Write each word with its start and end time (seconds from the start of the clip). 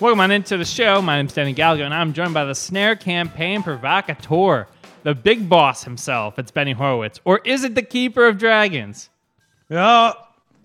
Welcome 0.00 0.20
on 0.20 0.30
into 0.30 0.56
the 0.56 0.64
show. 0.64 1.02
My 1.02 1.16
name's 1.16 1.34
Danny 1.34 1.52
Gallagher, 1.52 1.84
and 1.84 1.92
I'm 1.92 2.14
joined 2.14 2.32
by 2.32 2.44
the 2.46 2.54
snare 2.54 2.96
campaign 2.96 3.62
provocateur, 3.62 4.66
the 5.02 5.14
big 5.14 5.46
boss 5.48 5.84
himself. 5.84 6.38
It's 6.38 6.50
Benny 6.50 6.72
Horowitz. 6.72 7.20
Or 7.26 7.40
is 7.44 7.64
it 7.64 7.74
the 7.74 7.82
keeper 7.82 8.26
of 8.26 8.38
dragons? 8.38 9.10
Oh, 9.70 10.14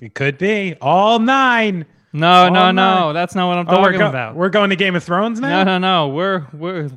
it 0.02 0.14
could 0.14 0.38
be 0.38 0.76
all 0.80 1.20
nine. 1.20 1.86
No, 2.14 2.46
Oh, 2.46 2.50
no, 2.50 2.72
no. 2.72 2.96
no. 3.08 3.14
That's 3.14 3.36
not 3.36 3.48
what 3.50 3.58
I'm 3.58 3.68
Oh, 3.68 3.82
we're, 3.82 3.86
talking 3.88 4.00
go- 4.00 4.08
about. 4.10 4.36
we're 4.36 4.50
going 4.50 4.70
to 4.70 4.78
Game 4.78 4.96
of 4.96 5.04
Thrones 5.04 5.42
No, 5.42 5.50
now. 5.50 5.64
no, 5.64 5.78
no. 5.80 6.08
no. 6.08 6.14
We're 6.14 6.48
we're 6.54 6.90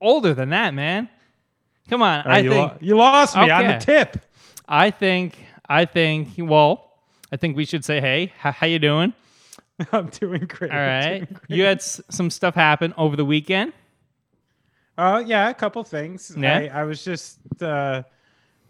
older 0.00 0.32
than 0.32 0.48
that, 0.48 0.72
man. 0.72 1.10
Come 1.90 2.00
on. 2.00 2.26
I 2.26 2.38
you, 2.38 2.48
think 2.50 2.70
lo- 2.72 2.78
you 2.80 2.96
lost 2.96 3.36
me 3.36 3.50
on 3.50 3.64
Okay. 3.66 3.78
the 3.78 3.84
tip. 3.84 4.16
I 4.66 4.90
think 4.90 5.36
I 5.68 5.84
think 5.84 6.28
well, 6.38 6.90
I 7.30 7.36
think 7.36 7.54
we 7.54 7.66
should 7.66 7.84
say, 7.84 8.00
"Hey, 8.00 8.32
how 8.38 8.66
you 8.66 8.78
doing?" 8.78 9.12
I'm 9.92 10.08
doing 10.08 10.46
great. 10.46 10.70
All 10.70 10.76
right. 10.78 11.26
You 11.48 11.64
had 11.64 11.78
s- 11.78 12.00
some 12.10 12.30
stuff 12.30 12.54
happen 12.54 12.94
over 12.96 13.16
the 13.16 13.24
weekend. 13.24 13.72
Oh 14.98 15.18
yeah, 15.18 15.48
a 15.48 15.54
couple 15.54 15.82
things. 15.84 16.34
Yeah? 16.36 16.58
I, 16.74 16.80
I 16.80 16.84
was 16.84 17.02
just 17.02 17.38
uh, 17.62 18.02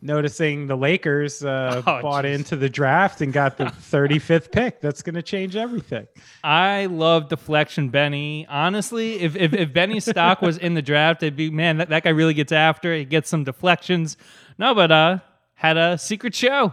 noticing 0.01 0.69
the 0.69 0.77
Lakers 0.77 1.45
uh, 1.45 1.83
Oh, 1.87 2.01
bought 2.03 2.25
jeez. 2.25 2.35
into 2.37 2.57
the 2.57 2.69
draft 2.69 3.21
and 3.21 3.33
got 3.33 3.57
the 3.59 3.65
35th 3.91 4.53
pick. 4.53 4.81
That's 4.81 5.03
going 5.03 5.17
to 5.17 5.23
change 5.23 5.57
everything. 5.57 6.07
I 6.45 6.87
love 6.87 7.29
deflection, 7.29 7.89
Benny. 7.89 8.47
Honestly, 8.49 9.21
if 9.21 9.35
if, 9.37 9.53
if 9.53 9.73
Benny's 9.73 10.05
stock 10.05 10.41
was 10.43 10.59
in 10.59 10.75
the 10.75 10.83
draft, 10.83 11.23
it'd 11.25 11.37
be 11.37 11.51
man, 11.51 11.79
that, 11.79 11.89
that 11.89 12.05
guy 12.05 12.11
really 12.11 12.35
gets 12.35 12.53
after. 12.53 12.93
it. 12.93 12.99
He 13.01 13.05
gets 13.05 13.29
some 13.29 13.43
deflections. 13.45 14.17
No, 14.59 14.75
but 14.75 14.93
uh, 14.93 15.19
had 15.55 15.77
a 15.77 15.99
secret 15.99 16.35
show. 16.37 16.73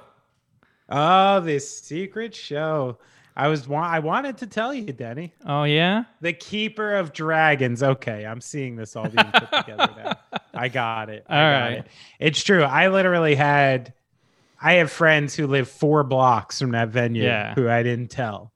Oh, 0.90 1.40
this 1.40 1.82
secret 1.82 2.34
show. 2.36 2.98
I 3.40 3.48
was 3.48 3.68
wa- 3.68 3.82
I 3.88 4.00
wanted 4.00 4.38
to 4.40 4.48
tell 4.48 4.74
you, 4.74 4.92
Denny. 4.92 5.34
Oh 5.46 5.64
yeah. 5.64 6.04
The 6.22 6.34
Keeper 6.34 6.96
of 6.96 7.14
Dragons. 7.14 7.82
Okay, 7.82 8.26
I'm 8.26 8.42
seeing 8.42 8.76
this 8.76 8.96
all 8.96 9.08
being 9.08 9.32
put 9.32 9.52
together 9.52 9.90
now. 9.98 10.40
I 10.54 10.68
got 10.68 11.10
it. 11.10 11.26
I 11.30 11.36
All 11.38 11.52
got 11.54 11.60
right. 11.62 11.72
it. 11.80 11.88
It's 12.20 12.44
true. 12.44 12.64
I 12.64 12.90
literally 12.90 13.36
had 13.36 13.94
I 14.62 14.74
have 14.74 14.92
friends 14.92 15.36
who 15.36 15.48
live 15.48 15.70
four 15.70 16.04
blocks 16.04 16.60
from 16.60 16.72
that 16.72 16.90
venue 16.90 17.24
Yeah. 17.24 17.54
who 17.56 17.70
I 17.70 17.82
didn't 17.82 18.12
tell. 18.12 18.52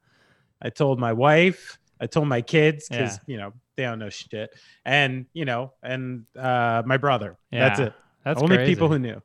I 0.62 0.70
told 0.70 1.00
my 1.00 1.14
wife, 1.14 1.78
I 2.02 2.08
told 2.08 2.28
my 2.28 2.42
kids 2.42 2.90
because 2.90 3.16
Yeah. 3.26 3.34
you 3.34 3.38
know 3.38 3.54
they 3.78 3.84
don't 3.84 4.00
know 4.00 4.10
shit. 4.10 4.54
And 4.84 5.28
you 5.34 5.46
know, 5.46 5.72
and 5.82 6.26
uh 6.38 6.84
my 6.86 6.98
brother. 6.98 7.38
Yeah. 7.52 7.70
That's 7.70 7.80
it. 7.80 7.94
That's 8.26 8.42
Only 8.42 8.58
crazy. 8.58 8.72
people 8.74 8.90
who 8.90 9.00
knew. 9.00 9.22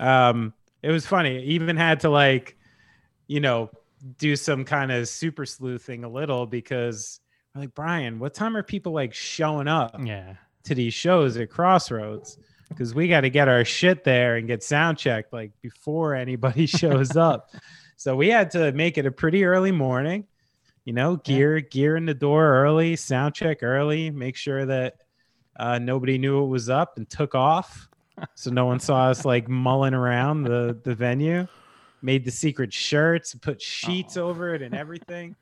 Um, 0.00 0.54
it 0.82 0.90
was 0.90 1.06
funny. 1.06 1.42
Even 1.44 1.76
had 1.76 2.00
to 2.00 2.08
like, 2.10 2.56
you 3.26 3.40
know, 3.40 3.70
do 4.18 4.36
some 4.36 4.64
kind 4.64 4.92
of 4.92 5.08
super 5.08 5.44
sleuthing 5.46 6.04
a 6.04 6.08
little 6.08 6.46
because 6.46 7.20
we're 7.54 7.62
like, 7.62 7.74
Brian, 7.74 8.18
what 8.18 8.34
time 8.34 8.56
are 8.56 8.62
people 8.62 8.92
like 8.92 9.14
showing 9.14 9.68
up 9.68 9.96
Yeah. 10.04 10.34
to 10.64 10.74
these 10.74 10.94
shows 10.94 11.36
at 11.36 11.50
Crossroads? 11.50 12.38
Because 12.68 12.94
we 12.94 13.08
got 13.08 13.22
to 13.22 13.30
get 13.30 13.48
our 13.48 13.64
shit 13.64 14.04
there 14.04 14.36
and 14.36 14.46
get 14.46 14.62
sound 14.62 14.98
checked 14.98 15.32
like 15.32 15.52
before 15.62 16.14
anybody 16.14 16.66
shows 16.66 17.16
up. 17.16 17.50
So 17.96 18.14
we 18.14 18.28
had 18.28 18.50
to 18.52 18.72
make 18.72 18.98
it 18.98 19.06
a 19.06 19.10
pretty 19.10 19.44
early 19.44 19.72
morning. 19.72 20.26
You 20.84 20.92
know, 20.94 21.16
gear 21.16 21.60
gear 21.60 21.96
in 21.96 22.06
the 22.06 22.14
door 22.14 22.46
early, 22.62 22.96
sound 22.96 23.34
check 23.34 23.62
early, 23.62 24.10
make 24.10 24.36
sure 24.36 24.64
that 24.64 24.96
uh, 25.58 25.78
nobody 25.78 26.16
knew 26.16 26.42
it 26.44 26.46
was 26.46 26.70
up 26.70 26.96
and 26.96 27.08
took 27.10 27.34
off, 27.34 27.88
so 28.34 28.50
no 28.50 28.64
one 28.64 28.80
saw 28.80 29.08
us 29.08 29.24
like 29.26 29.48
mulling 29.48 29.92
around 29.92 30.44
the 30.44 30.80
the 30.84 30.94
venue. 30.94 31.46
Made 32.00 32.24
the 32.24 32.30
secret 32.30 32.72
shirts, 32.72 33.34
put 33.34 33.60
sheets 33.60 34.16
Oh. 34.16 34.28
over 34.28 34.54
it, 34.54 34.62
and 34.62 34.74
everything. 34.84 35.34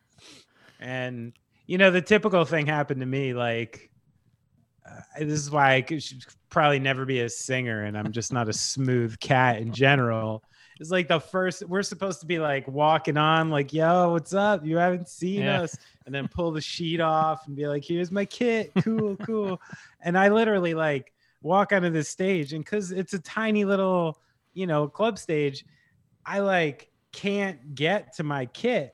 And 0.81 1.33
you 1.67 1.79
know, 1.79 1.91
the 1.91 2.01
typical 2.03 2.45
thing 2.45 2.67
happened 2.67 3.01
to 3.01 3.07
me. 3.07 3.35
Like, 3.35 3.91
uh, 4.89 5.01
this 5.19 5.41
is 5.41 5.51
why 5.51 5.75
I 5.75 5.83
could, 5.83 6.03
should 6.03 6.25
probably 6.49 6.79
never 6.79 7.05
be 7.05 7.21
a 7.21 7.29
singer, 7.29 7.85
and 7.85 7.99
I'm 7.99 8.13
just 8.13 8.33
not 8.33 8.49
a 8.49 8.53
smooth 8.53 9.19
cat 9.19 9.59
in 9.59 9.73
general. 9.73 10.45
It's 10.79 10.91
like 10.91 11.09
the 11.09 11.19
first 11.19 11.67
we're 11.67 11.83
supposed 11.83 12.21
to 12.21 12.27
be 12.27 12.39
like 12.39 12.69
walking 12.69 13.17
on, 13.17 13.51
like, 13.51 13.73
yo, 13.73 14.13
what's 14.13 14.35
up? 14.35 14.65
You 14.65 14.77
haven't 14.77 15.09
seen 15.09 15.43
Yeah. 15.43 15.63
us, 15.63 15.77
and 16.05 16.15
then 16.15 16.29
pull 16.29 16.53
the 16.53 16.61
sheet 16.61 17.01
off 17.01 17.47
and 17.47 17.57
be 17.57 17.67
like, 17.67 17.85
here's 17.85 18.13
my 18.13 18.25
kit, 18.25 18.73
cool, 18.83 19.17
cool. 19.27 19.61
And 20.03 20.17
I 20.17 20.29
literally 20.29 20.75
like 20.75 21.13
walk 21.43 21.73
onto 21.73 21.91
this 21.91 22.09
stage, 22.09 22.53
and 22.53 22.65
because 22.65 22.93
it's 22.93 23.15
a 23.15 23.19
tiny 23.19 23.65
little, 23.65 24.19
you 24.55 24.67
know, 24.67 24.87
club 24.87 25.19
stage, 25.19 25.65
I 26.27 26.41
like 26.41 26.91
can't 27.13 27.75
get 27.75 28.17
to 28.17 28.25
my 28.25 28.47
kit. 28.47 28.93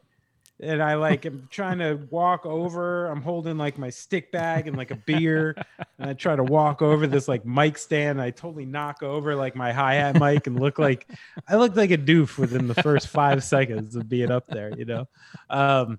And 0.60 0.80
I 0.80 0.94
like 0.94 1.26
am 1.26 1.48
trying 1.50 1.78
to 1.78 1.94
walk 2.10 2.46
over. 2.46 3.06
I'm 3.06 3.20
holding 3.20 3.58
like 3.58 3.78
my 3.78 3.90
stick 3.90 4.30
bag 4.30 4.68
and 4.68 4.76
like 4.76 4.92
a 4.92 4.96
beer. 4.96 5.56
And 5.98 6.10
I 6.10 6.12
try 6.12 6.36
to 6.36 6.44
walk 6.44 6.82
over 6.82 7.08
this 7.08 7.26
like 7.26 7.44
mic 7.44 7.76
stand. 7.78 8.22
I 8.22 8.30
totally 8.30 8.64
knock 8.64 9.02
over 9.02 9.34
like 9.34 9.56
my 9.56 9.72
hi-hat 9.72 10.20
mic 10.20 10.46
and 10.46 10.60
look 10.60 10.78
like 10.78 11.08
I 11.48 11.56
looked 11.56 11.76
like 11.76 11.90
a 11.90 11.98
doof 11.98 12.38
within 12.38 12.68
the 12.68 12.74
first 12.74 13.08
five 13.08 13.42
seconds 13.42 13.96
of 13.96 14.08
being 14.08 14.30
up 14.30 14.46
there, 14.46 14.72
you 14.76 14.84
know. 14.84 15.08
Um 15.50 15.98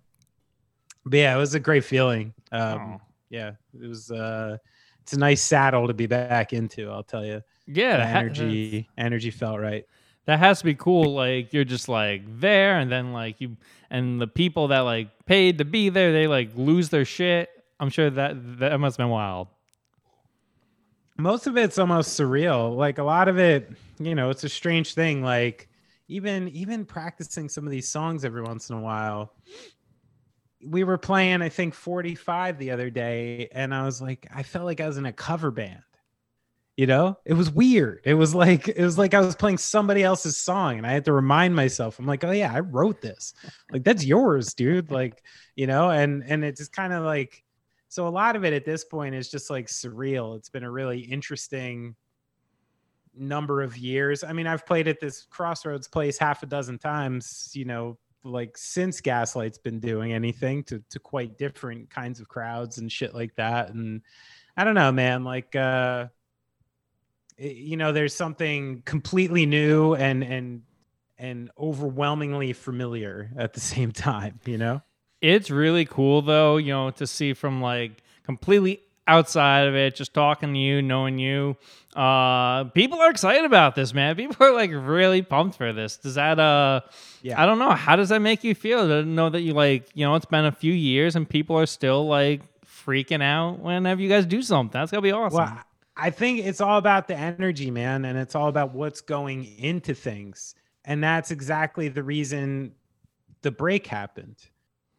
but 1.06 1.18
yeah, 1.18 1.36
it 1.36 1.40
was 1.40 1.56
a 1.56 1.60
great 1.60 1.84
feeling. 1.84 2.34
Um 2.54 3.02
yeah, 3.30 3.54
it 3.82 3.88
was 3.88 4.12
uh 4.12 4.58
it's 5.02 5.12
a 5.12 5.20
nice 5.20 5.42
saddle 5.42 5.88
to 5.88 5.94
be 5.94 6.06
back 6.06 6.54
into, 6.54 6.90
I'll 6.90 7.04
tell 7.04 7.26
you. 7.26 7.42
Yeah. 7.68 7.98
The 7.98 8.08
ha- 8.08 8.20
energy 8.20 8.88
energy 8.98 9.32
felt 9.32 9.60
right. 9.60 9.86
That 10.26 10.40
has 10.40 10.60
to 10.60 10.66
be 10.66 10.76
cool. 10.76 11.14
Like 11.14 11.54
you're 11.54 11.64
just 11.66 11.90
like 11.90 12.24
there, 12.40 12.78
and 12.80 12.92
then 12.92 13.14
like 13.14 13.42
you 13.42 13.58
and 13.90 14.20
the 14.22 14.28
people 14.28 14.70
that 14.70 14.80
like 14.82 15.10
paid 15.26 15.58
to 15.60 15.66
be 15.66 15.90
there, 15.90 16.12
they 16.14 16.28
like 16.28 16.52
lose 16.56 16.90
their 16.90 17.06
shit. 17.06 17.50
I'm 17.80 17.90
sure 17.90 18.10
that 18.10 18.60
that 18.60 18.80
must 18.80 18.98
have 18.98 19.06
been 19.06 19.12
wild. 19.12 19.48
most 21.18 21.48
of 21.48 21.58
it's 21.58 21.78
almost 21.78 22.20
surreal 22.20 22.76
like 22.76 22.98
a 22.98 23.04
lot 23.04 23.28
of 23.28 23.38
it 23.38 23.72
you 24.00 24.16
know 24.16 24.30
it's 24.30 24.44
a 24.44 24.50
strange 24.50 24.94
thing 24.94 25.22
like 25.22 25.70
even 26.08 26.48
even 26.50 26.86
practicing 26.86 27.48
some 27.48 27.66
of 27.66 27.72
these 27.72 27.90
songs 27.90 28.26
every 28.26 28.42
once 28.42 28.70
in 28.70 28.76
a 28.76 28.82
while 28.82 29.34
we 30.66 30.84
were 30.84 30.98
playing 30.98 31.42
i 31.42 31.50
think 31.50 31.74
45 31.74 32.58
the 32.58 32.72
other 32.72 32.90
day 32.90 33.48
and 33.52 33.74
i 33.76 33.86
was 33.86 34.02
like 34.02 34.28
i 34.34 34.42
felt 34.44 34.66
like 34.66 34.82
i 34.82 34.88
was 34.88 34.98
in 34.98 35.06
a 35.06 35.14
cover 35.14 35.52
band 35.52 35.84
you 36.76 36.88
know? 36.88 37.18
It 37.26 37.34
was 37.34 37.52
weird. 37.52 38.02
It 38.04 38.16
was 38.16 38.34
like 38.34 38.68
it 38.68 38.84
was 38.84 38.98
like 38.98 39.14
i 39.14 39.20
was 39.20 39.36
playing 39.36 39.58
somebody 39.60 40.04
else's 40.04 40.38
song 40.38 40.78
and 40.78 40.88
i 40.88 40.92
had 40.92 41.06
to 41.06 41.14
remind 41.14 41.56
myself 41.56 42.00
i'm 42.00 42.08
like 42.08 42.24
oh 42.24 42.32
yeah 42.32 42.52
i 42.54 42.60
wrote 42.60 43.02
this. 43.02 43.34
Like 43.72 43.84
that's 43.84 44.06
yours 44.06 44.54
dude. 44.54 44.92
Like 44.92 45.24
you 45.56 45.68
know? 45.68 45.92
And 45.92 46.24
and 46.28 46.44
it's 46.44 46.60
just 46.60 46.74
kind 46.74 46.94
of 46.94 47.04
like 47.04 47.44
so 47.90 48.08
a 48.08 48.10
lot 48.10 48.36
of 48.36 48.44
it 48.44 48.54
at 48.54 48.66
this 48.66 48.84
point 48.84 49.14
is 49.14 49.30
just 49.30 49.52
like 49.52 49.68
surreal. 49.68 50.36
It's 50.36 50.50
been 50.50 50.64
a 50.64 50.72
really 50.72 51.00
interesting 51.00 51.96
number 53.16 53.62
of 53.62 53.78
years. 53.78 54.24
I 54.24 54.34
mean 54.34 54.48
i've 54.48 54.66
played 54.66 54.88
at 54.88 55.00
this 55.00 55.28
crossroads 55.30 55.88
place 55.88 56.18
half 56.18 56.42
a 56.44 56.48
dozen 56.48 56.80
times 56.80 57.52
you 57.54 57.66
know 57.66 57.98
like 58.24 58.58
since 58.58 59.02
gaslight's 59.02 59.58
been 59.58 59.80
doing 59.80 60.14
anything 60.14 60.64
to 60.64 60.82
to 60.90 60.98
quite 60.98 61.38
different 61.38 61.90
kinds 61.90 62.20
of 62.20 62.28
crowds 62.28 62.78
and 62.78 62.92
shit 62.92 63.14
like 63.14 63.36
that. 63.36 63.70
And 63.70 64.02
i 64.58 64.64
don't 64.64 64.76
know 64.76 64.92
man 64.92 65.24
like 65.24 65.56
uh 65.56 66.08
you 67.38 67.78
know 67.78 67.92
there's 67.92 68.14
something 68.16 68.82
completely 68.86 69.46
new 69.46 69.94
and 69.96 70.24
and 70.24 70.62
and 71.18 71.52
overwhelmingly 71.58 72.54
familiar 72.54 73.32
at 73.38 73.54
the 73.54 73.60
same 73.74 73.92
time 73.92 74.40
you 74.46 74.58
know 74.58 74.82
It's 75.22 75.50
really 75.50 75.86
cool 75.86 76.22
though, 76.22 76.58
you 76.58 76.74
know, 76.74 76.92
to 76.92 77.08
see 77.08 77.34
from 77.34 77.62
like 77.62 78.04
completely 78.24 78.82
outside 79.08 79.68
of 79.68 79.76
it, 79.76 79.96
just 79.96 80.14
talking 80.14 80.54
to 80.54 80.60
you, 80.60 80.82
knowing 80.82 81.18
you. 81.20 81.56
Uh 81.96 82.66
people 82.72 83.00
are 83.00 83.10
excited 83.12 83.46
about 83.46 83.76
this, 83.76 83.94
man. 83.94 84.16
People 84.22 84.46
are 84.46 84.54
like 84.54 84.72
really 84.74 85.22
pumped 85.22 85.58
for 85.58 85.72
this. 85.74 85.98
Does 85.98 86.16
that 86.16 86.40
uh 86.40 86.82
Yeah. 87.22 87.42
I 87.42 87.46
don't 87.46 87.60
know. 87.60 87.72
How 87.72 87.96
does 87.96 88.10
that 88.10 88.20
make 88.20 88.44
you 88.44 88.56
feel 88.56 88.88
to 88.88 89.04
know 89.04 89.30
that 89.30 89.42
you 89.42 89.54
like, 89.54 89.90
you 89.94 90.06
know, 90.06 90.16
it's 90.16 90.26
been 90.26 90.46
a 90.46 90.52
few 90.52 90.74
years 90.74 91.16
and 91.16 91.28
people 91.30 91.58
are 91.58 91.66
still 91.68 92.06
like 92.08 92.42
freaking 92.66 93.22
out 93.24 93.60
whenever 93.60 94.02
you 94.02 94.10
guys 94.10 94.26
do 94.26 94.42
something. 94.42 94.72
That's 94.74 94.92
gonna 94.92 95.02
be 95.02 95.12
awesome. 95.12 95.38
Well, 95.38 95.64
I 95.96 96.10
think 96.10 96.46
it's 96.46 96.62
all 96.62 96.78
about 96.78 97.08
the 97.08 97.16
energy, 97.16 97.70
man, 97.70 98.06
and 98.06 98.18
it's 98.18 98.36
all 98.36 98.48
about 98.48 98.74
what's 98.74 99.02
going 99.02 99.46
into 99.60 99.94
things. 99.94 100.56
And 100.86 101.04
that's 101.04 101.32
exactly 101.32 101.88
the 101.88 102.04
reason 102.04 102.74
the 103.42 103.52
break 103.52 103.86
happened. 103.88 104.38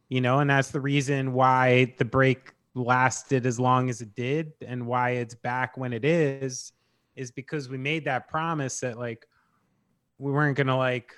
You 0.09 0.21
know, 0.21 0.39
and 0.39 0.49
that's 0.49 0.71
the 0.71 0.81
reason 0.81 1.33
why 1.33 1.95
the 1.99 2.05
break 2.05 2.53
lasted 2.75 3.47
as 3.47 3.59
long 3.59 3.89
as 3.89 4.01
it 4.01 4.15
did 4.15 4.53
and 4.67 4.87
why 4.87 5.11
it's 5.11 5.35
back 5.35 5.77
when 5.77 5.93
it 5.93 6.05
is 6.05 6.73
is 7.17 7.31
because 7.31 7.69
we 7.69 7.79
made 7.79 8.05
that 8.05 8.29
promise 8.29 8.81
that 8.81 8.99
like 8.99 9.27
we 10.19 10.33
weren't 10.33 10.57
going 10.57 10.67
to 10.67 10.77
like 10.77 11.15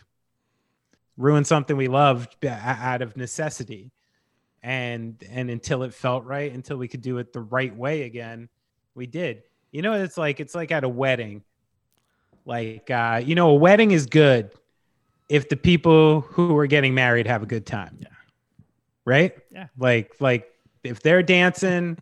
ruin 1.17 1.45
something 1.45 1.77
we 1.77 1.89
loved 1.89 2.45
out 2.45 3.03
of 3.03 3.17
necessity. 3.17 3.93
And 4.63 5.23
and 5.31 5.51
until 5.51 5.83
it 5.85 5.95
felt 5.95 6.25
right, 6.25 6.53
until 6.53 6.77
we 6.77 6.89
could 6.89 7.03
do 7.03 7.19
it 7.19 7.33
the 7.33 7.41
right 7.41 7.75
way 7.75 8.03
again, 8.03 8.49
we 8.95 9.07
did. 9.07 9.43
You 9.77 9.83
know, 9.83 9.93
it's 9.93 10.17
like 10.17 10.41
it's 10.41 10.55
like 10.55 10.73
at 10.73 10.85
a 10.85 10.89
wedding. 10.89 11.45
Like 12.47 12.91
uh, 12.91 13.21
you 13.23 13.35
know, 13.35 13.51
a 13.51 13.55
wedding 13.55 13.91
is 13.91 14.07
good 14.07 14.51
if 15.29 15.51
the 15.51 15.57
people 15.57 16.23
who 16.23 16.57
are 16.57 16.67
getting 16.67 16.95
married 16.95 17.27
have 17.27 17.43
a 17.43 17.47
good 17.47 17.67
time. 17.67 17.99
Yeah. 18.01 18.09
Right? 19.05 19.37
Yeah. 19.53 19.67
Like 19.77 20.15
like 20.19 20.51
if 20.83 21.01
they're 21.03 21.23
dancing, 21.23 21.99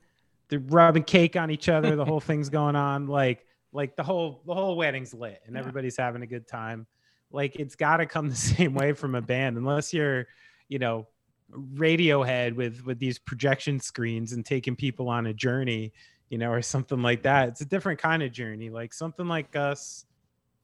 they're 0.51 0.61
rubbing 0.61 1.03
cake 1.03 1.35
on 1.35 1.51
each 1.51 1.69
other, 1.69 1.97
the 1.97 2.05
whole 2.05 2.21
thing's 2.29 2.49
going 2.49 2.77
on. 2.77 3.09
Like 3.09 3.45
like 3.73 3.97
the 3.97 4.05
whole 4.05 4.41
the 4.47 4.55
whole 4.55 4.77
wedding's 4.77 5.13
lit 5.13 5.43
and 5.45 5.55
Yeah. 5.57 5.59
everybody's 5.59 5.97
having 5.97 6.23
a 6.23 6.29
good 6.29 6.47
time. 6.47 6.87
Like 7.33 7.57
it's 7.57 7.75
got 7.75 7.97
to 7.97 8.07
come 8.07 8.29
the 8.31 8.37
same 8.37 8.75
way 8.75 8.93
from 8.93 9.17
a 9.17 9.21
band, 9.21 9.57
unless 9.57 9.93
you're, 9.93 10.29
you 10.69 10.79
know, 10.79 11.09
Radiohead 11.53 12.55
with 12.55 12.85
with 12.85 13.01
these 13.01 13.19
projection 13.19 13.81
screens 13.81 14.33
and 14.33 14.47
taking 14.47 14.77
people 14.77 15.09
on 15.09 15.27
a 15.27 15.35
journey, 15.35 15.93
you 16.35 16.39
know, 16.39 16.51
or 16.51 16.61
something 16.61 17.01
like 17.01 17.23
that. 17.23 17.51
It's 17.51 17.61
a 17.61 17.65
different 17.65 18.01
kind 18.01 18.21
of 18.21 18.33
journey. 18.33 18.69
Like 18.69 18.93
something 18.93 19.29
like 19.29 19.55
us, 19.55 20.05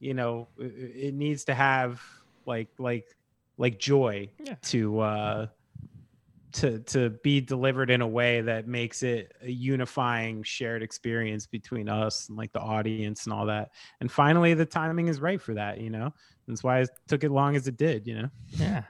you 0.01 0.13
know, 0.13 0.49
it 0.57 1.13
needs 1.13 1.45
to 1.45 1.53
have 1.53 2.01
like 2.45 2.67
like 2.77 3.15
like 3.57 3.79
joy 3.79 4.29
Yeah. 4.43 4.55
to 4.63 4.99
uh 4.99 5.47
to 6.51 6.79
to 6.79 7.11
be 7.23 7.39
delivered 7.39 7.89
in 7.89 8.01
a 8.01 8.07
way 8.07 8.41
that 8.41 8.67
makes 8.67 9.01
it 9.01 9.31
a 9.41 9.49
unifying 9.49 10.43
shared 10.43 10.83
experience 10.83 11.47
between 11.47 11.87
us 11.87 12.27
and 12.27 12.37
like 12.37 12.51
the 12.51 12.59
audience 12.59 13.23
and 13.23 13.33
all 13.33 13.45
that. 13.45 13.71
And 14.01 14.11
finally 14.11 14.53
the 14.53 14.65
timing 14.65 15.07
is 15.07 15.21
right 15.21 15.41
for 15.41 15.53
that, 15.53 15.79
you 15.79 15.89
know. 15.89 16.13
That's 16.49 16.65
why 16.65 16.81
it 16.81 16.89
took 17.07 17.23
it 17.23 17.31
long 17.31 17.55
as 17.55 17.69
it 17.69 17.77
did, 17.77 18.05
you 18.05 18.15
know. 18.23 18.29
Yeah. 18.57 18.83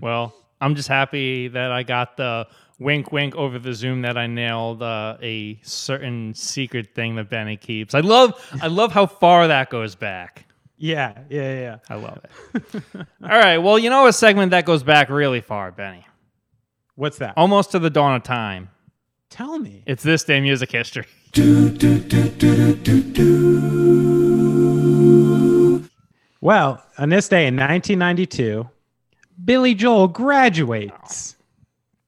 Well, 0.00 0.32
I'm 0.60 0.76
just 0.76 0.86
happy 0.86 1.48
that 1.48 1.72
I 1.72 1.82
got 1.82 2.16
the 2.16 2.46
wink, 2.80 3.12
wink 3.12 3.36
over 3.36 3.60
the 3.60 3.72
Zoom 3.72 4.02
that 4.02 4.16
I 4.18 4.26
nailed 4.26 4.82
uh, 4.82 5.16
a 5.22 5.60
certain 5.62 6.34
secret 6.34 6.94
thing 6.94 7.14
that 7.16 7.30
Benny 7.30 7.56
keeps. 7.56 7.94
I 7.94 8.00
love, 8.00 8.34
I 8.60 8.66
love 8.66 8.90
how 8.90 9.06
far 9.06 9.46
that 9.46 9.70
goes 9.70 9.94
back. 9.94 10.46
Yeah, 10.76 11.18
yeah, 11.28 11.60
yeah. 11.60 11.76
I 11.90 11.94
love 11.96 12.24
it. 12.24 12.82
All 13.22 13.28
right. 13.28 13.58
Well, 13.58 13.78
you 13.78 13.90
know 13.90 14.06
a 14.06 14.12
segment 14.12 14.50
that 14.52 14.64
goes 14.64 14.82
back 14.82 15.10
really 15.10 15.42
far, 15.42 15.70
Benny, 15.70 16.06
What's 16.96 17.18
that? 17.18 17.34
almost 17.36 17.72
to 17.72 17.78
the 17.78 17.90
dawn 17.90 18.16
of 18.16 18.22
time. 18.22 18.70
Tell 19.28 19.58
me. 19.58 19.82
It's 19.86 20.02
this 20.02 20.24
day 20.24 20.40
music 20.40 20.72
history. 20.72 21.04
Do, 21.32 21.68
do, 21.70 21.98
do, 22.00 22.30
Well, 26.40 26.82
on 26.96 27.10
this 27.10 27.28
day 27.28 27.46
in 27.46 27.54
1992, 27.56 28.68
Billy 29.44 29.74
Joel 29.74 30.08
graduates. 30.08 31.36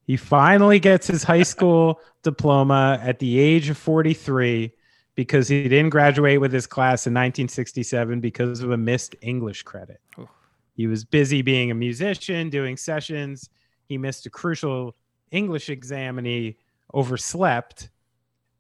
He 0.05 0.17
finally 0.17 0.81
gets 0.81 1.07
his 1.07 1.23
high 1.23 1.45
school 1.45 2.01
diploma 2.23 2.99
at 3.03 3.19
the 3.19 3.39
age 3.39 3.69
of 3.69 3.79
43 3.79 4.73
because 5.15 5.49
he 5.49 5.65
didn't 5.65 5.91
graduate 5.91 6.41
with 6.41 6.53
his 6.53 6.67
class 6.67 7.07
in 7.07 7.13
1967 7.13 8.21
because 8.21 8.61
of 8.61 8.71
a 8.71 8.77
missed 8.77 9.15
English 9.21 9.63
credit. 9.63 10.01
Oof. 10.19 10.29
He 10.75 10.87
was 10.87 11.05
busy 11.05 11.43
being 11.43 11.71
a 11.71 11.75
musician, 11.75 12.51
doing 12.51 12.77
sessions. 12.77 13.51
He 13.87 13.99
missed 13.99 14.27
a 14.27 14.31
crucial 14.31 14.97
English 15.31 15.69
exam 15.69 16.19
and 16.19 16.27
he 16.27 16.57
overslept. 16.95 17.91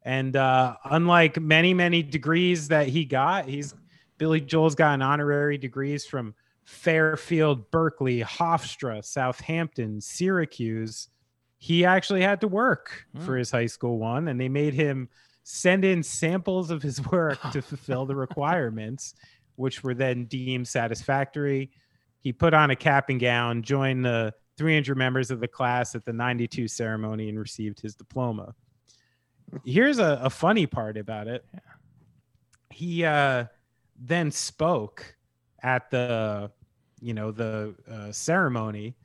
And 0.02 0.36
uh, 0.36 0.76
unlike 0.84 1.40
many, 1.40 1.74
many 1.74 2.02
degrees 2.02 2.68
that 2.68 2.88
he 2.88 3.04
got, 3.04 3.46
he's 3.46 3.74
Billy 4.18 4.40
Joel's 4.40 4.74
gotten 4.74 5.02
honorary 5.02 5.58
degrees 5.58 6.04
from 6.04 6.34
Fairfield, 6.64 7.70
Berkeley, 7.70 8.20
Hofstra, 8.20 9.04
Southampton, 9.04 10.00
Syracuse. 10.00 11.08
He 11.62 11.84
actually 11.84 12.22
had 12.22 12.40
to 12.40 12.48
work 12.48 13.06
for 13.20 13.34
Hmm. 13.34 13.38
his 13.38 13.52
high 13.52 13.66
school 13.66 13.98
one, 14.00 14.26
and 14.26 14.40
they 14.40 14.48
made 14.48 14.74
him 14.74 15.08
send 15.44 15.84
in 15.84 16.02
samples 16.02 16.72
of 16.72 16.82
his 16.82 17.00
work 17.12 17.38
to 17.52 17.62
fulfill 17.70 18.04
the 18.04 18.16
requirements, 18.16 19.14
which 19.54 19.84
were 19.84 19.94
then 19.94 20.24
deemed 20.24 20.66
satisfactory. 20.66 21.70
He 22.18 22.32
put 22.32 22.52
on 22.52 22.70
a 22.70 22.76
cap 22.76 23.10
and 23.10 23.20
gown, 23.20 23.62
joined 23.62 24.04
the 24.04 24.34
300 24.56 24.96
members 24.96 25.30
of 25.30 25.38
the 25.38 25.46
class 25.46 25.94
at 25.94 26.04
the 26.04 26.12
92 26.12 26.66
ceremony, 26.66 27.28
and 27.28 27.38
received 27.38 27.80
his 27.80 27.94
diploma. 27.94 28.56
Here's 29.64 30.00
a, 30.00 30.18
a 30.20 30.30
funny 30.30 30.66
part 30.66 30.96
about 30.96 31.28
it. 31.28 31.44
He 32.70 33.04
uh, 33.04 33.44
then 33.96 34.32
spoke 34.32 35.14
at 35.62 35.90
the, 35.90 36.50
you 37.00 37.14
know, 37.14 37.30
the 37.30 37.76
uh, 37.88 38.10
ceremony, 38.10 38.96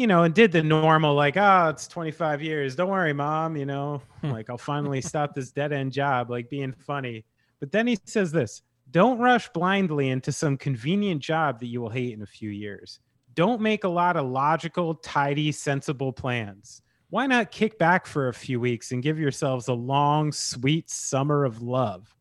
you 0.00 0.06
know, 0.06 0.22
and 0.22 0.34
did 0.34 0.50
the 0.50 0.62
normal 0.62 1.14
like, 1.14 1.36
oh, 1.36 1.68
it's 1.68 1.86
25 1.86 2.40
years. 2.40 2.74
Don't 2.74 2.88
worry, 2.88 3.12
mom. 3.12 3.54
You 3.54 3.66
know, 3.66 4.00
hmm. 4.22 4.30
like 4.30 4.48
I'll 4.48 4.56
finally 4.56 5.02
stop 5.02 5.34
this 5.34 5.50
dead 5.50 5.74
end 5.74 5.92
job, 5.92 6.30
like 6.30 6.48
being 6.48 6.72
funny. 6.72 7.26
But 7.60 7.70
then 7.70 7.86
he 7.86 7.98
says 8.06 8.32
this 8.32 8.62
don't 8.90 9.18
rush 9.18 9.50
blindly 9.50 10.08
into 10.08 10.32
some 10.32 10.56
convenient 10.56 11.20
job 11.20 11.60
that 11.60 11.66
you 11.66 11.82
will 11.82 11.90
hate 11.90 12.14
in 12.14 12.22
a 12.22 12.26
few 12.26 12.48
years. 12.48 12.98
Don't 13.34 13.60
make 13.60 13.84
a 13.84 13.88
lot 13.88 14.16
of 14.16 14.26
logical, 14.26 14.94
tidy, 14.94 15.52
sensible 15.52 16.14
plans. 16.14 16.80
Why 17.10 17.26
not 17.26 17.50
kick 17.50 17.78
back 17.78 18.06
for 18.06 18.28
a 18.28 18.34
few 18.34 18.58
weeks 18.58 18.92
and 18.92 19.02
give 19.02 19.18
yourselves 19.18 19.68
a 19.68 19.74
long, 19.74 20.32
sweet 20.32 20.88
summer 20.88 21.44
of 21.44 21.60
love? 21.60 22.14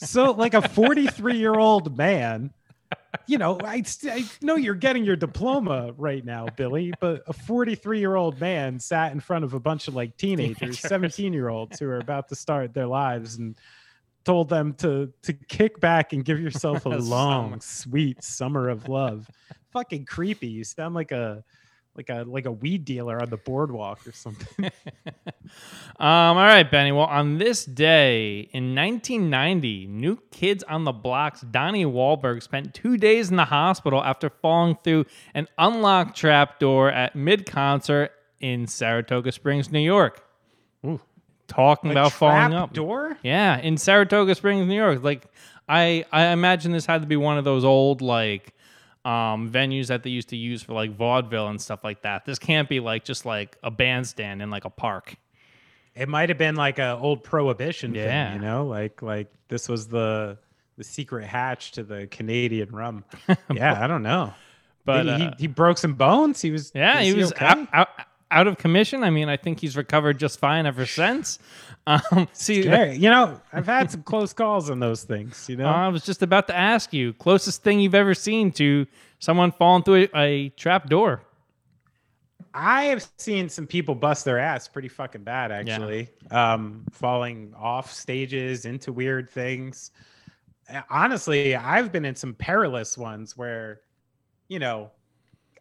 So, 0.00 0.30
like 0.32 0.54
a 0.54 0.68
43 0.68 1.36
year 1.36 1.54
old 1.54 1.96
man, 1.96 2.52
you 3.28 3.36
know, 3.38 3.58
I, 3.62 3.84
I 4.04 4.24
know 4.40 4.56
you're 4.56 4.74
getting 4.74 5.04
your 5.04 5.14
diploma 5.14 5.92
right 5.98 6.24
now, 6.24 6.46
Billy, 6.56 6.92
but 6.98 7.22
a 7.26 7.32
43 7.34 7.98
year 8.00 8.16
old 8.16 8.40
man 8.40 8.80
sat 8.80 9.12
in 9.12 9.20
front 9.20 9.44
of 9.44 9.52
a 9.52 9.60
bunch 9.60 9.86
of 9.86 9.94
like 9.94 10.16
teenagers, 10.16 10.58
Teenagers. 10.58 10.80
17 10.80 11.32
year 11.34 11.50
olds 11.50 11.78
who 11.78 11.86
are 11.88 11.98
about 11.98 12.28
to 12.28 12.34
start 12.34 12.72
their 12.72 12.86
lives 12.86 13.36
and 13.36 13.56
told 14.24 14.48
them 14.48 14.72
to 14.74 15.12
to 15.22 15.32
kick 15.34 15.78
back 15.78 16.12
and 16.12 16.24
give 16.24 16.40
yourself 16.40 16.78
a 16.78 16.80
Summer. 16.90 16.96
long, 16.98 17.60
sweet 17.60 18.24
summer 18.24 18.68
of 18.70 18.88
love. 18.88 19.30
Fucking 19.72 20.06
creepy. 20.06 20.48
You 20.48 20.64
sound 20.64 20.94
like 20.94 21.12
a 21.12 21.44
like 21.98 22.08
a 22.08 22.24
like 22.26 22.46
a 22.46 22.52
weed 22.52 22.86
dealer 22.86 23.20
on 23.20 23.28
the 23.28 23.36
boardwalk 23.36 24.06
or 24.06 24.12
something. 24.12 24.70
Um, 26.00 26.36
all 26.36 26.46
right, 26.46 26.70
Benny. 26.70 26.92
Well, 26.92 27.06
on 27.06 27.38
this 27.38 27.64
day 27.64 28.48
in 28.52 28.74
1990, 28.76 29.86
New 29.86 30.18
Kids 30.30 30.62
on 30.62 30.84
the 30.84 30.92
Block's 30.92 31.40
Donnie 31.40 31.86
Wahlberg 31.86 32.40
spent 32.42 32.72
two 32.72 32.96
days 32.98 33.30
in 33.30 33.36
the 33.36 33.46
hospital 33.46 34.04
after 34.04 34.30
falling 34.30 34.76
through 34.84 35.06
an 35.34 35.48
unlocked 35.56 36.16
trap 36.16 36.60
door 36.60 36.92
at 36.92 37.16
mid 37.16 37.46
concert 37.46 38.12
in 38.38 38.68
Saratoga 38.68 39.32
Springs, 39.32 39.72
New 39.72 39.80
York. 39.80 40.22
Ooh. 40.86 41.00
Talking 41.48 41.90
about 41.90 42.12
falling 42.12 42.54
up. 42.54 42.72
door? 42.74 43.18
Yeah, 43.24 43.58
in 43.58 43.76
Saratoga 43.76 44.36
Springs, 44.36 44.68
New 44.68 44.76
York. 44.76 45.02
Like 45.02 45.26
I 45.68 46.04
I 46.12 46.26
imagine 46.26 46.70
this 46.70 46.86
had 46.86 47.00
to 47.00 47.08
be 47.08 47.16
one 47.16 47.38
of 47.38 47.44
those 47.44 47.64
old 47.64 48.02
like 48.02 48.54
um 49.08 49.50
venues 49.50 49.86
that 49.86 50.02
they 50.02 50.10
used 50.10 50.28
to 50.28 50.36
use 50.36 50.62
for 50.62 50.74
like 50.74 50.90
vaudeville 50.94 51.48
and 51.48 51.60
stuff 51.60 51.82
like 51.82 52.02
that. 52.02 52.24
This 52.26 52.38
can't 52.38 52.68
be 52.68 52.78
like 52.80 53.04
just 53.04 53.24
like 53.24 53.56
a 53.62 53.70
bandstand 53.70 54.42
in 54.42 54.50
like 54.50 54.64
a 54.66 54.70
park. 54.70 55.14
It 55.94 56.08
might 56.08 56.28
have 56.28 56.36
been 56.38 56.56
like 56.56 56.78
a 56.78 56.96
old 57.00 57.24
prohibition 57.24 57.94
Yeah. 57.94 58.32
thing, 58.32 58.40
you 58.42 58.46
know, 58.46 58.66
like 58.66 59.00
like 59.00 59.28
this 59.48 59.68
was 59.68 59.88
the 59.88 60.36
the 60.76 60.84
secret 60.84 61.24
hatch 61.26 61.72
to 61.72 61.82
the 61.82 62.06
Canadian 62.08 62.70
rum. 62.70 63.04
Yeah, 63.52 63.82
I 63.82 63.86
don't 63.86 64.02
know. 64.02 64.34
But 64.84 65.06
he, 65.06 65.10
uh, 65.26 65.32
he 65.38 65.46
broke 65.48 65.76
some 65.78 65.94
bones. 65.94 66.40
He 66.40 66.50
was 66.50 66.72
yeah, 66.74 67.00
is 67.00 67.08
he 67.08 67.14
was 67.14 67.32
okay? 67.32 67.46
out, 67.46 67.68
out 67.72 67.88
out 68.30 68.46
of 68.46 68.58
commission. 68.58 69.02
I 69.02 69.10
mean, 69.10 69.28
I 69.28 69.36
think 69.36 69.60
he's 69.60 69.76
recovered 69.76 70.18
just 70.18 70.38
fine 70.38 70.66
ever 70.66 70.86
since. 70.86 71.38
Um, 71.86 72.28
see, 72.32 72.62
Scary. 72.62 72.96
You 72.96 73.10
know, 73.10 73.40
I've 73.52 73.66
had 73.66 73.90
some 73.90 74.02
close 74.02 74.32
calls 74.32 74.70
on 74.70 74.80
those 74.80 75.04
things. 75.04 75.48
You 75.48 75.56
know, 75.56 75.66
I 75.68 75.88
was 75.88 76.04
just 76.04 76.22
about 76.22 76.46
to 76.48 76.56
ask 76.56 76.92
you, 76.92 77.12
closest 77.14 77.62
thing 77.62 77.80
you've 77.80 77.94
ever 77.94 78.14
seen 78.14 78.52
to 78.52 78.86
someone 79.18 79.52
falling 79.52 79.82
through 79.82 80.08
a, 80.14 80.18
a 80.18 80.48
trap 80.50 80.88
door. 80.88 81.22
I 82.54 82.84
have 82.84 83.08
seen 83.18 83.48
some 83.48 83.66
people 83.66 83.94
bust 83.94 84.24
their 84.24 84.38
ass 84.38 84.68
pretty 84.68 84.88
fucking 84.88 85.22
bad, 85.22 85.52
actually. 85.52 86.08
Um, 86.30 86.84
falling 86.90 87.54
off 87.56 87.92
stages 87.92 88.64
into 88.64 88.92
weird 88.92 89.30
things. 89.30 89.90
Honestly, 90.90 91.54
I've 91.54 91.92
been 91.92 92.04
in 92.04 92.16
some 92.16 92.34
perilous 92.34 92.98
ones 92.98 93.36
where, 93.36 93.80
you 94.48 94.58
know, 94.58 94.90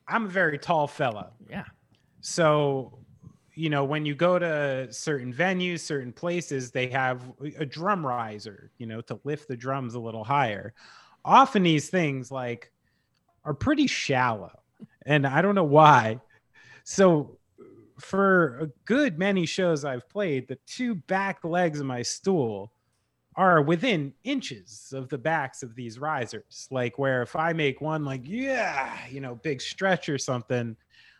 I'm 0.07 0.25
a 0.25 0.29
very 0.29 0.57
tall 0.57 0.87
fella. 0.87 1.31
Yeah. 1.49 1.65
So, 2.21 2.99
you 3.55 3.69
know, 3.69 3.83
when 3.83 4.05
you 4.05 4.15
go 4.15 4.37
to 4.37 4.87
certain 4.91 5.33
venues, 5.33 5.79
certain 5.79 6.13
places, 6.13 6.71
they 6.71 6.87
have 6.87 7.23
a 7.57 7.65
drum 7.65 8.05
riser, 8.05 8.71
you 8.77 8.85
know, 8.85 9.01
to 9.01 9.19
lift 9.23 9.47
the 9.47 9.57
drums 9.57 9.95
a 9.95 9.99
little 9.99 10.23
higher. 10.23 10.73
Often 11.25 11.63
these 11.63 11.89
things 11.89 12.31
like 12.31 12.71
are 13.43 13.53
pretty 13.53 13.87
shallow. 13.87 14.59
And 15.05 15.25
I 15.25 15.41
don't 15.41 15.55
know 15.55 15.63
why. 15.63 16.19
So 16.83 17.37
for 17.99 18.59
a 18.59 18.67
good 18.85 19.17
many 19.17 19.45
shows 19.45 19.83
I've 19.83 20.07
played, 20.09 20.47
the 20.47 20.59
two 20.67 20.95
back 20.95 21.43
legs 21.43 21.79
of 21.79 21.85
my 21.85 22.01
stool 22.01 22.71
are 23.35 23.61
within 23.61 24.13
inches 24.23 24.91
of 24.95 25.09
the 25.09 25.17
backs 25.17 25.63
of 25.63 25.75
these 25.75 25.99
risers. 25.99 26.67
Like 26.71 26.97
where 26.99 27.21
if 27.21 27.35
I 27.35 27.53
make 27.53 27.81
one 27.81 28.03
like, 28.03 28.21
yeah, 28.23 28.97
you 29.09 29.21
know, 29.21 29.35
big 29.35 29.61
stretch 29.61 30.09
or 30.09 30.17
something, 30.17 30.75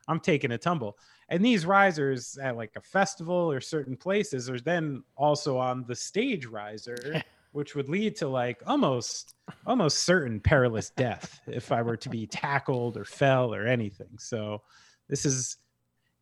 I'm 0.07 0.19
taking 0.19 0.51
a 0.51 0.57
tumble. 0.57 0.97
And 1.29 1.43
these 1.43 1.65
risers 1.65 2.37
at 2.41 2.55
like 2.55 2.71
a 2.75 2.81
festival 2.81 3.51
or 3.51 3.59
certain 3.59 3.97
places 3.97 4.49
are 4.49 4.59
then 4.59 5.03
also 5.15 5.57
on 5.57 5.85
the 5.87 5.95
stage 5.95 6.45
riser, 6.45 7.21
which 7.51 7.75
would 7.75 7.89
lead 7.89 8.15
to 8.17 8.27
like 8.27 8.61
almost 8.65 9.35
almost 9.65 10.03
certain 10.03 10.39
perilous 10.39 10.89
death 10.91 11.41
if 11.47 11.71
I 11.71 11.81
were 11.81 11.97
to 11.97 12.09
be 12.09 12.27
tackled 12.27 12.97
or 12.97 13.05
fell 13.05 13.53
or 13.53 13.67
anything. 13.67 14.17
So 14.17 14.61
this 15.09 15.25
is 15.25 15.57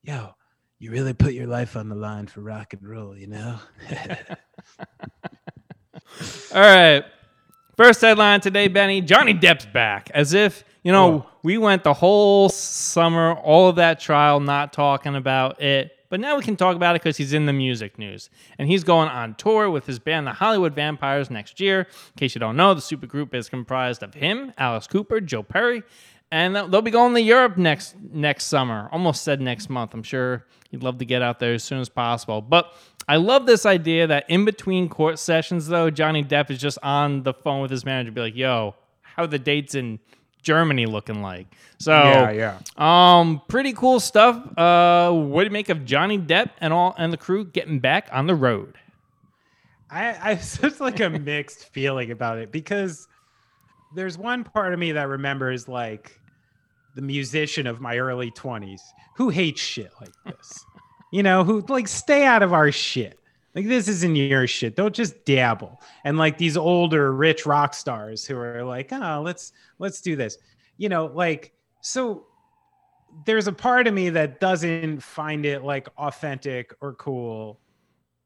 yo, 0.04 0.36
you 0.80 0.92
really 0.92 1.13
put 1.13 1.34
your 1.34 1.48
life 1.48 1.75
on 1.75 1.89
the 1.89 1.96
line 1.96 2.27
for 2.27 2.42
rock 2.42 2.74
and 2.74 2.88
roll, 2.88 3.18
you 3.18 3.27
know? 3.27 3.60
All 6.54 6.62
right. 6.62 7.04
First 7.77 8.00
headline 8.00 8.39
today, 8.39 8.70
Benny. 8.70 9.01
Johnny 9.01 9.34
Depp's 9.34 9.65
back. 9.65 10.10
As 10.13 10.34
if, 10.34 10.63
you 10.84 10.94
know, 10.94 11.12
Whoa. 11.12 11.29
we 11.44 11.58
went 11.58 11.84
the 11.84 11.94
whole 11.94 12.48
summer, 12.48 13.34
all 13.34 13.67
of 13.67 13.75
that 13.75 14.00
trial, 14.00 14.39
not 14.39 14.72
talking 14.72 15.13
about 15.13 15.62
it. 15.62 15.91
But 16.08 16.22
now 16.22 16.38
we 16.38 16.44
can 16.44 16.55
talk 16.55 16.77
about 16.77 16.96
it 16.96 17.01
because 17.01 17.17
he's 17.17 17.34
in 17.34 17.48
the 17.48 17.51
music 17.51 18.00
news. 18.00 18.29
And 18.58 18.70
he's 18.70 18.86
going 18.86 19.10
on 19.10 19.36
tour 19.36 19.70
with 19.70 19.88
his 19.88 20.00
band, 20.00 20.25
the 20.25 20.32
Hollywood 20.32 20.74
Vampires, 20.74 21.29
next 21.29 21.60
year. 21.60 21.82
In 21.82 22.17
case 22.17 22.34
you 22.34 22.39
don't 22.39 22.55
know, 22.55 22.74
the 22.74 22.79
supergroup 22.79 23.34
is 23.34 23.50
comprised 23.50 24.03
of 24.03 24.13
him, 24.13 24.53
Alice 24.58 24.88
Cooper, 24.88 25.20
Joe 25.20 25.44
Perry, 25.44 25.84
and 26.36 26.54
they'll 26.54 26.82
be 26.82 26.92
going 26.92 27.13
to 27.13 27.22
Europe 27.22 27.56
next 27.56 27.96
next 28.12 28.46
summer. 28.46 28.89
Almost 28.92 29.24
said 29.24 29.39
next 29.39 29.70
month. 29.70 29.94
I'm 29.94 30.04
sure 30.04 30.46
he'd 30.70 30.84
love 30.84 30.98
to 30.98 31.06
get 31.06 31.22
out 31.22 31.39
there 31.39 31.54
as 31.54 31.63
soon 31.63 31.80
as 31.80 31.88
possible. 31.88 32.42
But 32.42 32.74
I 33.08 33.15
love 33.15 33.46
this 33.46 33.65
idea 33.65 34.06
that 34.08 34.30
in 34.30 34.44
between 34.44 34.89
court 34.89 35.18
sessions, 35.18 35.68
though, 35.68 35.89
Johnny 35.89 36.25
Depp 36.25 36.51
is 36.51 36.60
just 36.60 36.77
on 36.84 37.24
the 37.24 37.34
phone 37.34 37.62
with 37.62 37.72
his 37.72 37.86
manager, 37.86 38.12
be 38.12 38.20
like, 38.20 38.36
"Yo, 38.36 38.75
how 39.01 39.24
are 39.24 39.27
the 39.27 39.39
dates 39.39 39.75
in 39.75 39.98
Germany 40.42 40.86
looking 40.86 41.22
like?" 41.22 41.48
So 41.80 41.94
yeah. 41.94 42.60
um, 42.75 43.42
pretty 43.48 43.72
cool 43.72 44.01
stuff. 44.01 44.36
Uh, 44.58 45.13
what 45.13 45.44
do 45.44 45.46
you 45.46 45.51
make 45.51 45.70
of 45.70 45.86
Johnny 45.86 46.20
Depp 46.20 46.50
and 46.60 46.74
all 46.74 46.96
and 46.98 47.13
the 47.13 47.18
crew 47.18 47.46
getting 47.46 47.80
back 47.80 48.10
on 48.12 48.27
the 48.27 48.36
road? 48.36 48.77
I, 49.89 50.10
I 50.10 50.34
have 50.34 50.44
such 50.44 50.82
like 50.82 51.00
a 51.00 51.10
mixed 51.10 51.70
feeling 51.70 52.12
about 52.12 52.39
it 52.39 52.51
because 52.51 53.08
there's 53.96 54.18
one 54.18 54.44
part 54.44 54.74
of 54.74 54.80
me 54.80 54.92
that 54.92 55.08
remembers 55.08 55.70
like 55.70 56.20
the 56.95 57.01
musician 57.01 57.67
of 57.67 57.81
my 57.81 57.97
early 57.97 58.31
20s 58.31 58.81
who 59.15 59.29
hates 59.29 59.61
shit 59.61 59.91
like 60.01 60.13
this. 60.25 60.65
you 61.11 61.23
know, 61.23 61.43
who 61.43 61.61
like 61.69 61.87
stay 61.87 62.25
out 62.25 62.43
of 62.43 62.53
our 62.53 62.71
shit. 62.71 63.19
Like 63.53 63.67
this 63.67 63.87
isn't 63.87 64.15
your 64.17 64.47
shit. 64.47 64.75
Don't 64.75 64.93
just 64.93 65.23
dabble. 65.23 65.79
And 66.03 66.17
like 66.17 66.37
these 66.37 66.57
older 66.57 67.13
rich 67.13 67.45
rock 67.45 67.73
stars 67.73 68.25
who 68.25 68.37
are 68.37 68.65
like, 68.65 68.91
"Oh, 68.91 69.21
let's 69.23 69.53
let's 69.79 70.01
do 70.01 70.17
this." 70.17 70.37
You 70.77 70.89
know, 70.89 71.05
like 71.05 71.53
so 71.79 72.25
there's 73.25 73.47
a 73.47 73.53
part 73.53 73.87
of 73.87 73.93
me 73.93 74.09
that 74.09 74.41
doesn't 74.41 75.01
find 75.01 75.45
it 75.45 75.63
like 75.63 75.87
authentic 75.97 76.75
or 76.81 76.95
cool 76.95 77.61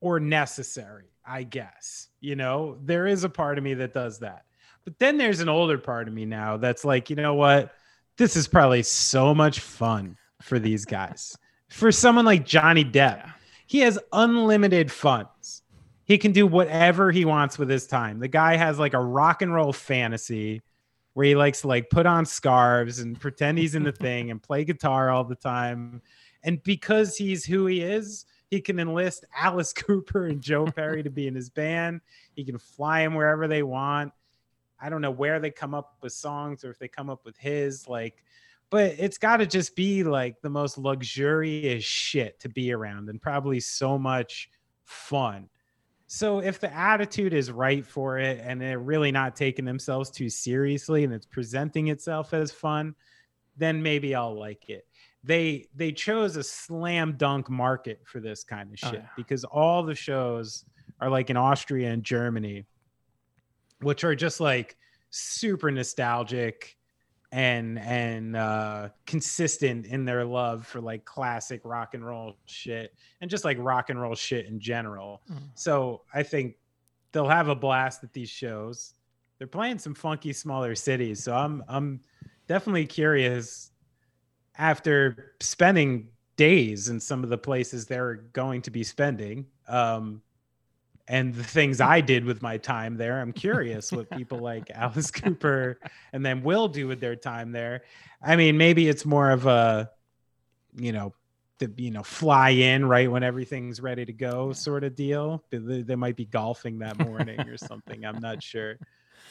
or 0.02 0.20
necessary, 0.20 1.12
I 1.24 1.44
guess. 1.44 2.08
You 2.22 2.36
know, 2.36 2.80
there 2.84 3.06
is 3.06 3.24
a 3.24 3.30
part 3.30 3.60
of 3.60 3.64
me 3.64 3.76
that 3.76 3.94
does 3.94 4.20
that. 4.20 4.46
But 4.84 4.98
then 4.98 5.18
there's 5.18 5.42
an 5.42 5.50
older 5.50 5.78
part 5.78 6.08
of 6.08 6.14
me 6.14 6.26
now 6.26 6.58
that's 6.58 6.84
like, 6.84 7.12
you 7.12 7.16
know 7.16 7.36
what? 7.36 7.72
This 8.20 8.36
is 8.36 8.50
probably 8.50 8.84
so 8.84 9.34
much 9.34 9.62
fun 9.62 10.18
for 10.42 10.60
these 10.60 10.84
guys. 10.84 11.38
For 11.70 11.90
someone 11.90 12.26
like 12.26 12.46
Johnny 12.46 12.84
Depp, 12.84 13.32
he 13.66 13.80
has 13.80 13.98
unlimited 14.12 14.92
funds. 14.92 15.64
He 16.04 16.18
can 16.18 16.34
do 16.34 16.46
whatever 16.46 17.12
he 17.12 17.24
wants 17.24 17.58
with 17.58 17.70
his 17.70 17.88
time. 17.88 18.20
The 18.20 18.28
guy 18.28 18.58
has 18.58 18.78
like 18.78 18.94
a 18.94 19.00
rock 19.00 19.42
and 19.42 19.54
roll 19.54 19.72
fantasy 19.72 20.62
where 21.14 21.28
he 21.28 21.36
likes 21.38 21.62
to 21.62 21.68
like 21.68 21.90
put 21.90 22.06
on 22.06 22.26
scarves 22.26 23.00
and 23.00 23.18
pretend 23.18 23.58
he's 23.58 23.74
in 23.74 23.84
the 23.84 23.92
thing 23.94 24.32
and 24.32 24.44
play 24.44 24.66
guitar 24.66 25.10
all 25.10 25.24
the 25.24 25.36
time. 25.36 26.02
And 26.44 26.62
because 26.64 27.16
he's 27.16 27.46
who 27.46 27.68
he 27.68 27.80
is, 27.80 28.26
he 28.50 28.60
can 28.60 28.82
enlist 28.82 29.24
Alice 29.34 29.72
Cooper 29.88 30.26
and 30.26 30.42
Joe 30.42 30.66
Perry 30.66 31.04
to 31.04 31.10
be 31.10 31.28
in 31.28 31.36
his 31.36 31.50
band. 31.50 32.02
He 32.36 32.44
can 32.44 32.58
fly 32.58 33.00
him 33.00 33.16
wherever 33.16 33.48
they 33.48 33.64
want. 33.64 34.12
I 34.82 34.90
don't 34.90 35.02
know 35.02 35.12
where 35.12 35.40
they 35.40 35.52
come 35.52 35.74
up 35.74 35.96
with 36.02 36.14
songs 36.14 36.64
or 36.64 36.72
if 36.72 36.80
they 36.80 36.88
come 36.88 37.10
up 37.10 37.26
with 37.26 37.38
his 37.38 37.88
like 37.88 38.24
but 38.70 38.96
it's 39.00 39.18
got 39.18 39.38
to 39.38 39.48
just 39.48 39.76
be 39.76 40.04
like 40.04 40.42
the 40.42 40.50
most 40.50 40.78
luxurious 40.78 41.84
shit 41.84 42.40
to 42.40 42.50
be 42.50 42.72
around 42.72 43.10
and 43.10 43.20
probably 43.22 43.60
so 43.60 43.98
much 43.98 44.50
fun. 44.86 45.50
So 46.06 46.40
if 46.40 46.60
the 46.60 46.72
attitude 46.74 47.34
is 47.34 47.52
right 47.52 47.86
for 47.86 48.20
it 48.20 48.40
and 48.44 48.62
they're 48.62 48.80
really 48.80 49.12
not 49.12 49.36
taking 49.36 49.66
themselves 49.66 50.10
too 50.10 50.30
seriously 50.30 51.04
and 51.04 51.14
it's 51.14 51.26
presenting 51.26 51.88
itself 51.88 52.34
as 52.34 52.52
fun, 52.52 52.96
then 53.58 53.82
maybe 53.82 54.16
I'll 54.16 54.38
like 54.38 54.70
it. 54.70 54.88
They 55.24 55.68
they 55.76 55.92
chose 55.92 56.36
a 56.36 56.44
slam 56.44 57.14
dunk 57.18 57.50
market 57.50 58.02
for 58.06 58.20
this 58.20 58.44
kind 58.44 58.70
of 58.72 58.80
Oh, 58.84 58.92
shit 58.92 59.02
yeah. 59.02 59.10
because 59.18 59.44
all 59.46 59.84
the 59.84 59.96
shows 59.96 60.64
are 61.02 61.10
like 61.10 61.30
in 61.30 61.38
Austria 61.38 61.92
and 61.92 62.04
Germany, 62.04 62.66
which 63.82 64.04
are 64.04 64.16
just 64.16 64.40
like 64.40 64.78
super 65.10 65.72
nostalgic 65.72 66.76
and 67.32 67.78
and 67.80 68.36
uh 68.36 68.90
consistent 69.06 69.86
in 69.86 70.04
their 70.04 70.26
love 70.26 70.66
for 70.66 70.82
like 70.82 71.06
classic 71.06 71.62
rock 71.64 71.94
and 71.94 72.04
roll 72.04 72.36
shit 72.46 72.96
and 73.22 73.30
just 73.30 73.46
like 73.46 73.56
rock 73.60 73.92
and 73.92 74.02
roll 74.02 74.16
shit 74.16 74.48
in 74.48 74.60
general. 74.60 75.22
Mhm. 75.30 75.50
So 75.54 76.02
I 76.12 76.24
think 76.24 76.56
they'll 77.12 77.28
have 77.30 77.48
a 77.48 77.56
blast 77.56 78.04
at 78.04 78.14
these 78.14 78.30
shows. 78.30 78.96
They're 79.38 79.48
playing 79.48 79.78
some 79.78 79.94
funky 79.94 80.34
smaller 80.34 80.74
cities, 80.76 81.24
so 81.24 81.36
I'm 81.36 81.64
I'm 81.68 82.02
definitely 82.48 82.88
curious 82.88 83.72
after 84.58 85.34
spending 85.40 86.10
days 86.36 86.90
in 86.90 87.00
some 87.00 87.24
of 87.24 87.30
the 87.30 87.38
places 87.38 87.86
they're 87.86 88.16
going 88.34 88.62
to 88.64 88.72
be 88.72 88.84
spending. 88.84 89.46
Um 89.68 90.22
and 91.10 91.34
the 91.34 91.44
things 91.44 91.82
I 91.82 92.02
did 92.02 92.24
with 92.24 92.44
my 92.44 92.58
time 92.58 92.96
there. 92.96 93.20
I'm 93.20 93.34
curious 93.34 93.92
what 93.92 94.10
people 94.12 94.38
like 94.38 94.70
Alice 94.74 95.10
Cooper 95.10 95.80
and 96.14 96.24
then 96.24 96.44
will 96.44 96.68
do 96.68 96.88
with 96.88 97.02
their 97.02 97.16
time 97.16 97.52
there. 97.52 97.82
I 98.22 98.36
mean, 98.36 98.58
maybe 98.58 98.88
it's 98.88 99.06
more 99.06 99.32
of 99.32 99.48
a, 99.48 99.90
you 100.76 100.92
know, 100.92 101.14
the 101.58 101.70
you 101.76 101.92
know 101.92 102.04
fly 102.04 102.52
in 102.52 102.86
right 102.86 103.12
when 103.12 103.22
everything's 103.22 103.82
ready 103.82 104.06
to 104.06 104.14
go 104.14 104.54
sort 104.54 104.86
of 104.86 104.96
deal. 104.96 105.44
They, 105.50 105.82
they 105.82 105.96
might 105.96 106.16
be 106.16 106.26
golfing 106.26 106.80
that 106.80 106.98
morning 107.00 107.42
or 107.42 107.58
something. 107.58 108.06
I'm 108.06 108.20
not 108.20 108.42
sure, 108.42 108.78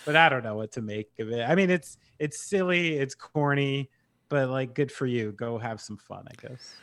but 0.04 0.14
I 0.14 0.28
don't 0.28 0.44
know 0.44 0.56
what 0.56 0.72
to 0.72 0.82
make 0.82 1.08
of 1.20 1.30
it. 1.30 1.48
I 1.48 1.54
mean, 1.54 1.70
it's 1.70 1.96
it's 2.18 2.42
silly, 2.42 2.98
it's 2.98 3.14
corny, 3.14 3.88
but 4.28 4.50
like 4.50 4.74
good 4.74 4.92
for 4.92 5.06
you. 5.06 5.32
Go 5.32 5.56
have 5.58 5.80
some 5.80 5.96
fun, 5.96 6.26
I 6.28 6.48
guess. 6.48 6.74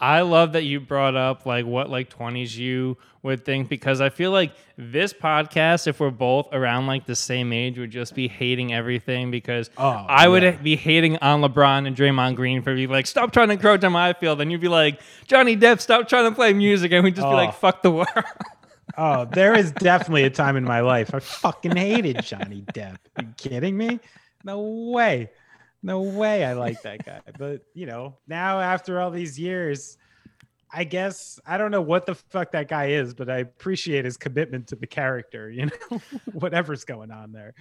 I 0.00 0.22
love 0.22 0.54
that 0.54 0.64
you 0.64 0.80
brought 0.80 1.14
up 1.14 1.44
like 1.46 1.66
what 1.66 1.90
like 1.90 2.08
20s 2.08 2.56
you 2.56 2.96
would 3.22 3.44
think 3.44 3.68
because 3.68 4.00
I 4.00 4.08
feel 4.08 4.30
like 4.30 4.54
this 4.78 5.12
podcast, 5.12 5.86
if 5.86 6.00
we're 6.00 6.10
both 6.10 6.48
around 6.52 6.86
like 6.86 7.04
the 7.04 7.14
same 7.14 7.52
age, 7.52 7.78
would 7.78 7.90
just 7.90 8.14
be 8.14 8.26
hating 8.26 8.72
everything 8.72 9.30
because 9.30 9.68
Oh, 9.76 9.88
I 10.08 10.26
would 10.26 10.42
yeah. 10.42 10.52
be 10.52 10.74
hating 10.74 11.18
on 11.18 11.42
LeBron 11.42 11.86
and 11.86 11.94
Draymond 11.94 12.36
Green 12.36 12.62
for 12.62 12.74
being 12.74 12.88
like, 12.88 13.06
stop 13.06 13.30
trying 13.32 13.48
to 13.48 13.52
encroach 13.54 13.84
on 13.84 13.92
my 13.92 14.14
field. 14.14 14.40
And 14.40 14.50
you'd 14.50 14.62
be 14.62 14.68
like, 14.68 15.00
Johnny 15.26 15.54
Depp, 15.56 15.80
stop 15.80 16.08
trying 16.08 16.30
to 16.30 16.34
play 16.34 16.54
music. 16.54 16.92
And 16.92 17.04
we'd 17.04 17.14
just 17.14 17.26
be 17.26 17.30
Oh. 17.30 17.36
like, 17.36 17.54
fuck 17.54 17.82
the 17.82 17.90
world. 17.90 18.08
Oh, 18.98 19.24
there 19.24 19.54
is 19.54 19.70
definitely 19.70 20.24
a 20.24 20.30
time 20.30 20.56
in 20.56 20.64
my 20.64 20.80
life 20.80 21.14
I 21.14 21.20
fucking 21.20 21.76
hated 21.76 22.22
Johnny 22.24 22.64
Depp. 22.74 22.96
Are 23.16 23.22
you 23.22 23.32
kidding 23.36 23.76
me? 23.76 24.00
No 24.44 24.60
way. 24.92 25.30
No 25.82 26.02
way 26.02 26.44
I 26.44 26.52
like 26.52 26.82
that 26.82 27.04
guy. 27.04 27.20
But, 27.38 27.62
you 27.74 27.86
know, 27.86 28.18
now 28.28 28.60
after 28.60 29.00
all 29.00 29.10
these 29.10 29.38
years, 29.38 29.96
I 30.72 30.84
guess 30.84 31.40
I 31.46 31.58
don't 31.58 31.70
know 31.72 31.80
what 31.80 32.06
the 32.06 32.14
fuck 32.14 32.52
that 32.52 32.68
guy 32.68 32.90
is, 32.90 33.12
but 33.14 33.28
I 33.28 33.38
appreciate 33.38 34.04
his 34.04 34.16
commitment 34.16 34.68
to 34.68 34.76
the 34.76 34.86
character, 34.86 35.50
you 35.50 35.66
know, 35.66 36.00
whatever's 36.32 36.84
going 36.84 37.10
on 37.10 37.32
there. 37.32 37.54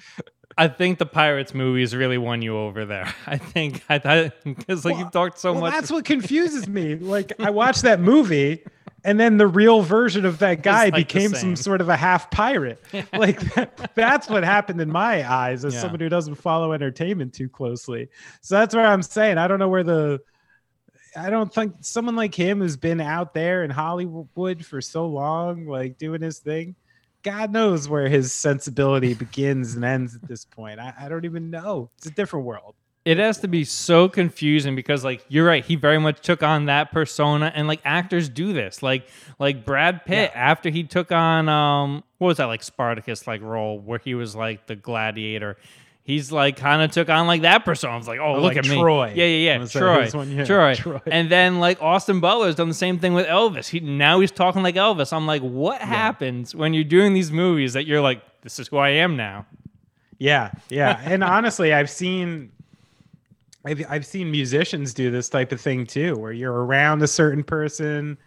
I 0.58 0.68
think 0.68 1.00
the 1.00 1.06
Pirates 1.06 1.54
movies 1.54 1.96
really 1.96 2.18
won 2.18 2.42
you 2.42 2.58
over 2.58 2.86
there. 2.86 3.12
I 3.26 3.38
think 3.38 3.84
I 3.90 4.00
thought 4.00 4.34
because 4.44 4.86
like 4.86 4.94
Well, 4.96 5.04
you've 5.04 5.12
talked 5.12 5.40
so 5.40 5.54
well, 5.54 5.62
much. 5.62 5.74
that's 5.74 5.92
what 5.92 6.06
confuses 6.06 6.68
me. 6.68 6.96
Like 6.96 7.34
I 7.40 7.50
watched 7.50 7.82
that 7.84 8.00
movie 8.00 8.64
and 9.04 9.20
then 9.20 9.38
the 9.38 9.48
real 9.48 9.82
version 9.82 10.26
of 10.26 10.40
that 10.40 10.62
guy 10.64 10.86
like 10.86 10.94
became 11.08 11.34
some 11.34 11.56
sort 11.56 11.82
of 11.82 11.90
a 11.90 11.96
half 11.96 12.30
pirate. 12.32 12.82
like 13.14 13.40
that, 13.56 13.92
that's 13.96 14.30
what 14.30 14.44
happened 14.44 14.82
in 14.82 14.92
my 14.92 15.30
eyes 15.30 15.66
as 15.66 15.74
Yeah. 15.74 15.82
someone 15.82 16.00
who 16.00 16.10
doesn't 16.10 16.36
follow 16.36 16.74
entertainment 16.74 17.34
too 17.34 17.50
closely. 17.50 18.10
So 18.42 18.56
that's 18.56 18.76
where 18.76 18.86
I'm 18.86 19.02
saying 19.04 19.38
I 19.38 19.48
don't 19.48 19.60
know 19.60 19.70
where 19.70 19.84
the 19.84 20.20
I 21.18 21.30
don't 21.30 21.52
think 21.54 21.76
someone 21.82 22.16
like 22.16 22.36
him 22.36 22.60
who's 22.60 22.78
been 22.78 23.02
out 23.02 23.34
there 23.34 23.64
in 23.64 23.72
Hollywood 23.72 24.64
for 24.66 24.80
so 24.80 25.08
long, 25.08 25.66
like 25.66 25.98
doing 25.98 26.22
his 26.22 26.40
thing. 26.40 26.76
God 27.24 27.52
knows 27.52 27.90
where 27.90 28.08
his 28.08 28.32
sensibility 28.32 29.14
begins 29.14 29.76
and 29.76 29.84
ends 29.84 30.16
at 30.16 30.28
this 30.28 30.46
point. 30.46 30.80
I, 30.80 30.94
I 30.98 31.10
don't 31.10 31.26
even 31.26 31.50
know. 31.50 31.90
It's 31.98 32.06
a 32.08 32.12
different 32.12 32.46
world. 32.46 32.76
It 33.06 33.18
has 33.18 33.40
to 33.40 33.48
be 33.48 33.64
so 33.64 34.08
confusing 34.10 34.76
because 34.76 35.04
like 35.04 35.26
you're 35.30 35.46
right 35.46 35.64
he 35.66 35.76
very 35.76 35.98
much 36.00 36.22
took 36.22 36.44
on 36.44 36.66
that 36.66 36.92
persona 36.92 37.52
and 37.56 37.68
like 37.68 37.80
actors 37.86 38.28
do 38.30 38.52
this 38.54 38.84
like 38.84 39.08
like 39.40 39.66
brad 39.66 40.06
pitt 40.06 40.32
after 40.36 40.70
he 40.70 40.84
took 40.84 41.12
on 41.12 41.48
um 41.50 42.04
what 42.18 42.28
was 42.28 42.38
that 42.38 42.46
like 42.46 42.62
spartacus 42.62 43.26
like 43.26 43.42
role 43.42 43.80
where 43.80 44.00
he 44.00 44.14
was 44.16 44.36
like 44.36 44.68
the 44.68 44.76
gladiator 44.76 45.56
he's 46.04 46.32
like 46.32 46.58
kind 46.58 46.82
of 46.82 46.92
took 46.92 47.08
on 47.10 47.26
like 47.26 47.44
that 47.44 47.64
persona 47.64 47.94
I 47.94 47.98
was 47.98 48.08
like 48.08 48.20
oh, 48.20 48.36
Oh, 48.36 48.42
look 48.42 48.56
like 48.56 48.58
at 48.58 48.68
me 48.68 48.80
Troy. 48.80 49.14
yeah 49.16 49.26
yeah 49.26 49.58
yeah 49.60 49.66
troy 49.66 50.10
one? 50.12 50.32
Yeah, 50.32 50.44
troy. 50.46 50.76
Troy. 50.76 51.00
and 51.08 51.30
then 51.32 51.60
like 51.60 51.82
austin 51.82 52.20
butler's 52.20 52.56
done 52.56 52.68
the 52.68 52.74
same 52.74 53.00
thing 53.00 53.14
with 53.14 53.28
elvis 53.28 53.68
he 53.70 53.80
now 53.80 54.20
he's 54.20 54.32
talking 54.32 54.62
like 54.62 54.76
elvis 54.76 55.14
i'm 55.14 55.26
like 55.26 55.42
what 55.42 55.82
happens 55.82 56.54
when 56.54 56.74
you're 56.74 56.84
doing 56.84 57.14
these 57.14 57.32
movies 57.32 57.74
that 57.74 57.86
you're 57.86 58.02
like 58.02 58.22
this 58.42 58.60
is 58.60 58.68
who 58.68 58.78
i 58.78 58.90
am 58.90 59.16
now 59.16 59.46
Yeah, 60.20 60.52
yeah. 60.70 61.00
And 61.06 61.24
honestly, 61.24 61.74
I've 61.74 61.90
seen 61.90 62.52
I've 63.66 63.84
I've 63.90 64.06
seen 64.06 64.32
musicians 64.32 64.94
do 64.94 65.12
this 65.12 65.30
type 65.30 65.52
of 65.52 65.60
thing 65.60 65.86
too, 65.86 66.16
where 66.16 66.32
you're 66.32 66.66
around 66.66 67.02
a 67.02 67.08
certain 67.08 67.44
person, 67.44 68.18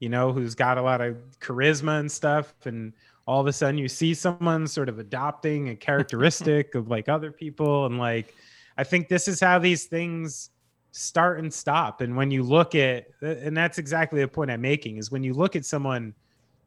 you 0.00 0.08
know, 0.08 0.32
who's 0.32 0.54
got 0.54 0.78
a 0.78 0.82
lot 0.82 1.00
of 1.00 1.16
charisma 1.40 2.00
and 2.00 2.10
stuff, 2.10 2.54
and 2.64 2.92
all 3.26 3.40
of 3.40 3.46
a 3.46 3.52
sudden 3.52 3.78
you 3.78 3.88
see 3.88 4.12
someone 4.14 4.66
sort 4.66 4.88
of 4.88 4.98
adopting 4.98 5.70
a 5.70 5.76
characteristic 5.76 6.74
of 6.74 6.88
like 6.88 7.08
other 7.08 7.30
people, 7.30 7.86
and 7.86 7.98
like 7.98 8.34
I 8.76 8.84
think 8.84 9.08
this 9.08 9.28
is 9.28 9.40
how 9.40 9.58
these 9.58 9.84
things 9.84 10.50
start 10.90 11.38
and 11.38 11.52
stop. 11.52 12.00
And 12.00 12.16
when 12.16 12.30
you 12.30 12.42
look 12.42 12.74
at, 12.74 13.06
and 13.20 13.56
that's 13.56 13.78
exactly 13.78 14.20
the 14.20 14.28
point 14.28 14.50
I'm 14.50 14.60
making, 14.60 14.98
is 14.98 15.10
when 15.10 15.22
you 15.22 15.34
look 15.34 15.56
at 15.56 15.64
someone 15.64 16.14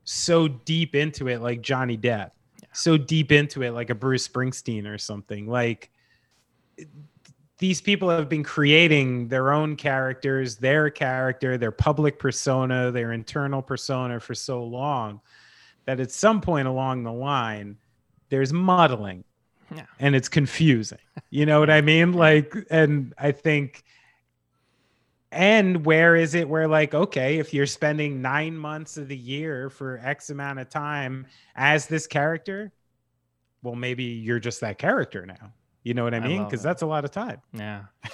so 0.03 0.47
deep 0.47 0.95
into 0.95 1.27
it, 1.27 1.41
like 1.41 1.61
Johnny 1.61 1.97
Depp, 1.97 2.31
yeah. 2.61 2.67
so 2.73 2.97
deep 2.97 3.31
into 3.31 3.63
it, 3.63 3.71
like 3.71 3.89
a 3.89 3.95
Bruce 3.95 4.27
Springsteen 4.27 4.85
or 4.85 4.97
something, 4.97 5.47
like 5.47 5.89
these 7.59 7.81
people 7.81 8.09
have 8.09 8.29
been 8.29 8.43
creating 8.43 9.27
their 9.27 9.51
own 9.51 9.75
characters, 9.75 10.57
their 10.57 10.89
character, 10.89 11.57
their 11.57 11.71
public 11.71 12.19
persona, 12.19 12.91
their 12.91 13.13
internal 13.13 13.61
persona 13.61 14.19
for 14.19 14.35
so 14.35 14.63
long 14.63 15.19
that 15.85 15.99
at 15.99 16.11
some 16.11 16.39
point 16.39 16.67
along 16.67 17.03
the 17.03 17.11
line, 17.11 17.77
there's 18.29 18.53
muddling 18.53 19.23
yeah. 19.73 19.85
and 19.99 20.15
it's 20.15 20.29
confusing. 20.29 20.99
You 21.29 21.45
know 21.45 21.59
what 21.59 21.69
I 21.69 21.81
mean? 21.81 22.13
Like, 22.13 22.55
and 22.69 23.13
I 23.17 23.31
think, 23.31 23.83
and 25.31 25.85
where 25.85 26.15
is 26.15 26.35
it 26.35 26.47
where, 26.47 26.67
like, 26.67 26.93
okay, 26.93 27.39
if 27.39 27.53
you're 27.53 27.65
spending 27.65 28.21
nine 28.21 28.57
months 28.57 28.97
of 28.97 29.07
the 29.07 29.17
year 29.17 29.69
for 29.69 29.99
X 30.03 30.29
amount 30.29 30.59
of 30.59 30.69
time 30.69 31.25
as 31.55 31.87
this 31.87 32.07
character, 32.07 32.71
well, 33.63 33.75
maybe 33.75 34.03
you're 34.03 34.39
just 34.39 34.61
that 34.61 34.77
character 34.77 35.25
now. 35.25 35.51
You 35.87 35.93
know 35.93 36.03
what 36.03 36.13
I 36.13 36.19
mean? 36.19 36.43
Because 36.43 36.61
that's 36.61 36.81
a 36.81 36.85
lot 36.85 37.05
of 37.05 37.11
time. 37.11 37.41
Yeah. 37.53 37.83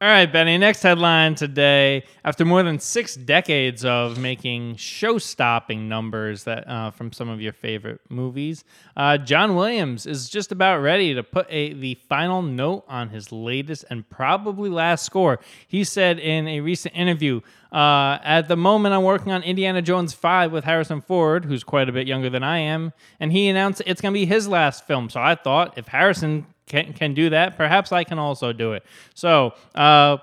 All 0.00 0.06
right, 0.06 0.32
Benny. 0.32 0.56
Next 0.58 0.84
headline 0.84 1.34
today. 1.34 2.04
After 2.24 2.44
more 2.44 2.62
than 2.62 2.78
six 2.78 3.16
decades 3.16 3.84
of 3.84 4.16
making 4.16 4.76
show-stopping 4.76 5.88
numbers 5.88 6.44
that 6.44 6.68
uh, 6.68 6.92
from 6.92 7.12
some 7.12 7.28
of 7.28 7.40
your 7.40 7.52
favorite 7.52 8.00
movies, 8.08 8.62
uh, 8.96 9.18
John 9.18 9.56
Williams 9.56 10.06
is 10.06 10.28
just 10.28 10.52
about 10.52 10.82
ready 10.82 11.14
to 11.14 11.24
put 11.24 11.48
a 11.50 11.72
the 11.72 11.96
final 12.08 12.42
note 12.42 12.84
on 12.86 13.08
his 13.08 13.32
latest 13.32 13.86
and 13.90 14.08
probably 14.08 14.70
last 14.70 15.04
score. 15.04 15.40
He 15.66 15.82
said 15.82 16.20
in 16.20 16.46
a 16.46 16.60
recent 16.60 16.94
interview, 16.94 17.40
uh, 17.72 18.18
"At 18.22 18.46
the 18.46 18.56
moment, 18.56 18.94
I'm 18.94 19.02
working 19.02 19.32
on 19.32 19.42
Indiana 19.42 19.82
Jones 19.82 20.14
5 20.14 20.52
with 20.52 20.62
Harrison 20.62 21.00
Ford, 21.00 21.46
who's 21.46 21.64
quite 21.64 21.88
a 21.88 21.92
bit 21.92 22.06
younger 22.06 22.30
than 22.30 22.44
I 22.44 22.58
am, 22.58 22.92
and 23.18 23.32
he 23.32 23.48
announced 23.48 23.82
it's 23.84 24.00
going 24.00 24.14
to 24.14 24.20
be 24.20 24.26
his 24.26 24.46
last 24.46 24.86
film. 24.86 25.10
So 25.10 25.20
I 25.20 25.34
thought 25.34 25.76
if 25.76 25.88
Harrison 25.88 26.46
can 26.68 26.92
can 26.92 27.14
do 27.14 27.30
that, 27.30 27.56
perhaps 27.56 27.92
I 27.92 28.04
can 28.04 28.18
also 28.18 28.52
do 28.52 28.72
it. 28.72 28.84
So, 29.14 29.54
uh, 29.74 30.18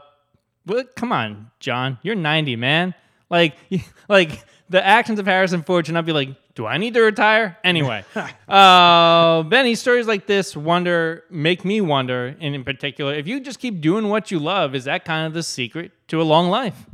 well, 0.66 0.84
come 0.96 1.12
on, 1.12 1.52
John, 1.60 2.00
you're 2.02 2.16
90, 2.16 2.56
man. 2.56 2.94
Like, 3.30 3.56
like 4.10 4.44
the 4.70 4.86
actions 4.86 5.20
of 5.20 5.26
Harrison 5.26 5.64
Ford 5.64 5.86
should 5.86 5.94
not 5.94 6.06
be 6.06 6.14
like, 6.14 6.30
do 6.56 6.66
I 6.66 6.78
need 6.78 6.94
to 6.94 7.02
retire? 7.02 7.58
Anyway, 7.64 8.06
uh, 8.48 9.44
Benny, 9.44 9.76
stories 9.76 10.08
like 10.08 10.26
this 10.26 10.56
wonder 10.56 11.24
make 11.30 11.66
me 11.66 11.82
wonder, 11.82 12.36
and 12.40 12.56
in 12.56 12.64
particular, 12.64 13.14
if 13.14 13.28
you 13.28 13.40
just 13.42 13.60
keep 13.60 13.82
doing 13.82 14.10
what 14.10 14.32
you 14.32 14.40
love, 14.40 14.74
is 14.74 14.86
that 14.86 15.06
kind 15.06 15.28
of 15.28 15.34
the 15.34 15.44
secret 15.44 15.92
to 16.08 16.22
a 16.22 16.24
long 16.24 16.50
life? 16.50 16.86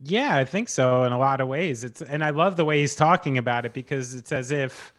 Yeah, 0.00 0.36
I 0.36 0.44
think 0.44 0.68
so 0.68 1.04
in 1.04 1.12
a 1.12 1.18
lot 1.18 1.40
of 1.40 1.48
ways. 1.48 1.84
It's 1.84 2.00
and 2.00 2.24
I 2.24 2.30
love 2.30 2.56
the 2.56 2.64
way 2.64 2.80
he's 2.80 2.94
talking 2.94 3.36
about 3.36 3.66
it 3.66 3.74
because 3.74 4.14
it's 4.14 4.32
as 4.32 4.50
if 4.50 4.92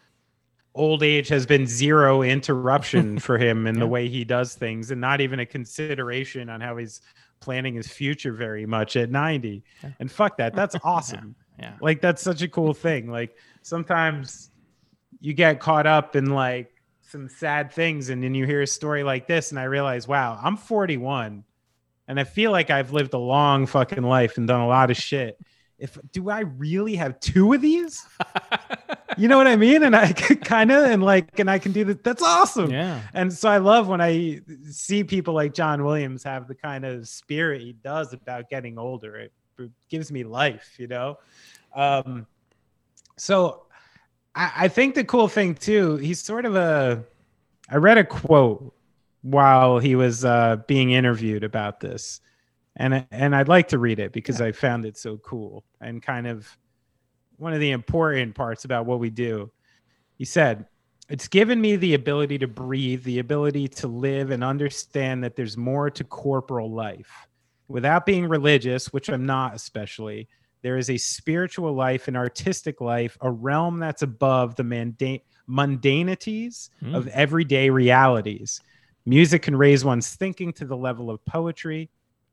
old 0.79 1.03
age 1.03 1.27
has 1.27 1.45
been 1.45 1.67
zero 1.67 2.21
interruption 2.21 3.19
for 3.27 3.37
him 3.37 3.67
in 3.67 3.75
yeah. 3.75 3.79
the 3.79 3.87
way 3.87 4.07
he 4.07 4.23
does 4.23 4.55
things 4.55 4.91
and 4.91 5.01
not 5.01 5.19
even 5.19 5.41
a 5.41 5.45
consideration 5.45 6.49
on 6.49 6.61
how 6.61 6.77
he's 6.77 7.01
planning 7.41 7.75
his 7.75 7.87
future 7.87 8.31
very 8.31 8.65
much 8.65 8.95
at 8.95 9.11
90 9.11 9.61
yeah. 9.83 9.89
and 9.99 10.09
fuck 10.09 10.37
that 10.37 10.55
that's 10.55 10.75
awesome 10.83 11.35
yeah. 11.57 11.65
yeah. 11.65 11.73
like 11.81 12.01
that's 12.01 12.21
such 12.21 12.41
a 12.41 12.47
cool 12.47 12.73
thing 12.73 13.11
like 13.11 13.35
sometimes 13.61 14.51
you 15.19 15.33
get 15.33 15.59
caught 15.59 15.85
up 15.85 16.15
in 16.15 16.27
like 16.27 16.73
some 17.01 17.27
sad 17.27 17.71
things 17.71 18.09
and 18.09 18.23
then 18.23 18.33
you 18.33 18.45
hear 18.45 18.61
a 18.61 18.67
story 18.67 19.03
like 19.03 19.27
this 19.27 19.51
and 19.51 19.59
i 19.59 19.63
realize 19.63 20.07
wow 20.07 20.39
i'm 20.41 20.55
41 20.55 21.43
and 22.07 22.19
i 22.19 22.23
feel 22.23 22.51
like 22.51 22.69
i've 22.69 22.93
lived 22.93 23.13
a 23.13 23.17
long 23.17 23.65
fucking 23.65 24.03
life 24.03 24.37
and 24.37 24.47
done 24.47 24.61
a 24.61 24.67
lot 24.67 24.89
of 24.89 24.95
shit 24.97 25.37
if 25.79 25.97
do 26.11 26.29
I 26.29 26.41
really 26.41 26.95
have 26.95 27.19
two 27.19 27.53
of 27.53 27.61
these? 27.61 28.05
you 29.17 29.27
know 29.27 29.37
what 29.37 29.47
I 29.47 29.55
mean? 29.55 29.83
And 29.83 29.95
I 29.95 30.13
kind 30.43 30.71
of 30.71 30.85
and 30.85 31.03
like 31.03 31.39
and 31.39 31.49
I 31.49 31.59
can 31.59 31.71
do 31.71 31.83
that. 31.85 32.03
That's 32.03 32.21
awesome. 32.21 32.71
Yeah. 32.71 33.01
And 33.13 33.31
so 33.31 33.49
I 33.49 33.57
love 33.57 33.87
when 33.87 34.01
I 34.01 34.41
see 34.69 35.03
people 35.03 35.33
like 35.33 35.53
John 35.53 35.83
Williams 35.83 36.23
have 36.23 36.47
the 36.47 36.55
kind 36.55 36.85
of 36.85 37.07
spirit 37.07 37.61
he 37.61 37.73
does 37.73 38.13
about 38.13 38.49
getting 38.49 38.77
older. 38.77 39.15
It, 39.15 39.33
it 39.57 39.71
gives 39.89 40.11
me 40.11 40.23
life, 40.23 40.75
you 40.77 40.87
know. 40.87 41.17
Um, 41.75 42.27
so 43.17 43.63
I, 44.35 44.51
I 44.55 44.67
think 44.67 44.95
the 44.95 45.03
cool 45.03 45.27
thing 45.27 45.55
too, 45.55 45.97
he's 45.97 46.21
sort 46.21 46.45
of 46.45 46.55
a. 46.55 47.03
I 47.69 47.75
read 47.75 47.97
a 47.97 48.03
quote 48.03 48.73
while 49.21 49.79
he 49.79 49.95
was 49.95 50.25
uh, 50.25 50.57
being 50.67 50.91
interviewed 50.91 51.43
about 51.43 51.79
this 51.79 52.21
and 52.79 53.05
and 53.11 53.35
I'd 53.35 53.49
like 53.49 53.67
to 53.67 53.77
read 53.77 53.99
it 53.99 54.13
because 54.13 54.39
yeah. 54.39 54.47
I 54.47 54.51
found 54.53 54.85
it 54.85 54.97
so 54.97 55.17
cool 55.17 55.65
and 55.81 56.01
kind 56.01 56.25
of 56.25 56.57
one 57.37 57.53
of 57.53 57.59
the 57.59 57.71
important 57.71 58.33
parts 58.33 58.65
about 58.65 58.85
what 58.85 58.99
we 58.99 59.09
do. 59.09 59.51
He 60.15 60.25
said, 60.25 60.65
"It's 61.09 61.27
given 61.27 61.61
me 61.61 61.75
the 61.75 61.93
ability 61.93 62.37
to 62.39 62.47
breathe, 62.47 63.03
the 63.03 63.19
ability 63.19 63.67
to 63.67 63.87
live 63.87 64.31
and 64.31 64.43
understand 64.43 65.23
that 65.23 65.35
there's 65.35 65.57
more 65.57 65.89
to 65.91 66.03
corporal 66.03 66.71
life. 66.71 67.27
Without 67.67 68.05
being 68.05 68.27
religious, 68.27 68.91
which 68.91 69.09
I'm 69.09 69.25
not 69.25 69.53
especially, 69.53 70.27
there 70.61 70.77
is 70.77 70.89
a 70.89 70.97
spiritual 70.97 71.73
life, 71.73 72.07
an 72.07 72.15
artistic 72.15 72.81
life, 72.81 73.17
a 73.21 73.29
realm 73.29 73.77
that's 73.77 74.01
above 74.01 74.55
the 74.55 74.63
mundane 74.63 75.21
mundanities 75.47 76.69
mm. 76.81 76.95
of 76.95 77.07
everyday 77.09 77.69
realities. 77.69 78.61
Music 79.05 79.41
can 79.41 79.55
raise 79.55 79.83
one's 79.83 80.15
thinking 80.15 80.53
to 80.53 80.65
the 80.65 80.77
level 80.77 81.09
of 81.09 81.23
poetry." 81.25 81.89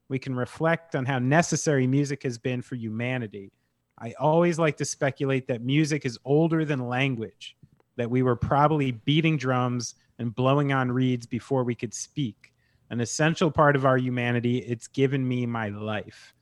We 0.08 0.18
can 0.18 0.34
reflect 0.34 0.94
on 0.94 1.04
how 1.04 1.18
necessary 1.18 1.86
music 1.86 2.22
has 2.22 2.38
been 2.38 2.62
for 2.62 2.76
humanity. 2.76 3.52
I 3.98 4.14
always 4.20 4.58
like 4.58 4.76
to 4.78 4.84
speculate 4.84 5.48
that 5.48 5.62
music 5.62 6.04
is 6.04 6.18
older 6.24 6.64
than 6.64 6.86
language, 6.86 7.56
that 7.96 8.10
we 8.10 8.22
were 8.22 8.36
probably 8.36 8.92
beating 8.92 9.36
drums 9.36 9.94
and 10.18 10.34
blowing 10.34 10.72
on 10.72 10.92
reeds 10.92 11.26
before 11.26 11.64
we 11.64 11.74
could 11.74 11.94
speak. 11.94 12.52
An 12.90 13.00
essential 13.00 13.50
part 13.50 13.74
of 13.74 13.84
our 13.84 13.96
humanity. 13.96 14.58
It's 14.58 14.86
given 14.86 15.26
me 15.26 15.44
my 15.46 15.70
life. 15.70 16.34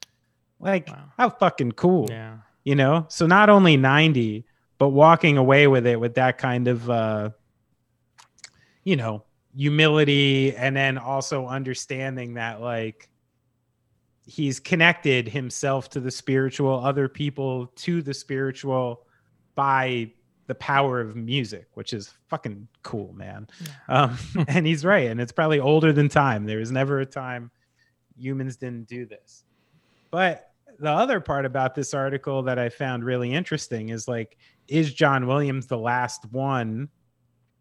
Like, 0.61 0.89
wow. 0.89 1.05
how 1.17 1.31
fucking 1.31 1.73
cool. 1.73 2.07
Yeah. 2.11 2.39
You 2.65 2.75
know? 2.75 3.07
So 3.09 3.27
not 3.27 3.49
only 3.49 3.77
90, 3.77 4.45
but 4.79 4.89
walking 4.89 5.39
away 5.39 5.67
with 5.69 5.87
it 5.87 5.99
with 5.99 6.15
that 6.15 6.39
kind 6.39 6.69
of, 6.69 6.91
uh, 6.91 7.31
you 8.83 8.97
know, 8.97 9.25
humility 9.57 10.55
and 10.57 10.77
then 10.77 10.99
also 10.99 11.47
understanding 11.47 12.35
that, 12.35 12.61
like, 12.61 13.09
he's 14.27 14.59
connected 14.59 15.29
himself 15.29 15.91
to 15.91 16.01
the 16.01 16.11
spiritual, 16.11 16.85
other 16.85 17.09
people 17.09 17.67
to 17.77 18.03
the 18.03 18.15
spiritual 18.15 19.03
by 19.55 20.11
the 20.47 20.55
power 20.55 21.01
of 21.01 21.17
music, 21.17 21.69
which 21.75 21.93
is 21.93 22.13
fucking 22.29 22.69
cool, 22.83 23.13
man. 23.15 23.47
Yeah. 23.89 24.03
Um, 24.03 24.19
and 24.49 24.67
he's 24.67 24.85
right. 24.85 25.11
And 25.11 25.21
it's 25.21 25.33
probably 25.33 25.61
older 25.61 25.93
than 25.93 26.09
time. 26.09 26.45
There 26.45 26.59
was 26.59 26.73
never 26.73 27.01
a 27.01 27.07
time 27.07 27.51
humans 28.17 28.57
didn't 28.57 28.89
do 28.89 29.07
this. 29.07 29.45
But 30.11 30.51
the 30.79 30.91
other 30.91 31.21
part 31.21 31.45
about 31.45 31.75
this 31.75 31.95
article 31.95 32.43
that 32.43 32.59
I 32.59 32.69
found 32.69 33.05
really 33.05 33.33
interesting 33.33 33.89
is 33.91 34.09
like, 34.09 34.37
is 34.69 34.93
John 34.93 35.27
Williams 35.27 35.67
the 35.67 35.79
last 35.79 36.25
one 36.31 36.89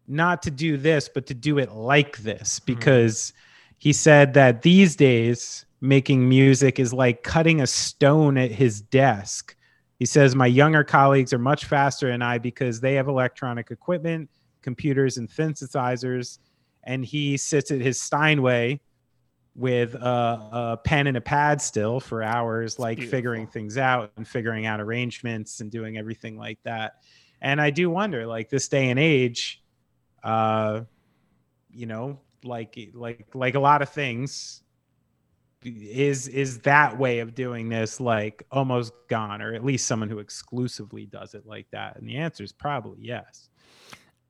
not 0.06 0.42
to 0.42 0.50
do 0.50 0.76
this, 0.76 1.08
but 1.08 1.26
to 1.26 1.34
do 1.34 1.58
it 1.58 1.72
like 1.72 2.18
this? 2.18 2.60
Mm-hmm. 2.60 2.74
Because 2.74 3.16
mm-hmm. 3.16 3.74
he 3.78 3.92
said 3.92 4.34
that 4.34 4.62
these 4.62 4.96
days, 4.96 5.66
making 5.84 6.26
music 6.26 6.80
is 6.80 6.92
like 6.94 7.22
cutting 7.22 7.60
a 7.60 7.66
stone 7.66 8.38
at 8.38 8.50
his 8.50 8.80
desk. 8.80 9.54
He 9.98 10.06
says, 10.06 10.34
My 10.34 10.46
younger 10.46 10.82
colleagues 10.82 11.32
are 11.32 11.38
much 11.38 11.66
faster 11.66 12.10
than 12.10 12.22
I 12.22 12.38
because 12.38 12.80
they 12.80 12.94
have 12.94 13.06
electronic 13.06 13.70
equipment, 13.70 14.30
computers, 14.62 15.18
and 15.18 15.28
synthesizers. 15.28 16.38
And 16.84 17.04
he 17.04 17.36
sits 17.36 17.70
at 17.70 17.80
his 17.80 18.00
Steinway 18.00 18.80
with 19.54 19.94
a, 19.94 20.48
a 20.52 20.80
pen 20.82 21.06
and 21.06 21.16
a 21.16 21.20
pad 21.20 21.60
still 21.60 22.00
for 22.00 22.22
hours, 22.22 22.78
like 22.78 23.00
figuring 23.00 23.46
things 23.46 23.78
out 23.78 24.10
and 24.16 24.26
figuring 24.26 24.66
out 24.66 24.80
arrangements 24.80 25.60
and 25.60 25.70
doing 25.70 25.96
everything 25.96 26.36
like 26.36 26.58
that. 26.64 26.94
And 27.40 27.60
I 27.60 27.70
do 27.70 27.90
wonder, 27.90 28.26
like 28.26 28.48
this 28.48 28.68
day 28.68 28.88
and 28.88 28.98
age, 28.98 29.62
uh, 30.22 30.80
you 31.70 31.86
know, 31.86 32.20
like 32.42 32.78
like 32.94 33.26
like 33.34 33.54
a 33.54 33.60
lot 33.60 33.82
of 33.82 33.90
things, 33.90 34.63
is 35.64 36.28
is 36.28 36.60
that 36.60 36.98
way 36.98 37.20
of 37.20 37.34
doing 37.34 37.68
this 37.68 38.00
like 38.00 38.44
almost 38.50 38.92
gone 39.08 39.40
or 39.42 39.54
at 39.54 39.64
least 39.64 39.86
someone 39.86 40.08
who 40.08 40.18
exclusively 40.18 41.06
does 41.06 41.34
it 41.34 41.46
like 41.46 41.66
that 41.70 41.96
and 41.96 42.08
the 42.08 42.16
answer 42.16 42.44
is 42.44 42.52
probably 42.52 42.98
yes 43.00 43.48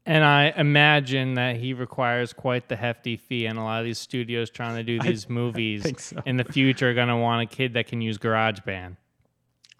And 0.07 0.23
I 0.23 0.53
imagine 0.57 1.35
that 1.35 1.57
he 1.57 1.73
requires 1.73 2.35
quite 2.35 2.69
the 2.69 2.77
hefty 2.77 3.17
fee, 3.17 3.47
and 3.47 3.59
a 3.59 3.63
lot 3.63 3.81
of 3.81 3.87
these 3.87 3.99
studios 3.99 4.51
trying 4.51 4.77
to 4.77 4.83
do 4.83 5.01
these 5.09 5.29
movies 5.31 5.83
think 5.83 6.01
so. 6.01 6.21
in 6.27 6.37
the 6.37 6.45
future 6.45 6.91
are 6.91 6.95
going 6.95 7.09
to 7.09 7.17
want 7.17 7.43
a 7.43 7.47
kid 7.47 7.73
that 7.75 7.87
can 7.87 8.03
use 8.03 8.19
GarageBand. 8.19 8.97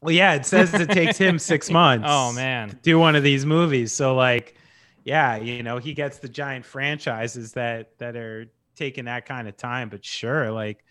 Well, 0.01 0.13
yeah, 0.15 0.35
it 0.35 0.47
says 0.47 0.73
it 0.75 0.91
takes 0.91 1.19
him 1.19 1.39
six 1.39 1.71
months. 1.71 2.07
Oh 2.09 2.31
to 2.31 2.35
man, 2.35 2.79
do 2.83 2.99
one 2.99 3.17
of 3.17 3.23
these 3.23 3.45
movies. 3.47 3.93
So 3.93 4.15
like, 4.15 4.57
yeah, 5.05 5.37
you 5.37 5.63
know, 5.63 5.79
he 5.79 5.95
gets 5.95 6.19
the 6.19 6.29
giant 6.29 6.65
franchises 6.65 7.53
that 7.53 7.99
that 7.99 8.17
are 8.17 8.47
taking 8.77 9.05
that 9.07 9.27
kind 9.27 9.49
of 9.49 9.57
time. 9.57 9.89
But 9.91 10.05
sure, 10.05 10.51
like, 10.53 10.85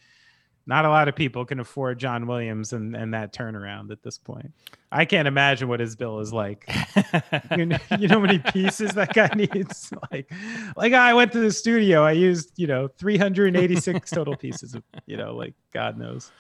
not 0.66 0.86
a 0.86 0.90
lot 0.90 1.08
of 1.08 1.16
people 1.16 1.46
can 1.46 1.60
afford 1.60 2.00
John 2.00 2.26
Williams 2.26 2.74
and 2.74 2.96
and 2.96 3.14
that 3.14 3.34
turnaround 3.34 3.92
at 3.92 4.02
this 4.04 4.18
point. 4.18 4.52
I 4.92 5.06
can't 5.06 5.28
imagine 5.28 5.68
what 5.68 5.80
his 5.80 5.96
bill 5.96 6.20
is 6.20 6.32
like. 6.32 6.70
you, 7.58 7.66
know, 7.66 7.78
you 8.00 8.08
know 8.08 8.20
how 8.20 8.26
many 8.26 8.38
pieces 8.38 8.92
that 8.92 9.14
guy 9.14 9.28
needs? 9.36 9.92
Like, 10.12 10.32
like 10.78 10.94
I 10.94 11.14
went 11.16 11.32
to 11.34 11.40
the 11.40 11.52
studio. 11.52 12.04
I 12.04 12.12
used 12.12 12.52
you 12.56 12.68
know 12.68 12.88
386 12.88 14.10
total 14.12 14.38
pieces 14.38 14.76
of 14.76 14.84
you 15.06 15.18
know 15.18 15.36
like 15.36 15.54
God 15.74 15.98
knows. 15.98 16.32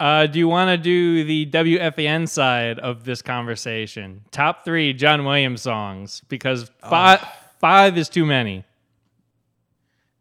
Uh, 0.00 0.26
do 0.26 0.38
you 0.38 0.46
want 0.46 0.68
to 0.68 0.76
do 0.76 1.24
the 1.24 1.50
WFAN 1.50 2.28
side 2.28 2.78
of 2.78 3.04
this 3.04 3.20
conversation? 3.20 4.22
Top 4.30 4.64
three 4.64 4.92
John 4.92 5.24
Williams 5.24 5.62
songs 5.62 6.22
because 6.28 6.70
five 6.88 7.26
five 7.58 7.98
is 7.98 8.08
too 8.08 8.24
many. 8.24 8.64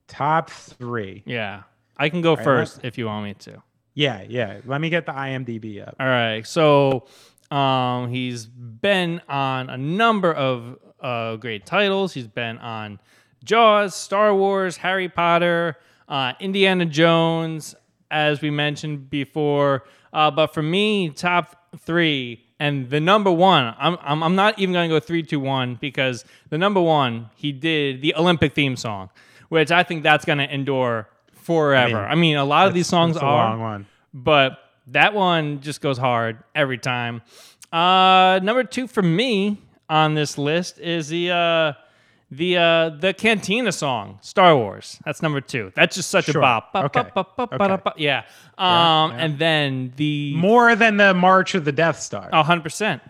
Top 0.07 0.49
three. 0.49 1.21
Yeah, 1.25 1.63
I 1.97 2.09
can 2.09 2.21
go 2.21 2.35
right, 2.35 2.43
first 2.43 2.79
if 2.83 2.97
you 2.97 3.07
want 3.07 3.25
me 3.25 3.33
to. 3.33 3.61
Yeah, 3.93 4.23
yeah. 4.27 4.61
Let 4.65 4.79
me 4.79 4.89
get 4.89 5.05
the 5.05 5.11
IMDb 5.11 5.85
up. 5.85 5.95
All 5.99 6.07
right, 6.07 6.45
so 6.45 7.07
um, 7.49 8.09
he's 8.09 8.45
been 8.45 9.21
on 9.27 9.69
a 9.69 9.77
number 9.77 10.31
of 10.31 10.77
uh, 11.01 11.35
great 11.37 11.65
titles. 11.65 12.13
He's 12.13 12.27
been 12.27 12.57
on 12.59 12.99
Jaws, 13.43 13.95
Star 13.95 14.35
Wars, 14.35 14.77
Harry 14.77 15.09
Potter, 15.09 15.77
uh, 16.07 16.33
Indiana 16.39 16.85
Jones, 16.85 17.75
as 18.11 18.41
we 18.41 18.51
mentioned 18.51 19.09
before. 19.09 19.85
Uh, 20.13 20.31
but 20.31 20.53
for 20.53 20.61
me, 20.61 21.09
top 21.09 21.75
three 21.79 22.43
and 22.59 22.89
the 22.89 22.99
number 22.99 23.31
one, 23.31 23.75
I'm, 23.77 23.97
I'm, 24.01 24.23
I'm 24.23 24.35
not 24.35 24.57
even 24.59 24.73
going 24.73 24.89
to 24.89 24.95
go 24.95 24.99
three, 24.99 25.23
two, 25.23 25.39
one 25.39 25.75
because 25.75 26.25
the 26.49 26.57
number 26.57 26.81
one, 26.81 27.29
he 27.35 27.51
did 27.51 28.01
the 28.01 28.15
Olympic 28.15 28.53
theme 28.53 28.75
song, 28.75 29.09
which 29.49 29.71
I 29.71 29.83
think 29.83 30.03
that's 30.03 30.25
going 30.25 30.39
to 30.39 30.51
endure 30.51 31.07
forever. 31.47 32.05
I 32.05 32.15
mean, 32.15 32.35
a 32.35 32.43
lot 32.45 32.67
of 32.67 32.73
these 32.73 32.87
songs 32.87 33.15
are 33.17 33.81
but 34.13 34.59
that 34.87 35.13
one 35.13 35.61
just 35.61 35.79
goes 35.81 35.97
hard 35.97 36.37
every 36.53 36.77
time. 36.77 37.21
Uh, 37.71 38.39
number 38.43 38.63
two 38.63 38.87
for 38.87 39.01
me 39.01 39.61
on 39.89 40.13
this 40.13 40.37
list 40.37 40.79
is 40.79 41.07
the 41.07 41.31
uh, 41.31 41.73
the 42.31 42.57
uh, 42.57 42.89
the 42.99 43.13
Cantina 43.13 43.71
song, 43.71 44.19
Star 44.21 44.55
Wars. 44.57 44.99
That's 45.05 45.21
number 45.21 45.39
two. 45.41 45.71
That's 45.75 45.95
just 45.95 46.09
such 46.09 46.25
Sure. 46.25 46.41
a 46.41 46.41
bop. 46.41 46.73
Bop, 46.73 46.85
Okay. 46.95 47.09
bop, 47.15 47.37
bop, 47.37 47.53
Okay. 47.53 47.91
Yeah. 48.03 48.23
Um, 48.57 49.11
yeah. 49.11 49.17
and 49.19 49.39
then 49.39 49.93
the 49.95 50.33
More 50.35 50.75
than 50.75 50.97
the 50.97 51.13
March 51.13 51.55
of 51.55 51.63
the 51.65 51.71
Death 51.71 51.99
Star. 51.99 52.29
hundred 52.33 52.63
percent. 52.63 53.01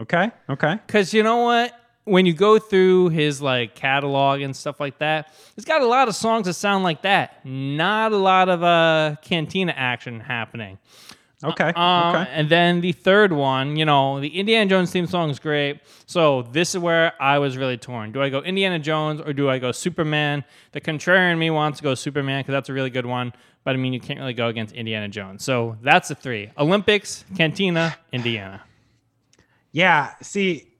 Okay. 0.00 0.30
Okay. 0.48 0.78
Because 0.86 1.12
you 1.14 1.22
know 1.22 1.38
what? 1.38 1.72
When 2.04 2.26
you 2.26 2.32
go 2.32 2.58
through 2.58 3.10
his 3.10 3.40
like 3.40 3.74
catalog 3.74 4.40
and 4.40 4.56
stuff 4.56 4.80
like 4.80 4.98
that, 4.98 5.32
he's 5.54 5.64
got 5.64 5.82
a 5.82 5.86
lot 5.86 6.08
of 6.08 6.16
songs 6.16 6.46
that 6.46 6.54
sound 6.54 6.82
like 6.82 7.02
that. 7.02 7.44
Not 7.46 8.12
a 8.12 8.16
lot 8.16 8.48
of 8.48 8.62
uh 8.62 9.16
cantina 9.22 9.72
action 9.76 10.20
happening. 10.20 10.78
Okay. 11.44 11.72
Um, 11.74 12.14
okay. 12.14 12.30
And 12.32 12.48
then 12.48 12.80
the 12.80 12.92
third 12.92 13.32
one, 13.32 13.76
you 13.76 13.84
know, 13.84 14.20
the 14.20 14.28
Indiana 14.28 14.68
Jones 14.68 14.90
theme 14.92 15.06
song 15.06 15.30
is 15.30 15.40
great. 15.40 15.80
So 16.06 16.42
this 16.42 16.74
is 16.74 16.80
where 16.80 17.20
I 17.20 17.38
was 17.38 17.56
really 17.56 17.76
torn. 17.76 18.12
Do 18.12 18.22
I 18.22 18.28
go 18.28 18.40
Indiana 18.40 18.78
Jones 18.78 19.20
or 19.20 19.32
do 19.32 19.50
I 19.50 19.58
go 19.58 19.72
Superman? 19.72 20.44
The 20.72 20.80
contrarian 20.80 21.38
me 21.38 21.50
wants 21.50 21.78
to 21.78 21.82
go 21.82 21.94
Superman 21.94 22.40
because 22.40 22.52
that's 22.52 22.68
a 22.68 22.72
really 22.72 22.90
good 22.90 23.06
one. 23.06 23.32
But 23.64 23.74
I 23.74 23.78
mean, 23.78 23.92
you 23.92 24.00
can't 24.00 24.20
really 24.20 24.34
go 24.34 24.48
against 24.48 24.74
Indiana 24.74 25.08
Jones. 25.08 25.44
So 25.44 25.76
that's 25.82 26.08
the 26.08 26.14
three 26.14 26.50
Olympics, 26.58 27.24
Cantina, 27.36 27.96
Indiana. 28.12 28.62
Yeah. 29.72 30.14
See, 30.20 30.71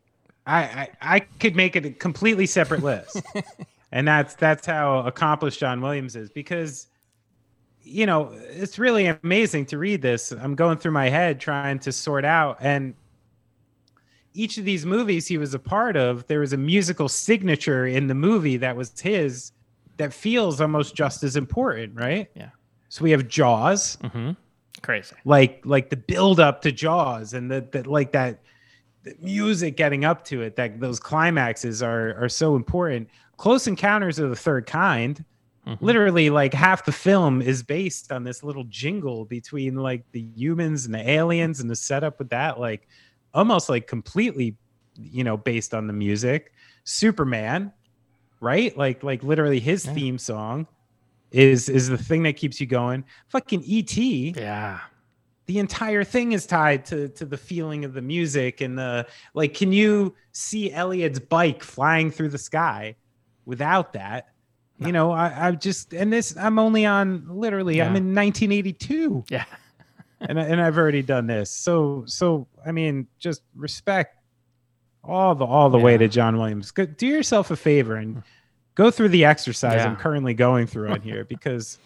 I, 0.46 0.62
I 0.62 0.88
I 1.00 1.20
could 1.20 1.55
make 1.57 1.76
it 1.76 1.87
a 1.87 1.90
completely 1.90 2.46
separate 2.46 2.83
list, 2.83 3.22
and 3.92 4.07
that's 4.09 4.35
that's 4.35 4.66
how 4.66 5.00
accomplished 5.07 5.61
John 5.61 5.81
Williams 5.81 6.16
is 6.16 6.31
because. 6.31 6.88
You 7.85 8.07
know, 8.07 8.31
it's 8.50 8.78
really 8.78 9.07
amazing 9.07 9.66
to 9.66 9.76
read 9.78 10.02
this. 10.02 10.31
I'm 10.31 10.55
going 10.55 10.78
through 10.78 10.92
my 10.92 11.09
head 11.09 11.40
trying 11.40 11.81
to 11.81 11.90
sort 11.90 12.24
out, 12.24 12.59
and 12.61 12.94
each 14.35 14.57
of 14.57 14.64
these 14.64 14.87
movies 14.87 15.26
he 15.26 15.37
was 15.37 15.52
a 15.52 15.59
part 15.59 15.96
of, 15.96 16.24
there 16.28 16.38
was 16.38 16.52
a 16.52 16.57
musical 16.57 17.09
signature 17.09 17.87
in 17.87 18.07
the 18.07 18.14
movie 18.14 18.57
that 18.59 18.76
was 18.76 18.92
his 19.00 19.50
that 19.96 20.12
feels 20.12 20.61
almost 20.61 20.94
just 20.94 21.24
as 21.24 21.35
important, 21.35 21.96
right? 21.96 22.31
Yeah. 22.37 22.50
So 22.88 23.02
we 23.02 23.11
have 23.11 23.26
Jaws, 23.26 23.98
Mm-hmm. 24.02 24.31
Crazy. 24.83 25.16
like 25.24 25.61
like 25.64 25.90
the 25.90 25.96
build 25.96 26.38
up 26.38 26.62
to 26.62 26.70
Jaws 26.70 27.35
and 27.35 27.50
the, 27.50 27.66
the 27.72 27.90
like 27.90 28.12
that 28.12 28.38
music 29.21 29.77
getting 29.77 30.05
up 30.05 30.25
to 30.27 30.43
it, 30.43 30.57
that 30.57 30.81
those 30.81 31.01
climaxes 31.01 31.83
are 31.83 32.15
are 32.23 32.29
so 32.29 32.57
important. 32.57 33.09
Close 33.37 33.67
Encounters 33.67 34.19
of 34.19 34.31
the 34.31 34.37
Third 34.37 34.67
Kind, 34.67 35.25
Mhm. 35.67 35.79
literally 35.81 36.29
like 36.31 36.53
half 36.55 36.85
the 36.85 36.93
film 36.93 37.41
is 37.41 37.62
based 37.62 38.11
on 38.12 38.25
this 38.25 38.43
little 38.43 38.65
jingle 38.65 39.25
between 39.25 39.77
like 39.77 40.05
the 40.12 40.27
humans 40.35 40.87
and 40.87 40.95
the 40.95 41.09
aliens 41.11 41.61
and 41.61 41.71
the 41.71 41.77
setup 41.77 42.19
with 42.19 42.31
that, 42.31 42.59
like 42.59 42.88
almost 43.35 43.69
like 43.69 43.87
completely, 43.87 44.57
you 44.97 45.23
know, 45.25 45.37
based 45.37 45.73
on 45.75 45.87
the 45.87 45.93
music. 45.93 46.53
Superman, 46.85 47.73
right? 48.41 48.77
Like 48.77 49.03
like 49.05 49.23
literally 49.23 49.61
his 49.61 49.87
Yeah. 49.87 49.95
theme 49.95 50.19
song 50.19 50.67
is 51.31 51.69
is 51.69 51.88
the 51.88 51.97
thing 51.99 52.25
that 52.25 52.37
keeps 52.37 52.61
you 52.61 52.67
going. 52.67 53.05
Fucking 53.29 53.62
ET 53.67 53.97
Yeah. 54.37 54.81
The 55.53 55.59
entire 55.59 56.03
thing 56.03 56.33
is 56.33 56.47
tied 56.47 56.83
to 56.87 57.09
to 57.11 57.27
the 57.27 57.37
feeling 57.37 57.85
of 57.85 57.93
the 57.93 58.01
music 58.01 58.62
and 58.62 58.79
the 58.79 59.07
like 59.35 59.53
can 59.53 59.71
you 59.71 60.15
see 60.33 60.73
elliot's 60.73 61.19
bike 61.19 61.62
flying 61.62 62.11
through 62.11 62.31
the 62.31 62.38
sky 62.38 62.97
without 63.45 63.93
that? 63.93 64.29
You 64.79 64.93
know 64.93 65.12
i 65.12 65.49
i 65.49 65.51
just 65.53 65.93
and 65.93 66.11
this 66.11 66.35
i'm 66.38 66.59
only 66.59 66.87
on 66.87 67.27
literally 67.29 67.83
i'm 67.83 67.95
in 67.95 68.15
1982 68.15 69.25
Yeah. 69.29 69.45
and, 70.21 70.38
and 70.38 70.61
i've 70.61 70.79
already 70.79 71.03
done 71.03 71.27
this. 71.27 71.51
So 71.51 72.05
so 72.07 72.49
i 72.65 72.73
mean 72.73 73.07
just 73.19 73.43
respect 73.55 74.17
all 75.05 75.35
the 75.35 75.45
all 75.45 75.69
the 75.69 75.79
way 75.79 75.99
to 75.99 76.09
john 76.09 76.38
williams. 76.38 76.71
Go, 76.71 76.87
do 76.87 77.07
yourself 77.07 77.51
a 77.51 77.57
favor 77.57 77.97
and 77.97 78.23
go 78.75 78.91
through 78.91 79.11
the 79.11 79.25
exercise 79.27 79.85
i'm 79.85 79.97
currently 79.97 80.33
going 80.35 80.67
through 80.67 80.88
on 80.88 81.03
here 81.03 81.25
because 81.27 81.79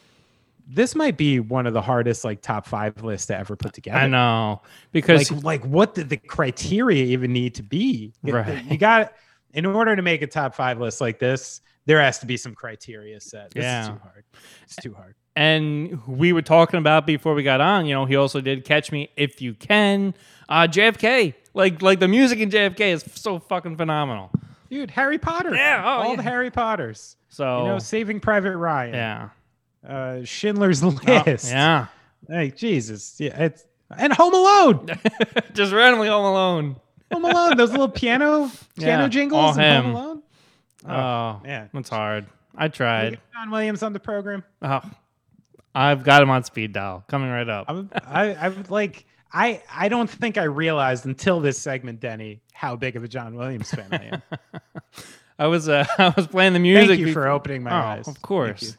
this 0.68 0.94
might 0.94 1.16
be 1.16 1.38
one 1.40 1.66
of 1.66 1.72
the 1.74 1.80
hardest 1.82 2.24
like 2.24 2.40
top 2.42 2.66
five 2.66 3.02
lists 3.02 3.26
to 3.28 3.38
ever 3.38 3.54
put 3.56 3.72
together 3.72 3.98
I 3.98 4.06
know. 4.08 4.62
Because 4.92 5.30
like 5.30 5.44
like 5.44 5.64
what 5.64 5.94
did 5.94 6.08
the 6.08 6.16
criteria 6.16 7.04
even 7.04 7.32
need 7.32 7.54
to 7.56 7.62
be 7.62 8.12
Right. 8.22 8.64
you 8.64 8.76
got 8.76 9.12
in 9.54 9.64
order 9.64 9.94
to 9.96 10.02
make 10.02 10.22
a 10.22 10.26
top 10.26 10.54
five 10.54 10.78
list 10.80 11.00
like 11.00 11.18
this 11.18 11.60
there 11.86 12.00
has 12.00 12.18
to 12.18 12.26
be 12.26 12.36
some 12.36 12.54
criteria 12.54 13.20
set 13.20 13.52
this 13.52 13.62
Yeah. 13.62 13.82
is 13.82 13.88
too 13.88 13.98
hard 14.02 14.24
it's 14.64 14.76
too 14.76 14.94
hard 14.94 15.14
and 15.36 16.00
we 16.06 16.32
were 16.32 16.42
talking 16.42 16.78
about 16.78 17.06
before 17.06 17.34
we 17.34 17.42
got 17.42 17.60
on. 17.60 17.84
You 17.84 17.94
know, 17.94 18.06
he 18.06 18.16
also 18.16 18.40
did 18.40 18.64
"Catch 18.64 18.90
Me 18.90 19.10
If 19.18 19.42
You 19.42 19.52
Can." 19.52 20.14
Uh, 20.48 20.66
JFK, 20.66 21.34
like 21.52 21.82
like 21.82 22.00
the 22.00 22.08
music 22.08 22.38
in 22.38 22.48
JFK 22.50 22.80
is 22.92 23.04
so 23.14 23.38
fucking 23.38 23.76
phenomenal. 23.76 24.30
dude 24.70 24.90
harry 24.90 25.18
potter 25.18 25.54
Yeah, 25.54 25.82
oh, 25.84 25.88
all 26.04 26.10
yeah. 26.10 26.16
the 26.16 26.22
harry 26.22 26.50
potters 26.50 27.16
So 27.28 27.62
you 27.62 27.68
know 27.68 27.78
saving 27.78 28.20
private 28.20 28.56
ryan 28.56 28.94
yeah, 28.94 29.28
uh 29.86 30.24
schindler's 30.24 30.82
Oh, 30.82 30.88
list 30.88 31.50
yeah, 31.50 31.86
hey 32.28 32.50
jesus 32.50 33.14
yeah 33.18 33.40
it's 33.44 33.64
and 33.96 34.12
home 34.12 34.34
alone 34.34 34.86
just 35.54 35.72
randomly 35.72 36.08
Home 36.08 36.24
Alone. 36.24 36.76
home 37.12 37.24
alone 37.24 37.56
those 37.56 37.70
little 37.70 37.88
piano 37.88 38.50
piano 38.78 39.02
Yeah, 39.04 39.08
jingles 39.08 39.40
all 39.42 39.52
in 39.54 39.60
him. 39.60 39.84
home 39.84 39.94
alone 39.94 40.22
Oh, 40.88 41.40
man. 41.44 41.68
it's 41.74 41.88
hard. 41.90 42.26
I 42.56 42.68
tried. 42.68 43.18
john 43.32 43.50
williams 43.50 43.82
on 43.82 43.92
the 43.92 44.00
program 44.00 44.42
Oh, 44.62 44.80
I've 45.74 46.04
got 46.04 46.22
him 46.22 46.30
on 46.30 46.42
speed 46.42 46.72
dial, 46.72 47.04
coming 47.06 47.28
right 47.28 47.46
up. 47.48 47.66
I'm, 47.68 47.90
I, 48.06 48.32
I 48.34 48.48
would 48.48 48.70
like. 48.70 49.04
I 49.30 49.62
I 49.70 49.88
don't 49.90 50.08
think 50.08 50.38
I 50.38 50.44
realized 50.44 51.04
until 51.04 51.38
this 51.40 51.58
segment, 51.58 52.00
Denny, 52.00 52.40
how 52.54 52.76
big 52.76 52.96
of 52.96 53.04
a 53.04 53.08
John 53.08 53.34
Williams 53.34 53.70
fan 53.70 53.88
I 53.92 54.04
am. 54.14 54.22
I 55.38 55.48
was 55.48 55.68
uh, 55.68 55.84
I 55.98 56.14
was 56.16 56.28
playing 56.28 56.54
the 56.54 56.60
music. 56.60 56.88
Thank 56.88 57.00
you 57.00 57.06
before- 57.06 57.24
for 57.24 57.28
opening 57.28 57.62
my 57.62 57.72
oh, 57.72 57.74
eyes. 57.98 58.08
Of 58.08 58.22
course. 58.22 58.74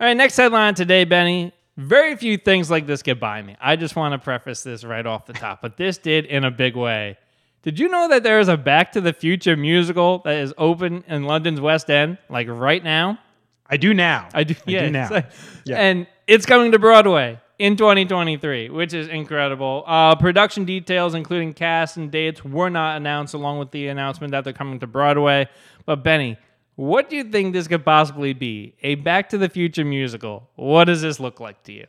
All 0.00 0.06
right, 0.08 0.16
next 0.16 0.36
headline 0.36 0.74
today, 0.74 1.04
Benny. 1.04 1.52
Very 1.76 2.16
few 2.16 2.36
things 2.36 2.70
like 2.70 2.86
this 2.86 3.02
get 3.02 3.18
by 3.20 3.42
me. 3.42 3.56
I 3.60 3.76
just 3.76 3.96
want 3.96 4.12
to 4.12 4.18
preface 4.18 4.62
this 4.62 4.84
right 4.84 5.04
off 5.04 5.26
the 5.26 5.32
top, 5.32 5.60
but 5.62 5.76
this 5.76 5.98
did 5.98 6.26
in 6.26 6.44
a 6.44 6.50
big 6.50 6.76
way. 6.76 7.16
Did 7.62 7.78
you 7.78 7.88
know 7.88 8.08
that 8.08 8.22
there 8.22 8.38
is 8.40 8.48
a 8.48 8.56
Back 8.56 8.92
to 8.92 9.00
the 9.00 9.12
Future 9.12 9.56
musical 9.56 10.18
that 10.24 10.36
is 10.36 10.52
open 10.58 11.02
in 11.08 11.24
London's 11.24 11.60
West 11.60 11.90
End, 11.90 12.18
like 12.28 12.46
right 12.48 12.82
now? 12.82 13.18
I 13.66 13.76
do 13.76 13.94
now. 13.94 14.28
I 14.34 14.44
do. 14.44 14.54
I 14.66 14.70
yeah, 14.70 14.84
do 14.86 14.90
now. 14.90 15.08
like- 15.10 15.30
Yeah. 15.64 15.76
And 15.78 16.06
it's 16.26 16.44
coming 16.44 16.72
to 16.72 16.78
Broadway. 16.78 17.40
in 17.58 17.76
2023, 17.76 18.68
which 18.70 18.92
is 18.92 19.08
incredible. 19.08 19.84
Uh, 19.86 20.14
production 20.16 20.64
details, 20.64 21.14
including 21.14 21.54
cast 21.54 21.96
and 21.96 22.10
dates, 22.10 22.44
were 22.44 22.68
not 22.68 22.96
announced, 22.98 23.32
along 23.34 23.58
with 23.60 23.70
the 23.70 23.88
announcement 23.88 24.32
that 24.32 24.44
they're 24.44 24.52
coming 24.52 24.78
to 24.80 24.86
Broadway. 24.86 25.48
But 25.86 26.04
Benny, 26.04 26.36
what 26.76 27.08
do 27.10 27.16
you 27.16 27.24
think 27.24 27.52
this 27.52 27.68
could 27.68 27.84
possibly 27.84 28.32
be? 28.32 28.74
A 28.82 28.96
Back 28.96 29.28
to 29.30 29.38
the 29.38 29.48
Future 29.48 29.84
musical. 29.84 30.48
What 30.56 30.84
does 30.84 31.02
this 31.02 31.20
look 31.20 31.40
like 31.40 31.62
to 31.64 31.72
you? 31.72 31.86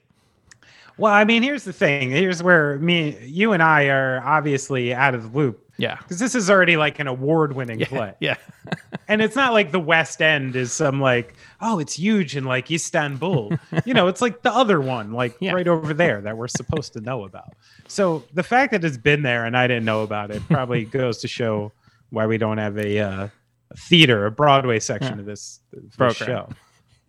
Well, 0.97 1.11
I 1.11 1.25
mean, 1.25 1.43
here's 1.43 1.65
the 1.65 1.73
thing. 1.73 2.09
Here's 2.09 2.41
where 2.41 2.79
me, 2.79 3.17
you, 3.25 3.51
and 3.51 3.61
I 3.61 3.87
are 3.87 4.21
obviously 4.23 4.93
out 4.93 5.13
of 5.13 5.23
the 5.33 5.37
loop 5.37 5.59
Yeah. 5.77 5.97
because 5.97 6.19
this 6.19 6.35
is 6.35 6.49
already 6.49 6.77
like 6.77 6.99
an 6.99 7.07
award-winning 7.07 7.81
Yeah. 7.81 7.87
play, 7.87 8.13
Yeah. 8.21 8.35
and 9.09 9.21
it's 9.21 9.35
not 9.35 9.51
like 9.51 9.73
the 9.73 9.79
West 9.79 10.21
End 10.21 10.55
is 10.55 10.71
some 10.71 11.01
like, 11.01 11.33
oh, 11.59 11.79
it's 11.79 11.93
huge 11.99 12.37
in 12.37 12.45
like 12.45 12.71
Istanbul. 12.71 13.51
you 13.85 13.93
know, 13.93 14.07
it's 14.07 14.21
like 14.21 14.41
the 14.41 14.53
other 14.53 14.79
one, 14.79 15.11
like 15.11 15.35
Yeah. 15.41 15.51
right 15.51 15.67
over 15.67 15.93
there 15.93 16.21
that 16.21 16.37
we're 16.37 16.47
supposed 16.47 16.93
to 16.93 17.01
know 17.01 17.25
about. 17.25 17.53
So 17.89 18.23
the 18.33 18.43
fact 18.43 18.71
that 18.71 18.85
it's 18.85 18.95
been 18.97 19.21
there 19.21 19.43
and 19.43 19.57
I 19.57 19.67
didn't 19.67 19.83
know 19.85 20.01
about 20.03 20.31
it 20.31 20.43
probably 20.47 20.85
goes 21.01 21.17
to 21.17 21.27
show 21.27 21.73
why 22.11 22.25
we 22.25 22.37
don't 22.37 22.57
have 22.57 22.77
a, 22.77 22.99
uh, 22.99 23.23
a 23.25 23.31
theater, 23.77 24.25
a 24.25 24.31
Broadway 24.31 24.79
section 24.79 25.15
Yeah. 25.15 25.19
of 25.21 25.25
this, 25.25 25.59
this 25.71 25.95
Program. 25.95 26.27
show. 26.27 26.49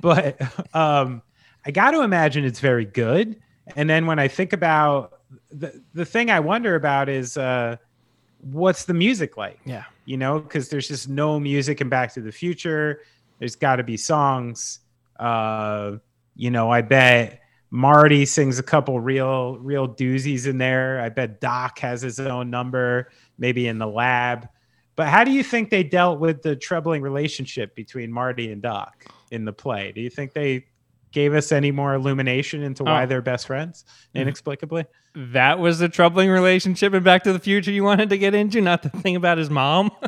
But 0.01 0.41
um, 0.75 1.23
I 1.65 1.71
got 1.71 1.93
to 1.93 2.03
imagine 2.03 2.45
it's 2.45 2.61
very 2.61 2.85
good. 2.85 3.41
And 3.77 3.89
then 3.89 4.07
when 4.07 4.19
I 4.19 4.29
think 4.29 4.53
about 4.53 5.21
the 5.51 5.83
the 5.95 6.05
thing 6.05 6.31
I 6.31 6.39
wonder 6.41 6.75
about 6.75 7.09
is 7.09 7.37
uh, 7.37 7.77
what's 8.41 8.85
the 8.85 8.95
music 8.95 9.37
like? 9.37 9.59
Yeah. 9.65 9.85
You 10.05 10.17
know, 10.17 10.39
because 10.39 10.69
there's 10.69 10.87
just 10.87 11.09
no 11.09 11.41
music 11.41 11.81
in 11.81 11.89
Back 11.89 12.13
to 12.15 12.21
the 12.21 12.31
Future. 12.31 13.01
There's 13.39 13.57
got 13.57 13.77
to 13.77 13.83
be 13.83 13.97
songs. 13.97 14.81
Uh, 15.19 15.97
you 16.37 16.51
know, 16.51 16.71
I 16.71 16.83
bet 16.83 17.41
Marty 17.71 18.25
sings 18.27 18.59
a 18.59 18.63
couple 18.63 19.01
real 19.01 19.57
real 19.59 19.89
doozies 19.89 20.47
in 20.47 20.59
there. 20.59 21.01
I 21.01 21.09
bet 21.09 21.41
Doc 21.41 21.79
has 21.81 22.03
his 22.03 22.21
own 22.21 22.51
number, 22.51 23.11
maybe 23.39 23.67
in 23.67 23.79
the 23.79 23.87
lab. 23.89 24.49
But 24.97 25.09
how 25.09 25.25
do 25.25 25.31
you 25.31 25.43
think 25.43 25.71
they 25.71 25.83
dealt 25.83 26.19
with 26.21 26.43
the 26.43 26.57
troubling 26.57 27.03
relationship 27.03 27.75
between 27.75 28.11
Marty 28.11 28.51
and 28.51 28.63
Doc 28.63 29.05
in 29.31 29.45
the 29.45 29.53
play? 29.53 29.93
Do 29.93 30.01
you 30.01 30.11
think 30.11 30.33
they 30.33 30.67
gave 31.13 31.35
us 31.35 31.53
any 31.53 31.71
more 31.71 31.95
illumination 31.95 32.63
into 32.63 32.83
why 32.85 33.05
Oh. 33.05 33.07
they're 33.07 33.23
best 33.23 33.47
friends 33.47 33.85
inexplicably? 34.15 34.87
That 35.15 35.59
was 35.59 35.79
the 35.79 35.89
troubling 35.89 36.31
relationship 36.31 36.93
in 36.95 37.03
Back 37.03 37.25
to 37.25 37.33
the 37.33 37.39
Future 37.39 37.71
you 37.71 37.85
wanted 37.85 38.09
to 38.11 38.19
get 38.19 38.35
into, 38.35 38.61
not 38.61 38.83
the 38.83 38.89
thing 38.91 39.17
about 39.17 39.39
his 39.39 39.51
mom. 39.51 39.91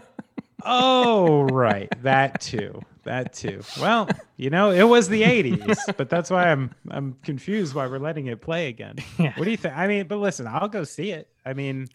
Oh, 0.65 1.43
right. 1.45 1.89
That 2.03 2.41
too. 2.41 2.83
That 3.05 3.33
too. 3.33 3.63
Well, 3.81 4.09
you 4.37 4.51
know, 4.51 4.71
it 4.73 4.83
was 4.83 5.09
the 5.09 5.23
80s, 5.23 5.77
but 5.97 6.11
that's 6.11 6.31
why 6.31 6.51
I'm 6.51 6.75
I'm 6.91 7.15
confused 7.23 7.75
why 7.77 7.87
we're 7.87 8.01
letting 8.01 8.27
it 8.27 8.41
play 8.41 8.67
again. 8.69 8.97
Yeah. 9.19 9.33
What 9.37 9.45
do 9.45 9.51
you 9.53 9.57
think? 9.57 9.77
I 9.77 9.87
mean, 9.87 10.09
but 10.09 10.17
listen, 10.17 10.49
I'll 10.49 10.69
go 10.69 10.83
see 10.83 11.13
it. 11.13 11.29
I 11.47 11.53
mean, 11.55 11.87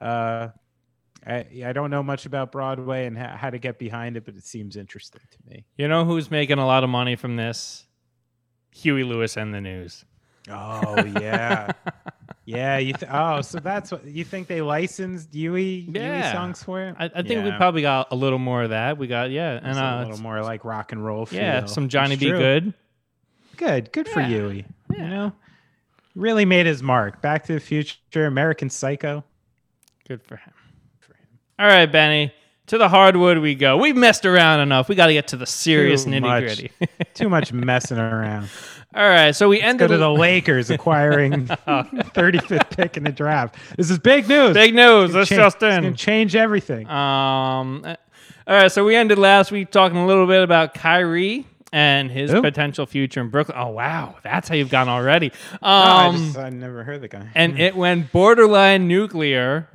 uh 0.00 0.48
I, 1.26 1.46
I 1.66 1.72
don't 1.72 1.90
know 1.90 2.02
much 2.02 2.26
about 2.26 2.50
Broadway 2.52 3.06
and 3.06 3.16
how, 3.16 3.36
how 3.36 3.50
to 3.50 3.58
get 3.58 3.78
behind 3.78 4.16
it, 4.16 4.24
but 4.24 4.34
it 4.34 4.44
seems 4.44 4.76
interesting 4.76 5.22
to 5.30 5.38
me. 5.50 5.64
You 5.76 5.86
know 5.88 6.04
who's 6.04 6.30
making 6.30 6.58
a 6.58 6.66
lot 6.66 6.82
of 6.84 6.90
money 6.90 7.14
from 7.16 7.36
this? 7.36 7.84
Huey 8.72 9.04
Lewis 9.04 9.36
and 9.36 9.52
the 9.54 9.60
News. 9.60 10.04
Oh 10.50 11.04
yeah, 11.04 11.70
yeah. 12.44 12.78
You 12.78 12.94
th- 12.94 13.10
oh, 13.12 13.40
so 13.42 13.60
that's 13.60 13.92
what 13.92 14.04
you 14.04 14.24
think 14.24 14.48
they 14.48 14.60
licensed 14.62 15.32
Huey, 15.32 15.86
Yeah. 15.92 16.32
songs 16.32 16.64
for 16.64 16.82
it? 16.82 16.96
I, 16.98 17.04
I 17.14 17.22
think 17.22 17.44
we 17.44 17.52
probably 17.52 17.82
got 17.82 18.08
a 18.10 18.16
little 18.16 18.40
more 18.40 18.62
of 18.64 18.70
that. 18.70 18.98
We 18.98 19.06
got 19.06 19.30
yeah, 19.30 19.60
and 19.62 19.78
uh, 19.78 20.02
a 20.04 20.08
little 20.08 20.22
more 20.22 20.42
like 20.42 20.64
rock 20.64 20.90
and 20.90 21.04
roll. 21.04 21.28
yeah, 21.30 21.66
some 21.66 21.88
Johnny 21.88 22.14
It's 22.14 22.22
B. 22.22 22.28
true. 22.30 22.38
Good. 22.38 22.74
Good, 23.56 23.92
good 23.92 24.08
for 24.08 24.20
Huey. 24.22 24.64
Yeah. 24.90 25.02
You 25.04 25.08
know, 25.10 25.32
really 26.16 26.44
made 26.44 26.66
his 26.66 26.82
mark. 26.82 27.22
Back 27.22 27.44
to 27.44 27.52
the 27.52 27.60
Future, 27.60 28.26
American 28.26 28.68
Psycho. 28.70 29.22
Good 30.08 30.22
for 30.24 30.36
him. 30.36 30.52
All 31.62 31.68
right, 31.68 31.86
Benny. 31.86 32.32
To 32.66 32.78
the 32.78 32.88
hardwood 32.88 33.38
we 33.38 33.54
go. 33.54 33.76
We've 33.76 33.94
messed 33.94 34.24
around 34.26 34.60
enough. 34.60 34.88
We 34.88 34.94
got 34.96 35.06
to 35.06 35.12
get 35.12 35.28
to 35.28 35.36
the 35.36 35.46
serious 35.46 36.02
Too 36.04 36.10
nitty 36.10 36.20
much. 36.22 36.42
gritty. 36.44 36.70
Too 37.14 37.28
much 37.28 37.52
messing 37.52 37.98
around. 37.98 38.48
All 38.96 39.08
right, 39.08 39.30
so 39.30 39.48
we 39.48 39.60
Go 39.60 39.66
ended 39.68 39.88
to 39.90 39.96
the 39.98 40.10
Lakers 40.10 40.70
acquiring 40.76 41.46
35th 41.46 42.70
pick 42.76 42.96
in 42.96 43.04
the 43.04 43.12
draft. 43.12 43.56
This 43.76 43.90
is 43.90 43.98
big 44.00 44.28
news. 44.28 44.54
big 44.54 44.74
news. 44.74 45.10
It's 45.10 45.14
Let's 45.14 45.28
cha- 45.30 45.36
just 45.36 45.62
in. 45.62 45.94
change 45.94 46.34
everything. 46.34 46.88
Um, 46.88 47.84
all 47.84 48.54
right, 48.56 48.72
so 48.72 48.84
we 48.84 48.96
ended 48.96 49.18
last 49.18 49.52
week 49.52 49.70
talking 49.70 49.98
a 49.98 50.06
little 50.06 50.26
bit 50.26 50.42
about 50.42 50.74
Kyrie 50.74 51.46
and 51.72 52.10
his 52.10 52.30
Who? 52.32 52.42
potential 52.42 52.86
future 52.86 53.20
in 53.20 53.28
Brooklyn. 53.28 53.56
Oh 53.58 53.68
wow, 53.70 54.16
that's 54.24 54.48
how 54.48 54.54
you've 54.56 54.68
gone 54.70 54.88
already. 54.88 55.30
Um, 55.54 55.60
Oh, 55.62 55.68
I 55.70 56.12
just 56.16 56.38
I 56.38 56.50
never 56.50 56.84
heard 56.84 57.00
the 57.02 57.08
guy. 57.08 57.28
and 57.34 57.58
it 57.58 57.76
went 57.76 58.10
borderline 58.12 58.88
nuclear. 58.88 59.68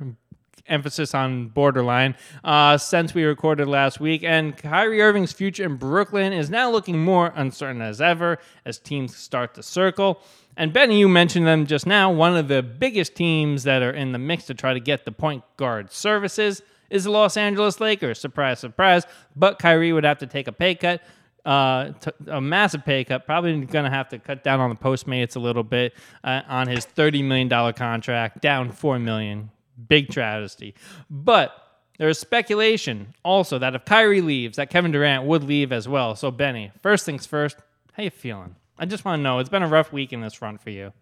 Emphasis 0.68 1.14
on 1.14 1.48
borderline. 1.48 2.14
Uh, 2.44 2.78
since 2.78 3.14
we 3.14 3.24
recorded 3.24 3.68
last 3.68 4.00
week, 4.00 4.22
and 4.22 4.56
Kyrie 4.56 5.00
Irving's 5.00 5.32
future 5.32 5.64
in 5.64 5.76
Brooklyn 5.76 6.32
is 6.32 6.50
now 6.50 6.70
looking 6.70 6.98
more 6.98 7.32
uncertain 7.34 7.82
as 7.82 8.00
ever 8.00 8.38
as 8.64 8.78
teams 8.78 9.16
start 9.16 9.54
to 9.54 9.62
circle. 9.62 10.20
And 10.56 10.72
Benny, 10.72 10.98
you 10.98 11.08
mentioned 11.08 11.46
them 11.46 11.66
just 11.66 11.86
now. 11.86 12.10
One 12.10 12.36
of 12.36 12.48
the 12.48 12.62
biggest 12.62 13.14
teams 13.14 13.62
that 13.64 13.82
are 13.82 13.92
in 13.92 14.12
the 14.12 14.18
mix 14.18 14.46
to 14.46 14.54
try 14.54 14.74
to 14.74 14.80
get 14.80 15.04
the 15.04 15.12
point 15.12 15.44
guard 15.56 15.92
services 15.92 16.62
is 16.90 17.04
the 17.04 17.10
Los 17.10 17.36
Angeles 17.36 17.80
Lakers. 17.80 18.18
Surprise, 18.18 18.58
surprise. 18.58 19.04
But 19.36 19.58
Kyrie 19.58 19.92
would 19.92 20.04
have 20.04 20.18
to 20.18 20.26
take 20.26 20.48
a 20.48 20.52
pay 20.52 20.74
cut 20.74 21.00
uh, 21.48 21.92
t- 21.92 22.10
a 22.26 22.40
massive 22.40 22.84
pay 22.84 23.04
cut. 23.04 23.24
Probably 23.24 23.52
going 23.64 23.84
to 23.84 23.90
have 23.90 24.08
to 24.10 24.18
cut 24.18 24.44
down 24.44 24.60
on 24.60 24.68
the 24.68 24.76
Postmates 24.76 25.34
a 25.34 25.38
little 25.38 25.62
bit 25.62 25.94
uh, 26.22 26.42
on 26.46 26.68
his 26.68 26.84
thirty 26.84 27.22
million 27.22 27.48
dollar 27.48 27.72
contract, 27.72 28.42
down 28.42 28.70
four 28.70 28.98
million. 28.98 29.50
Big 29.86 30.08
travesty. 30.08 30.74
But 31.08 31.52
there 31.98 32.08
is 32.08 32.18
speculation 32.18 33.14
also 33.24 33.58
that 33.58 33.74
if 33.74 33.84
Kyrie 33.84 34.20
leaves, 34.20 34.56
that 34.56 34.70
Kevin 34.70 34.92
Durant 34.92 35.24
would 35.24 35.44
leave 35.44 35.72
as 35.72 35.88
well. 35.88 36.14
So 36.14 36.30
Benny, 36.30 36.72
first 36.82 37.04
things 37.04 37.26
first, 37.26 37.58
how 37.92 38.04
you 38.04 38.10
feeling? 38.10 38.54
I 38.78 38.86
just 38.86 39.04
want 39.04 39.18
to 39.18 39.22
know. 39.22 39.40
It's 39.40 39.48
been 39.48 39.64
a 39.64 39.68
rough 39.68 39.92
week 39.92 40.12
in 40.12 40.20
this 40.20 40.34
front 40.34 40.60
for 40.60 40.70
you. 40.70 40.92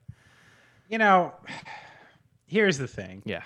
You 0.89 0.99
know, 0.99 1.35
here's 2.47 2.79
the 2.79 2.89
thing. 2.89 3.23
Yeah. 3.25 3.43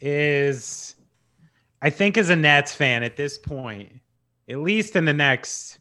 is 0.00 0.94
I 1.82 1.90
think 1.90 2.16
as 2.16 2.30
a 2.30 2.36
Nets 2.36 2.74
fan 2.74 3.02
at 3.02 3.16
this 3.16 3.36
point, 3.38 3.92
at 4.48 4.58
least 4.58 4.96
in 4.96 5.04
the 5.04 5.12
next 5.12 5.78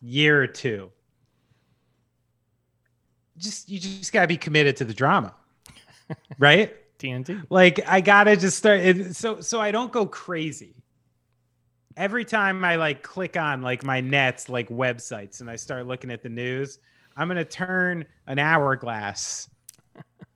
year 0.00 0.42
or 0.42 0.46
two, 0.46 0.90
just 3.38 3.68
you 3.68 3.78
just 3.78 4.12
gotta 4.12 4.26
be 4.26 4.36
committed 4.36 4.76
to 4.76 4.84
the 4.84 4.94
drama. 4.94 5.34
right? 6.38 6.74
TNT. 7.04 7.44
Like 7.50 7.80
I 7.86 8.00
gotta 8.00 8.36
just 8.36 8.58
start 8.58 8.80
it, 8.80 9.16
so 9.16 9.40
so 9.40 9.60
I 9.60 9.70
don't 9.70 9.92
go 9.92 10.06
crazy. 10.06 10.74
Every 11.96 12.24
time 12.24 12.64
I 12.64 12.76
like 12.76 13.02
click 13.02 13.36
on 13.36 13.62
like 13.62 13.84
my 13.84 14.00
Nets 14.00 14.48
like 14.48 14.68
websites 14.68 15.40
and 15.40 15.50
I 15.50 15.56
start 15.56 15.86
looking 15.86 16.10
at 16.10 16.22
the 16.22 16.28
news, 16.28 16.78
I'm 17.16 17.28
gonna 17.28 17.44
turn 17.44 18.04
an 18.26 18.38
hourglass, 18.38 19.48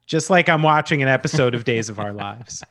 just 0.07 0.31
like 0.31 0.49
I'm 0.49 0.63
watching 0.63 1.03
an 1.03 1.09
episode 1.09 1.55
of 1.55 1.65
Days 1.65 1.89
of 1.89 1.99
Our 1.99 2.13
Lives. 2.13 2.63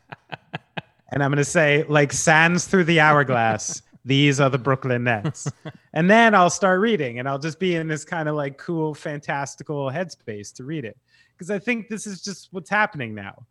And 1.11 1.23
I'm 1.23 1.31
gonna 1.31 1.43
say, 1.43 1.83
like 1.87 2.13
sands 2.13 2.65
through 2.65 2.83
the 2.85 2.99
hourglass, 2.99 3.81
these 4.05 4.39
are 4.39 4.49
the 4.49 4.57
Brooklyn 4.57 5.03
Nets. 5.03 5.51
And 5.93 6.09
then 6.09 6.35
I'll 6.35 6.49
start 6.49 6.79
reading 6.79 7.19
and 7.19 7.27
I'll 7.27 7.39
just 7.39 7.59
be 7.59 7.75
in 7.75 7.87
this 7.87 8.05
kind 8.05 8.29
of 8.29 8.35
like 8.35 8.57
cool, 8.57 8.93
fantastical 8.93 9.89
headspace 9.89 10.53
to 10.55 10.63
read 10.63 10.85
it. 10.85 10.97
Because 11.33 11.51
I 11.51 11.59
think 11.59 11.87
this 11.87 12.07
is 12.07 12.21
just 12.21 12.49
what's 12.51 12.69
happening 12.69 13.13
now 13.13 13.45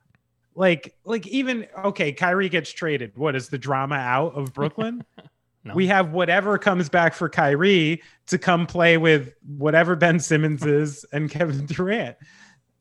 like 0.56 0.96
like 1.04 1.26
even 1.28 1.66
okay 1.84 2.12
Kyrie 2.12 2.48
gets 2.48 2.72
traded. 2.72 3.16
What 3.16 3.36
is 3.36 3.48
the 3.48 3.58
drama 3.58 3.96
out 3.96 4.34
of 4.34 4.52
Brooklyn? 4.52 5.04
No. 5.64 5.74
we 5.74 5.88
have 5.88 6.12
whatever 6.12 6.58
comes 6.58 6.88
back 6.88 7.12
for 7.12 7.28
Kyrie 7.28 8.00
to 8.28 8.38
come 8.38 8.68
play 8.68 8.98
with 8.98 9.34
whatever 9.44 9.96
Ben 9.96 10.20
Simmons 10.20 10.64
is 10.66 11.04
and 11.12 11.28
Kevin 11.28 11.66
Durant. 11.66 12.16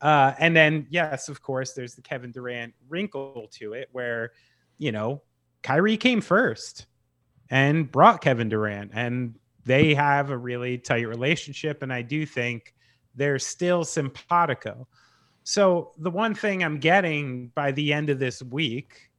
Uh 0.01 0.33
and 0.37 0.55
then 0.55 0.85
yes 0.91 1.27
of 1.27 1.41
course 1.41 1.73
there's 1.73 1.95
the 1.95 2.03
Kevin 2.03 2.31
Durant 2.31 2.75
wrinkle 2.87 3.47
to 3.53 3.73
it 3.73 3.89
where 3.91 4.33
you 4.77 4.91
know 4.91 5.23
Kyrie 5.63 5.97
came 5.97 6.21
first 6.21 6.85
and 7.49 7.91
brought 7.91 8.21
Kevin 8.21 8.49
Durant 8.49 8.91
and 8.93 9.33
they 9.63 9.95
have 9.95 10.29
a 10.29 10.37
really 10.37 10.77
tight 10.77 11.07
relationship 11.07 11.81
and 11.81 11.91
I 11.91 12.03
do 12.03 12.23
think 12.23 12.75
they're 13.15 13.39
still 13.39 13.83
simpatico 13.83 14.87
so 15.45 15.91
the 15.99 16.09
one 16.09 16.33
thing 16.33 16.63
I'm 16.63 16.79
getting 16.79 17.49
by 17.49 17.71
the 17.71 17.93
end 17.93 18.09
of 18.09 18.17
this 18.17 18.41
week, 18.41 19.11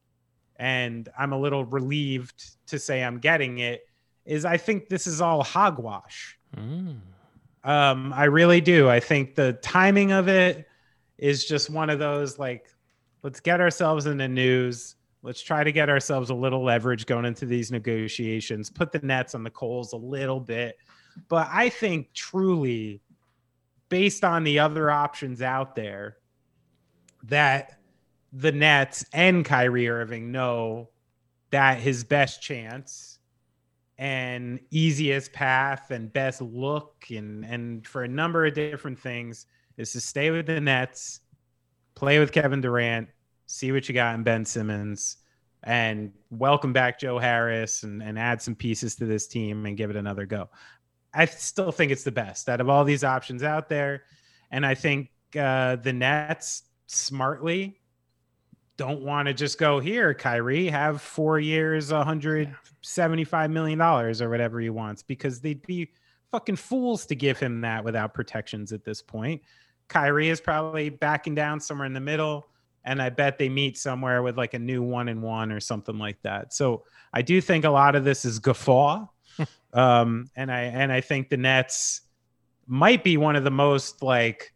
and 0.56 1.08
I'm 1.16 1.32
a 1.32 1.38
little 1.38 1.64
relieved 1.64 2.66
to 2.66 2.80
say 2.80 3.04
I'm 3.04 3.18
getting 3.18 3.58
it, 3.58 3.86
is 4.24 4.44
I 4.44 4.56
think 4.56 4.88
this 4.88 5.06
is 5.06 5.20
all 5.20 5.44
hogwash. 5.44 6.36
Mm. 6.56 6.98
Um, 7.62 8.12
I 8.12 8.24
really 8.24 8.60
do. 8.60 8.90
I 8.90 8.98
think 8.98 9.36
the 9.36 9.52
timing 9.54 10.10
of 10.10 10.26
it 10.26 10.66
is 11.16 11.44
just 11.44 11.70
one 11.70 11.90
of 11.90 12.00
those 12.00 12.40
like, 12.40 12.74
let's 13.22 13.38
get 13.38 13.60
ourselves 13.60 14.06
in 14.06 14.18
the 14.18 14.26
news. 14.26 14.96
Let's 15.22 15.40
try 15.40 15.62
to 15.62 15.70
get 15.70 15.88
ourselves 15.88 16.30
a 16.30 16.34
little 16.34 16.64
leverage 16.64 17.06
going 17.06 17.24
into 17.24 17.46
these 17.46 17.70
negotiations, 17.70 18.68
put 18.68 18.90
the 18.90 18.98
nets 18.98 19.36
on 19.36 19.44
the 19.44 19.50
coals 19.50 19.92
a 19.92 19.96
little 19.96 20.40
bit. 20.40 20.76
But 21.28 21.48
I 21.52 21.68
think 21.68 22.12
truly 22.14 23.00
based 23.88 24.24
on 24.24 24.44
the 24.44 24.58
other 24.58 24.90
options 24.90 25.42
out 25.42 25.74
there 25.76 26.16
that 27.24 27.78
the 28.32 28.52
Nets 28.52 29.04
and 29.12 29.44
Kyrie 29.44 29.88
Irving 29.88 30.30
know 30.30 30.90
that 31.50 31.78
his 31.78 32.04
best 32.04 32.42
chance 32.42 33.18
and 33.98 34.60
easiest 34.70 35.32
path 35.32 35.90
and 35.90 36.12
best 36.12 36.42
look 36.42 37.06
and 37.10 37.44
and 37.46 37.86
for 37.86 38.04
a 38.04 38.08
number 38.08 38.44
of 38.44 38.52
different 38.52 38.98
things 38.98 39.46
is 39.76 39.92
to 39.92 40.00
stay 40.00 40.30
with 40.30 40.46
the 40.46 40.60
Nets, 40.60 41.20
play 41.94 42.18
with 42.18 42.32
Kevin 42.32 42.60
Durant, 42.60 43.08
see 43.46 43.72
what 43.72 43.88
you 43.88 43.94
got 43.94 44.14
in 44.14 44.22
Ben 44.22 44.44
Simmons, 44.44 45.18
and 45.62 46.12
welcome 46.30 46.72
back 46.72 46.98
Joe 46.98 47.18
Harris 47.18 47.82
and, 47.82 48.02
and 48.02 48.18
add 48.18 48.40
some 48.40 48.54
pieces 48.54 48.96
to 48.96 49.06
this 49.06 49.26
team 49.26 49.66
and 49.66 49.76
give 49.76 49.90
it 49.90 49.96
another 49.96 50.26
go. 50.26 50.48
I 51.16 51.24
still 51.24 51.72
think 51.72 51.90
it's 51.90 52.04
the 52.04 52.12
best 52.12 52.48
out 52.48 52.60
of 52.60 52.68
all 52.68 52.84
these 52.84 53.02
options 53.02 53.42
out 53.42 53.68
there. 53.68 54.02
And 54.50 54.66
I 54.66 54.74
think 54.74 55.10
uh, 55.38 55.76
the 55.76 55.92
Nets 55.92 56.62
smartly 56.86 57.80
don't 58.76 59.00
want 59.00 59.26
to 59.26 59.34
just 59.34 59.58
go 59.58 59.80
here, 59.80 60.12
Kyrie, 60.12 60.66
have 60.66 61.00
four 61.00 61.40
years, 61.40 61.90
$175 61.90 63.50
million 63.50 63.80
or 63.80 64.30
whatever 64.30 64.60
he 64.60 64.68
wants, 64.68 65.02
because 65.02 65.40
they'd 65.40 65.66
be 65.66 65.90
fucking 66.30 66.56
fools 66.56 67.06
to 67.06 67.14
give 67.14 67.38
him 67.38 67.62
that 67.62 67.82
without 67.82 68.12
protections 68.12 68.72
at 68.72 68.84
this 68.84 69.00
point. 69.00 69.40
Kyrie 69.88 70.28
is 70.28 70.40
probably 70.40 70.90
backing 70.90 71.34
down 71.34 71.60
somewhere 71.60 71.86
in 71.86 71.94
the 71.94 72.00
middle. 72.00 72.48
And 72.84 73.02
I 73.02 73.08
bet 73.08 73.38
they 73.38 73.48
meet 73.48 73.78
somewhere 73.78 74.22
with 74.22 74.36
like 74.36 74.54
a 74.54 74.58
new 74.58 74.82
one 74.82 75.08
and 75.08 75.22
one 75.22 75.50
or 75.50 75.58
something 75.58 75.98
like 75.98 76.20
that. 76.22 76.52
So 76.52 76.84
I 77.12 77.22
do 77.22 77.40
think 77.40 77.64
a 77.64 77.70
lot 77.70 77.96
of 77.96 78.04
this 78.04 78.24
is 78.24 78.38
guffaw. 78.38 79.06
Um, 79.72 80.30
and 80.36 80.50
I 80.50 80.62
and 80.62 80.92
I 80.92 81.00
think 81.00 81.28
the 81.28 81.36
Nets 81.36 82.02
might 82.66 83.04
be 83.04 83.16
one 83.16 83.36
of 83.36 83.44
the 83.44 83.50
most 83.50 84.02
like 84.02 84.52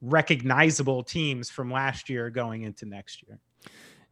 recognizable 0.00 1.02
teams 1.02 1.50
from 1.50 1.70
last 1.70 2.08
year 2.08 2.30
going 2.30 2.62
into 2.62 2.86
next 2.86 3.22
year. 3.26 3.38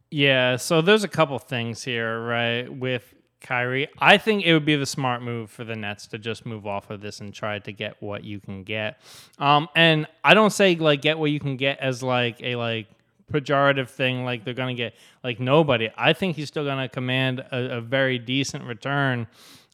Yeah, 0.09 0.55
so 0.55 0.81
there's 0.81 1.03
a 1.03 1.09
couple 1.09 1.37
things 1.39 1.83
here, 1.83 2.21
right? 2.21 2.73
With 2.73 3.13
Kyrie, 3.41 3.87
I 3.99 4.17
think 4.17 4.45
it 4.45 4.53
would 4.53 4.65
be 4.65 4.75
the 4.75 4.85
smart 4.85 5.21
move 5.21 5.51
for 5.51 5.63
the 5.63 5.75
Nets 5.75 6.07
to 6.07 6.17
just 6.17 6.45
move 6.45 6.65
off 6.65 6.89
of 6.89 7.01
this 7.01 7.19
and 7.19 7.33
try 7.33 7.59
to 7.59 7.71
get 7.71 8.01
what 8.01 8.23
you 8.23 8.39
can 8.39 8.63
get. 8.63 9.01
Um, 9.37 9.67
and 9.75 10.07
I 10.23 10.33
don't 10.33 10.51
say 10.51 10.75
like 10.75 11.01
get 11.01 11.19
what 11.19 11.31
you 11.31 11.39
can 11.39 11.57
get 11.57 11.79
as 11.79 12.01
like 12.01 12.41
a 12.41 12.55
like 12.55 12.87
pejorative 13.31 13.89
thing, 13.89 14.23
like 14.23 14.45
they're 14.45 14.53
gonna 14.53 14.73
get 14.73 14.95
like 15.23 15.39
nobody. 15.39 15.89
I 15.97 16.13
think 16.13 16.35
he's 16.35 16.47
still 16.47 16.65
gonna 16.65 16.89
command 16.89 17.39
a, 17.51 17.77
a 17.77 17.81
very 17.81 18.17
decent 18.17 18.63
return, 18.63 19.27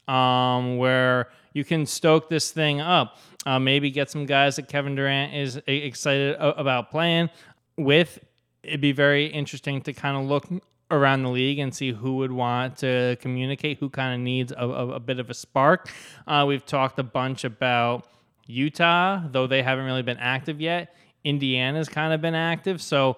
um, 0.08 0.78
where 0.78 1.30
you 1.54 1.64
can 1.64 1.86
stoke 1.86 2.30
this 2.30 2.52
thing 2.52 2.82
up. 2.82 3.18
Uh, 3.46 3.60
maybe 3.60 3.92
get 3.92 4.10
some 4.10 4.26
guys 4.26 4.56
that 4.56 4.68
Kevin 4.68 4.96
Durant 4.96 5.34
is 5.34 5.62
excited 5.68 6.36
about 6.40 6.92
playing 6.92 7.30
with. 7.78 8.20
It'd 8.64 8.82
be 8.82 8.94
very 8.94 9.28
interesting 9.28 9.82
to 9.82 9.94
kind 9.94 10.16
of 10.16 10.24
look 10.24 10.48
around 10.92 11.24
the 11.24 11.30
league 11.30 11.60
and 11.60 11.74
see 11.74 11.92
who 11.92 12.18
would 12.18 12.32
want 12.32 12.78
to 12.78 13.18
communicate, 13.20 13.80
who 13.80 13.90
kind 13.90 14.14
of 14.14 14.22
needs 14.22 14.52
a, 14.52 14.56
a, 14.56 14.88
a, 14.92 15.00
bit 15.00 15.20
of 15.20 15.30
a 15.30 15.34
spark. 15.34 15.90
Uh, 16.28 16.46
we've 16.48 16.66
talked 16.66 17.00
a 17.00 17.04
bunch 17.04 17.44
about 17.44 18.08
Utah, 18.46 19.22
though 19.32 19.48
they 19.48 19.64
haven't 19.64 19.86
really 19.86 20.04
been 20.04 20.18
active 20.18 20.62
yet. 20.62 20.96
Indiana's 21.24 21.90
kind 21.90 22.14
of 22.14 22.22
been 22.22 22.36
active. 22.36 22.82
So, 22.82 23.18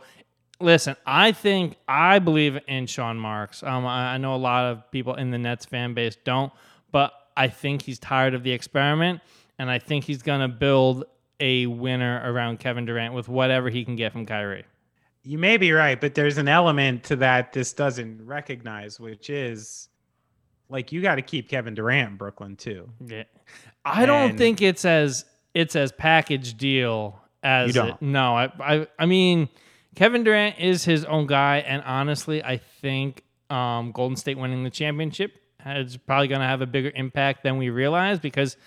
listen, 0.60 0.96
I 1.06 1.32
think, 1.32 1.78
I 1.88 2.20
believe 2.20 2.60
in 2.68 2.86
Sean 2.88 3.18
Marks. 3.18 3.64
Um, 3.64 3.86
I, 3.86 4.14
I 4.14 4.18
know 4.18 4.36
a 4.36 4.38
lot 4.38 4.66
of 4.66 4.90
people 4.92 5.16
in 5.16 5.32
the 5.32 5.38
Nets 5.38 5.66
fan 5.66 5.94
base 5.94 6.18
don't, 6.24 6.54
but 6.96 7.12
I 7.36 7.50
think 7.50 7.82
he's 7.82 8.00
tired 8.00 8.36
of 8.36 8.44
the 8.44 8.54
experiment 8.54 9.20
and 9.60 9.70
I 9.70 9.80
think 9.80 10.06
he's 10.06 10.22
going 10.22 10.40
to 10.40 10.48
build 10.48 11.04
a 11.42 11.66
winner 11.66 12.22
around 12.24 12.62
Kevin 12.62 12.86
Durant 12.86 13.14
with 13.14 13.28
whatever 13.28 13.70
he 13.70 13.84
can 13.84 13.98
get 13.98 14.14
from 14.14 14.26
Kyrie. 14.26 14.64
You 15.22 15.38
may 15.38 15.58
be 15.58 15.74
right, 15.74 16.00
but 16.00 16.16
there's 16.16 16.38
an 16.38 16.48
element 16.48 17.04
to 17.06 17.18
that 17.18 17.52
this 17.52 17.74
doesn't 17.74 18.26
recognize, 18.26 18.98
which 18.98 19.30
is 19.30 19.90
like 20.70 20.94
you 20.94 21.02
got 21.02 21.16
to 21.16 21.22
keep 21.22 21.50
Kevin 21.50 21.74
Durant 21.74 22.12
in 22.12 22.16
Brooklyn 22.16 22.56
too. 22.56 22.90
Yeah. 23.06 23.24
I 23.84 24.04
and 24.04 24.08
don't 24.08 24.38
think 24.38 24.62
it's 24.62 24.86
as 24.86 25.26
it's 25.54 25.76
as 25.76 25.92
package 25.92 26.56
deal 26.56 27.20
as 27.44 27.68
you 27.68 27.74
don't. 27.74 27.90
It, 27.90 28.02
no, 28.02 28.38
I, 28.38 28.52
I 28.62 28.88
I 28.98 29.06
mean 29.06 29.50
Kevin 29.96 30.24
Durant 30.24 30.60
is 30.60 30.86
his 30.86 31.04
own 31.04 31.28
guy, 31.28 31.58
and 31.58 31.84
honestly, 31.84 32.42
I 32.42 32.56
think 32.56 33.26
um, 33.50 33.92
Golden 33.92 34.16
State 34.16 34.38
winning 34.38 34.64
the 34.64 34.70
championship 34.70 35.42
is 35.66 35.98
probably 35.98 36.28
going 36.28 36.42
to 36.42 36.48
have 36.48 36.62
a 36.62 36.68
bigger 36.68 36.92
impact 36.96 37.44
than 37.44 37.58
we 37.58 37.70
realize 37.70 38.20
because 38.20 38.58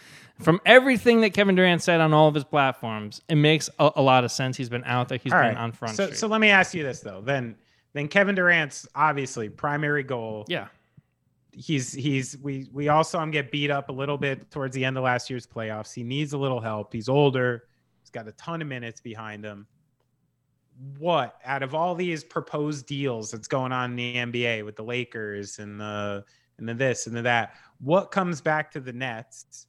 from 0.41 0.61
everything 0.65 1.21
that 1.23 1.31
Kevin 1.31 1.55
Durant 1.55 1.83
said 1.83 2.01
on 2.01 2.13
all 2.13 2.29
of 2.29 2.35
his 2.35 2.45
platforms, 2.45 3.21
it 3.29 3.35
makes 3.35 3.69
a, 3.79 3.91
a 3.97 4.03
lot 4.03 4.25
of 4.25 4.31
sense. 4.31 4.57
He's 4.57 4.69
been 4.69 4.85
out 4.85 5.09
there. 5.09 5.19
He's 5.19 5.33
all 5.33 5.41
been 5.41 5.49
right. 5.49 5.57
on 5.57 5.73
front. 5.73 5.97
So, 5.97 6.07
street. 6.07 6.19
so 6.19 6.29
let 6.29 6.41
me 6.41 6.49
ask 6.49 6.75
you 6.75 6.83
this 6.83 7.01
though. 7.01 7.21
Then, 7.21 7.57
then 7.93 8.09
Kevin 8.09 8.35
Durant's 8.35 8.87
obviously 8.95 9.49
primary 9.49 10.03
goal. 10.03 10.45
Yeah. 10.49 10.69
He's 11.51 11.93
he's 11.93 12.39
we 12.39 12.69
we 12.73 12.89
all 12.89 13.03
saw 13.03 13.21
him 13.21 13.33
get 13.33 13.51
beat 13.51 13.71
up 13.71 13.89
a 13.89 13.93
little 13.93 14.17
bit 14.17 14.49
towards 14.51 14.77
the 14.77 14.85
end 14.85 14.97
of 14.97 15.03
last 15.03 15.29
year's 15.29 15.45
playoffs. 15.45 15.93
He 15.93 16.05
needs 16.05 16.33
a 16.33 16.39
little 16.39 16.61
help. 16.61 16.93
He's 16.93 17.09
older. 17.09 17.65
He's 18.01 18.11
got 18.11 18.29
a 18.29 18.33
ton 18.33 18.63
of 18.63 18.69
minutes 18.69 19.01
behind 19.01 19.45
him. 19.45 19.67
What 20.99 21.41
out 21.45 21.65
of 21.65 21.75
all 21.75 21.97
these 21.97 22.23
proposed 22.23 22.87
deals 22.87 23.33
that's 23.33 23.49
going 23.49 23.73
on 23.73 23.99
in 23.99 24.33
the 24.33 24.43
NBA 24.43 24.65
with 24.65 24.77
the 24.77 24.85
Lakers 24.85 25.59
and 25.59 25.81
the 25.81 26.25
and 26.59 26.69
then 26.69 26.77
this 26.77 27.07
and 27.07 27.17
then 27.17 27.25
that, 27.25 27.55
what 27.81 28.11
comes 28.11 28.41
back 28.41 28.71
to 28.73 28.81
the 28.81 28.93
Nets 28.93 29.67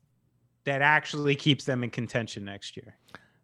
that 0.65 0.81
actually 0.81 1.35
keeps 1.35 1.65
them 1.65 1.83
in 1.83 1.89
contention 1.89 2.45
next 2.45 2.77
year. 2.77 2.95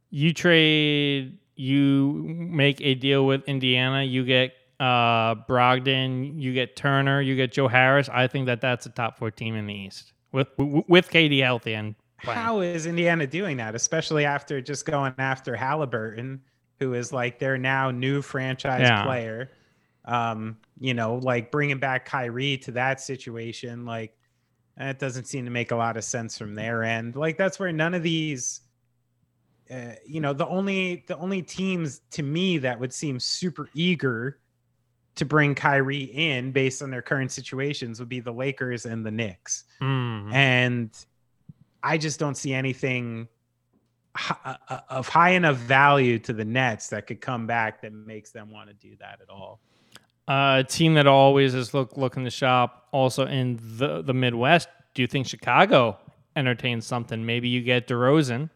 You 0.09 0.33
trade, 0.33 1.37
you 1.55 2.23
make 2.27 2.79
a 2.81 2.95
deal 2.95 3.25
with 3.25 3.43
Indiana, 3.47 4.03
you 4.03 4.23
get 4.23 4.53
uh, 4.79 5.35
Brogdon, 5.35 6.39
you 6.39 6.53
get 6.53 6.75
Turner, 6.75 7.21
you 7.21 7.35
get 7.35 7.51
Joe 7.51 7.67
Harris. 7.67 8.09
I 8.09 8.27
think 8.27 8.45
that 8.45 8.61
that's 8.61 8.85
a 8.85 8.89
top 8.89 9.17
four 9.17 9.31
team 9.31 9.55
in 9.55 9.67
the 9.67 9.73
East 9.73 10.13
with 10.31 10.47
with 10.57 11.09
KD 11.09 11.41
healthy 11.41 11.73
and. 11.73 11.95
Playing. 12.23 12.39
How 12.39 12.61
is 12.61 12.85
Indiana 12.85 13.27
doing 13.27 13.57
that, 13.57 13.75
especially 13.75 14.23
after 14.23 14.61
just 14.61 14.85
going 14.85 15.13
after 15.17 15.53
Halliburton, 15.53 16.41
who 16.79 16.93
is 16.93 17.11
like 17.11 17.39
their 17.39 17.57
now 17.57 17.91
new 17.91 18.21
franchise 18.21 18.81
yeah. 18.81 19.03
player? 19.03 19.51
Um, 20.05 20.57
you 20.79 20.93
know, 20.93 21.15
like 21.15 21.51
bringing 21.51 21.79
back 21.79 22.05
Kyrie 22.05 22.57
to 22.59 22.71
that 22.73 23.01
situation, 23.01 23.85
like 23.85 24.15
that 24.77 24.99
doesn't 24.99 25.25
seem 25.25 25.45
to 25.45 25.51
make 25.51 25.71
a 25.71 25.75
lot 25.75 25.97
of 25.97 26.03
sense 26.03 26.37
from 26.37 26.53
their 26.53 26.83
end. 26.83 27.15
Like 27.15 27.37
that's 27.37 27.59
where 27.59 27.71
none 27.71 27.93
of 27.93 28.03
these, 28.03 28.61
uh, 29.71 29.93
you 30.05 30.21
know, 30.21 30.33
the 30.33 30.47
only 30.47 31.05
the 31.07 31.17
only 31.17 31.41
teams 31.41 32.01
to 32.11 32.23
me 32.23 32.59
that 32.59 32.79
would 32.79 32.93
seem 32.93 33.19
super 33.19 33.69
eager 33.73 34.39
to 35.15 35.25
bring 35.25 35.55
Kyrie 35.55 36.03
in 36.03 36.51
based 36.51 36.81
on 36.81 36.91
their 36.91 37.01
current 37.01 37.31
situations 37.31 37.99
would 37.99 38.09
be 38.09 38.19
the 38.19 38.33
Lakers 38.33 38.85
and 38.85 39.05
the 39.05 39.11
Knicks. 39.11 39.63
Mm. 39.81 40.33
And 40.33 41.05
I 41.81 41.97
just 41.97 42.19
don't 42.19 42.35
see 42.35 42.53
anything 42.53 43.27
uh, 44.43 44.55
uh, 44.69 44.79
of 44.89 45.07
high 45.07 45.31
enough 45.31 45.57
value 45.57 46.19
to 46.19 46.33
the 46.33 46.45
Nets 46.45 46.89
that 46.89 47.07
could 47.07 47.21
come 47.21 47.47
back 47.47 47.81
that 47.81 47.93
makes 47.93 48.31
them 48.31 48.51
want 48.51 48.67
to 48.69 48.73
do 48.73 48.95
that 48.99 49.19
at 49.21 49.29
all. 49.29 49.61
Uh, 50.27 50.63
a 50.65 50.67
team 50.67 50.95
that 50.95 51.05
always 51.05 51.53
is 51.53 51.73
look 51.73 51.97
looking 51.97 52.23
to 52.23 52.31
shop 52.31 52.87
also 52.91 53.27
in 53.27 53.59
the 53.61 54.01
the 54.01 54.13
Midwest. 54.13 54.67
Do 54.93 55.01
you 55.01 55.07
think 55.07 55.27
Chicago 55.27 55.97
entertains 56.35 56.87
something? 56.87 57.25
Maybe 57.25 57.47
you 57.47 57.61
get 57.61 57.87
DeRozan. 57.87 58.49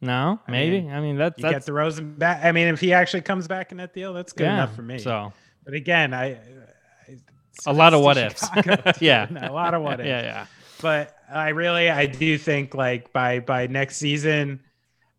No, 0.00 0.40
maybe. 0.48 0.78
I 0.78 0.80
mean, 0.80 0.90
I 0.90 1.00
mean 1.00 1.16
that's 1.16 1.38
you 1.38 1.42
that's, 1.42 1.66
get 1.66 1.72
DeRozan 1.72 2.18
back. 2.18 2.44
I 2.44 2.50
mean, 2.50 2.66
if 2.66 2.80
he 2.80 2.92
actually 2.92 3.20
comes 3.20 3.46
back 3.46 3.70
in 3.70 3.78
that 3.78 3.94
deal, 3.94 4.12
that's 4.12 4.32
good 4.32 4.44
yeah, 4.44 4.54
enough 4.54 4.74
for 4.74 4.82
me. 4.82 4.98
So, 4.98 5.32
but 5.64 5.74
again, 5.74 6.12
I, 6.12 6.32
I 6.32 7.18
a 7.66 7.72
lot 7.72 7.94
of 7.94 8.02
what 8.02 8.16
ifs. 8.16 8.44
yeah, 9.00 9.28
a 9.48 9.52
lot 9.52 9.74
of 9.74 9.82
what 9.82 10.00
ifs. 10.00 10.08
yeah, 10.08 10.22
yeah. 10.22 10.46
But 10.80 11.14
I 11.32 11.50
really, 11.50 11.88
I 11.88 12.06
do 12.06 12.36
think 12.36 12.74
like 12.74 13.12
by 13.12 13.38
by 13.38 13.68
next 13.68 13.98
season, 13.98 14.60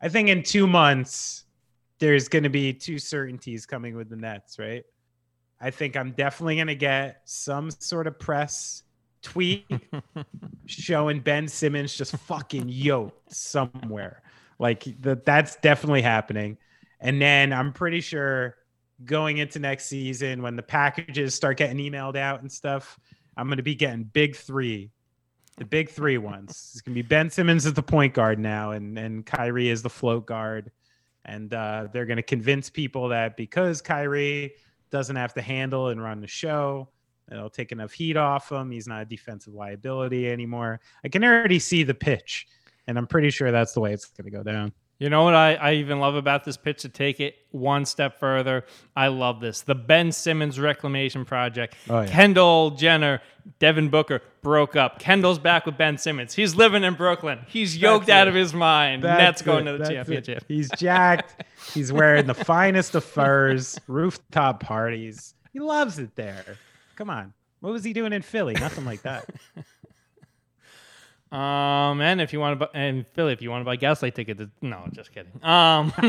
I 0.02 0.10
think 0.10 0.28
in 0.28 0.44
two 0.44 0.68
months, 0.68 1.46
there's 2.00 2.28
going 2.28 2.44
to 2.44 2.50
be 2.50 2.74
two 2.74 3.00
certainties 3.00 3.66
coming 3.66 3.96
with 3.96 4.10
the 4.10 4.18
Nets, 4.18 4.60
right? 4.60 4.84
I 5.60 5.72
think 5.72 5.96
I'm 5.96 6.12
definitely 6.12 6.56
going 6.56 6.68
to 6.68 6.76
get 6.76 7.22
some 7.26 7.72
sort 7.72 8.08
of 8.08 8.20
press 8.20 8.84
tweet 9.24 9.66
showing 10.66 11.22
Ben 11.22 11.48
Simmons 11.48 11.96
just 11.96 12.16
fucking 12.16 12.68
yoked 12.68 13.34
somewhere. 13.34 14.22
Like 14.60 14.84
that 15.02 15.26
that's 15.26 15.56
definitely 15.58 16.02
happening. 16.02 16.58
And 17.00 17.22
then 17.22 17.52
I'm 17.52 17.74
pretty 17.74 18.02
sure 18.02 18.58
going 19.04 19.38
into 19.38 19.60
next 19.60 19.88
season 19.88 20.42
when 20.42 20.56
the 20.56 20.64
packages 20.64 21.34
start 21.34 21.58
getting 21.58 21.78
emailed 21.78 22.16
out 22.16 22.42
and 22.42 22.52
stuff, 22.52 23.00
I'm 23.36 23.48
going 23.48 23.58
to 23.58 23.64
be 23.64 23.76
getting 23.76 24.04
big 24.04 24.36
3. 24.36 24.90
The 25.58 25.66
big 25.66 25.90
3 25.90 26.18
ones. 26.18 26.72
It's 26.74 26.82
going 26.82 26.96
to 26.96 27.04
be 27.04 27.08
Ben 27.08 27.30
Simmons 27.30 27.66
as 27.66 27.74
the 27.74 27.84
point 27.84 28.14
guard 28.14 28.40
now 28.40 28.72
and 28.72 28.98
and 28.98 29.26
Kyrie 29.26 29.70
is 29.70 29.82
the 29.82 29.90
float 29.90 30.26
guard. 30.26 30.72
And 31.26 31.54
uh, 31.54 31.88
they're 31.94 32.06
going 32.06 32.18
to 32.18 32.24
convince 32.24 32.70
people 32.70 33.10
that 33.10 33.38
because 33.38 33.82
Kyrie 33.82 34.54
doesn't 34.94 35.16
have 35.16 35.34
to 35.34 35.42
handle 35.42 35.90
and 35.90 36.02
run 36.02 36.22
the 36.22 36.28
show. 36.28 36.88
It'll 37.32 37.50
take 37.50 37.72
enough 37.72 37.92
heat 37.92 38.16
off 38.16 38.52
him. 38.52 38.70
He's 38.70 38.88
not 38.88 39.02
a 39.02 39.06
defensive 39.06 39.56
liability 39.56 40.30
anymore. 40.30 40.80
I 41.04 41.10
can 41.10 41.24
already 41.24 41.58
see 41.58 41.82
the 41.82 41.96
pitch, 41.96 42.46
and 42.86 42.96
I'm 42.96 43.08
pretty 43.08 43.32
sure 43.32 43.52
that's 43.52 43.74
the 43.74 43.80
way 43.80 43.92
it's 43.92 44.06
going 44.06 44.32
to 44.32 44.38
go 44.38 44.44
down. 44.44 44.72
You 45.00 45.10
know 45.10 45.24
what 45.24 45.34
I, 45.34 45.56
I 45.56 45.74
even 45.74 46.00
love 46.00 46.16
about 46.16 46.46
this 46.46 46.56
pitch 46.56 46.84
to 46.84 46.90
take 46.90 47.20
it 47.20 47.36
one 47.52 47.84
step 47.86 48.20
further? 48.20 48.64
I 48.96 49.08
love 49.08 49.42
this. 49.42 49.62
The 49.62 49.76
Ben 49.76 50.12
Simmons 50.12 50.60
Reclamation 50.60 51.26
Project. 51.26 51.76
Oh, 51.90 52.02
yeah. 52.02 52.08
Kendall 52.08 52.72
Jenner, 52.72 53.22
Devin 53.60 53.90
Booker 53.90 54.22
broke 54.42 54.76
up. 54.76 55.00
Kendall's 55.00 55.40
back 55.40 55.66
with 55.66 55.78
Ben 55.78 55.98
Simmons. 55.98 56.34
He's 56.36 56.56
living 56.56 56.84
in 56.84 56.94
Brooklyn. 56.94 57.40
He's 57.48 57.76
yoked 57.76 58.06
That's 58.06 58.18
out 58.22 58.28
it. 58.28 58.30
of 58.30 58.36
his 58.36 58.54
mind. 58.54 59.04
That's 59.04 59.20
Nets 59.20 59.42
going 59.42 59.66
to 59.66 59.74
the 59.74 59.78
That's 59.80 59.90
it. 59.90 59.94
championship. 59.94 60.46
He's 60.48 60.70
jacked. 60.78 61.44
He's 61.74 61.92
wearing 61.92 62.28
the 62.28 62.34
finest 62.36 62.96
of 62.96 63.04
furs, 63.04 63.78
rooftop 63.88 64.62
parties. 64.62 65.34
He 65.52 65.60
loves 65.60 66.00
it 66.00 66.16
there. 66.16 66.58
Come 66.96 67.10
on. 67.10 67.34
What 67.60 67.74
was 67.74 67.84
he 67.84 67.94
doing 67.94 68.14
in 68.14 68.22
Philly? 68.22 68.54
Nothing 68.54 68.86
like 68.86 69.02
that. 69.02 69.30
Um, 71.34 72.00
and 72.00 72.22
if 72.22 72.32
you 72.32 72.40
want 72.40 72.60
to, 72.60 72.68
buy, 72.68 72.80
and 72.80 73.06
Philly, 73.16 73.34
if 73.34 73.42
you 73.42 73.50
want 73.50 73.62
to 73.62 73.66
buy 73.66 73.76
Gaslight 73.76 74.14
tickets, 74.14 74.44
no, 74.62 74.88
just 74.92 75.12
kidding. 75.12 75.32
Um, 75.42 75.92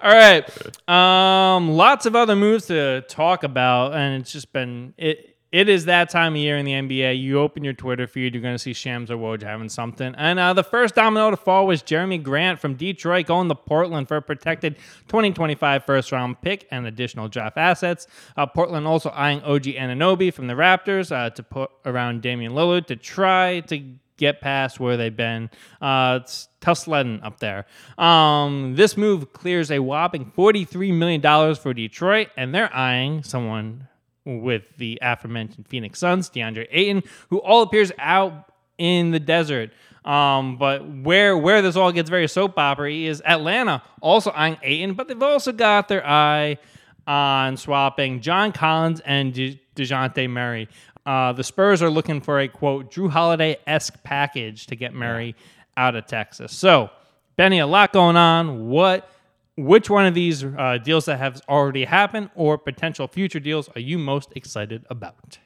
all 0.00 0.12
right. 0.12 0.44
Um, 0.88 1.72
lots 1.72 2.06
of 2.06 2.14
other 2.14 2.36
moves 2.36 2.66
to 2.66 3.00
talk 3.08 3.42
about, 3.42 3.94
and 3.94 4.22
it's 4.22 4.30
just 4.30 4.52
been 4.52 4.94
it. 4.96 5.33
It 5.54 5.68
is 5.68 5.84
that 5.84 6.10
time 6.10 6.32
of 6.32 6.38
year 6.38 6.56
in 6.56 6.64
the 6.64 6.72
NBA. 6.72 7.22
You 7.22 7.38
open 7.38 7.62
your 7.62 7.74
Twitter 7.74 8.08
feed, 8.08 8.34
you're 8.34 8.42
going 8.42 8.56
to 8.56 8.58
see 8.58 8.72
Shams 8.72 9.08
or 9.08 9.16
Woj 9.16 9.40
having 9.42 9.68
something. 9.68 10.12
And 10.18 10.40
uh, 10.40 10.52
the 10.52 10.64
first 10.64 10.96
domino 10.96 11.30
to 11.30 11.36
fall 11.36 11.68
was 11.68 11.80
Jerami 11.80 12.20
Grant 12.20 12.58
from 12.58 12.74
Detroit 12.74 13.26
going 13.26 13.46
to 13.48 13.54
Portland 13.54 14.08
for 14.08 14.16
a 14.16 14.20
protected 14.20 14.74
2025 15.06 15.84
first 15.84 16.10
round 16.10 16.40
pick 16.42 16.66
and 16.72 16.88
additional 16.88 17.28
draft 17.28 17.56
assets. 17.56 18.08
Uh, 18.36 18.46
Portland 18.46 18.88
also 18.88 19.10
eyeing 19.10 19.42
OG 19.42 19.62
Anunoby 19.62 20.34
from 20.34 20.48
the 20.48 20.54
Raptors 20.54 21.12
uh, 21.12 21.30
to 21.30 21.42
put 21.44 21.70
around 21.84 22.20
Damian 22.20 22.50
Lillard 22.50 22.86
to 22.86 22.96
try 22.96 23.60
to 23.60 23.78
get 24.16 24.40
past 24.40 24.80
where 24.80 24.96
they've 24.96 25.16
been. 25.16 25.50
Uh, 25.80 26.18
it's 26.20 26.48
tough 26.60 26.78
sledding 26.78 27.20
up 27.22 27.38
there. 27.38 27.66
Um, 27.96 28.74
this 28.74 28.96
move 28.96 29.32
clears 29.32 29.70
a 29.70 29.78
whopping 29.78 30.32
$43 30.36 30.92
million 30.92 31.54
for 31.54 31.72
Detroit, 31.72 32.30
and 32.36 32.52
they're 32.52 32.74
eyeing 32.74 33.22
someone 33.22 33.86
with 34.24 34.62
the 34.78 34.98
aforementioned 35.02 35.66
Phoenix 35.68 35.98
Suns, 35.98 36.30
DeAndre 36.30 36.66
Ayton, 36.70 37.02
who 37.30 37.38
all 37.38 37.62
appears 37.62 37.92
out 37.98 38.52
in 38.78 39.10
the 39.10 39.20
desert. 39.20 39.70
Um, 40.04 40.58
but 40.58 40.86
where 40.86 41.36
where 41.36 41.62
this 41.62 41.76
all 41.76 41.90
gets 41.90 42.10
very 42.10 42.28
soap 42.28 42.58
opery 42.58 43.06
is 43.06 43.22
Atlanta 43.24 43.82
also 44.02 44.30
eyeing 44.32 44.58
Ayton, 44.62 44.94
but 44.94 45.08
they've 45.08 45.22
also 45.22 45.50
got 45.50 45.88
their 45.88 46.06
eye 46.06 46.58
on 47.06 47.56
swapping 47.56 48.20
John 48.20 48.52
Collins 48.52 49.00
and 49.00 49.32
De- 49.32 49.60
Dejounte 49.76 50.28
Murray. 50.28 50.68
Uh, 51.06 51.32
the 51.32 51.44
Spurs 51.44 51.82
are 51.82 51.90
looking 51.90 52.20
for 52.20 52.40
a 52.40 52.48
quote 52.48 52.90
Jrue 52.90 53.10
Holiday 53.10 53.56
esque 53.66 54.02
package 54.04 54.66
to 54.66 54.76
get 54.76 54.94
Murray 54.94 55.36
out 55.76 55.96
of 55.96 56.06
Texas. 56.06 56.52
So, 56.52 56.90
Benny, 57.36 57.58
a 57.58 57.66
lot 57.66 57.92
going 57.92 58.16
on. 58.16 58.68
What 58.68 59.08
which 59.56 59.88
one 59.88 60.06
of 60.06 60.14
these 60.14 60.44
uh, 60.44 60.78
deals 60.82 61.04
that 61.04 61.18
have 61.18 61.40
already 61.48 61.84
happened 61.84 62.30
or 62.34 62.58
potential 62.58 63.06
future 63.06 63.40
deals 63.40 63.68
are 63.76 63.80
you 63.80 63.98
most 63.98 64.32
excited 64.34 64.84
about? 64.90 65.38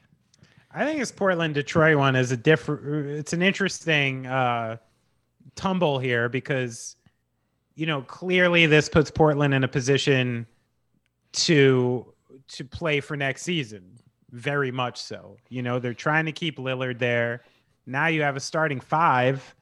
I 0.71 0.85
think 0.85 0.99
this 0.99 1.11
Portland 1.11 1.55
Detroit 1.55 1.97
one 1.97 2.15
is 2.15 2.31
a 2.31 2.37
different. 2.37 3.09
It's 3.09 3.33
an 3.33 3.41
interesting 3.41 4.27
uh, 4.27 4.77
tumble 5.55 5.99
here 5.99 6.29
because, 6.29 6.95
you 7.75 7.85
know, 7.85 8.01
clearly 8.01 8.65
this 8.67 8.87
puts 8.87 9.09
Portland 9.09 9.53
in 9.53 9.63
a 9.63 9.67
position 9.67 10.45
to 11.31 12.13
to 12.49 12.63
play 12.65 12.99
for 12.99 13.15
next 13.15 13.43
season. 13.43 13.97
Very 14.31 14.71
much 14.71 15.01
so. 15.01 15.37
You 15.49 15.63
know, 15.63 15.79
they're 15.79 15.93
trying 15.93 16.25
to 16.25 16.31
keep 16.31 16.57
Lillard 16.57 16.99
there. 16.99 17.43
Now 17.87 18.07
you 18.07 18.21
have 18.21 18.35
a 18.35 18.39
starting 18.39 18.79
five 18.79 19.55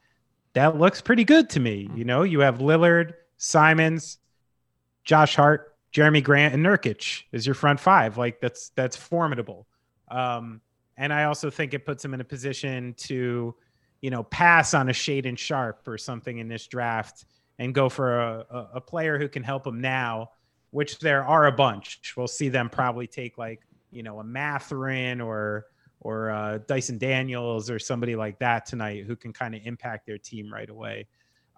that 0.52 0.76
looks 0.76 1.00
pretty 1.00 1.24
good 1.24 1.48
to 1.50 1.60
me. 1.60 1.88
You 1.94 2.04
know, 2.04 2.22
you 2.22 2.40
have 2.40 2.58
Lillard, 2.58 3.14
Simons, 3.36 4.18
Josh 5.08 5.36
Hart, 5.36 5.74
Jerami 5.94 6.22
Grant, 6.22 6.52
and 6.52 6.62
Nurkic 6.64 7.22
is 7.32 7.46
your 7.46 7.54
front 7.54 7.80
five. 7.80 8.18
Like 8.18 8.42
that's 8.42 8.72
that's 8.76 8.94
formidable. 8.94 9.66
Um, 10.08 10.60
and 10.98 11.14
I 11.14 11.24
also 11.24 11.48
think 11.48 11.72
it 11.72 11.86
puts 11.86 12.04
him 12.04 12.12
in 12.12 12.20
a 12.20 12.24
position 12.24 12.94
to, 12.98 13.54
you 14.02 14.10
know, 14.10 14.22
pass 14.24 14.74
on 14.74 14.90
a 14.90 14.92
Shaedon 14.92 15.38
Sharpe 15.38 15.88
or 15.88 15.96
something 15.96 16.38
in 16.38 16.46
this 16.46 16.66
draft 16.66 17.24
and 17.58 17.74
go 17.74 17.88
for 17.88 18.20
a, 18.20 18.46
a, 18.50 18.68
a 18.74 18.80
player 18.82 19.18
who 19.18 19.28
can 19.28 19.42
help 19.42 19.66
him 19.66 19.80
now, 19.80 20.28
which 20.72 20.98
there 20.98 21.24
are 21.24 21.46
a 21.46 21.52
bunch. 21.52 22.12
We'll 22.14 22.26
see 22.26 22.50
them 22.50 22.68
probably 22.68 23.06
take 23.06 23.38
like, 23.38 23.62
you 23.90 24.02
know, 24.02 24.20
a 24.20 24.24
Mathurin 24.24 25.22
or 25.22 25.68
or 26.00 26.30
uh, 26.30 26.58
Dyson 26.68 26.98
Daniels 26.98 27.70
or 27.70 27.78
somebody 27.78 28.14
like 28.14 28.38
that 28.40 28.66
tonight 28.66 29.04
who 29.06 29.16
can 29.16 29.32
kind 29.32 29.54
of 29.54 29.62
impact 29.64 30.06
their 30.06 30.18
team 30.18 30.52
right 30.52 30.68
away. 30.68 31.06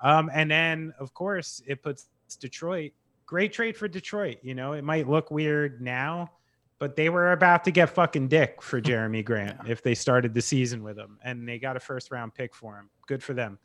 Um, 0.04 0.30
and 0.32 0.48
then, 0.48 0.94
of 1.00 1.12
course, 1.14 1.60
it 1.66 1.82
puts 1.82 2.06
Detroit. 2.40 2.92
Great 3.30 3.52
trade 3.52 3.76
for 3.76 3.86
Detroit. 3.86 4.38
You 4.42 4.56
know, 4.56 4.72
it 4.72 4.82
might 4.82 5.08
look 5.08 5.30
weird 5.30 5.80
now, 5.80 6.32
but 6.80 6.96
they 6.96 7.08
were 7.10 7.30
about 7.30 7.62
to 7.62 7.70
get 7.70 7.88
fucking 7.90 8.26
dick 8.26 8.60
for 8.60 8.80
Jerami 8.82 9.24
Grant 9.24 9.56
Yeah. 9.64 9.70
if 9.70 9.84
they 9.84 9.94
started 9.94 10.34
the 10.34 10.42
season 10.42 10.82
with 10.82 10.98
him, 10.98 11.16
and 11.22 11.48
they 11.48 11.60
got 11.60 11.76
a 11.76 11.80
first 11.80 12.10
round 12.10 12.34
pick 12.34 12.56
for 12.56 12.76
him. 12.76 12.90
Good 13.06 13.22
for 13.22 13.32
them. 13.32 13.60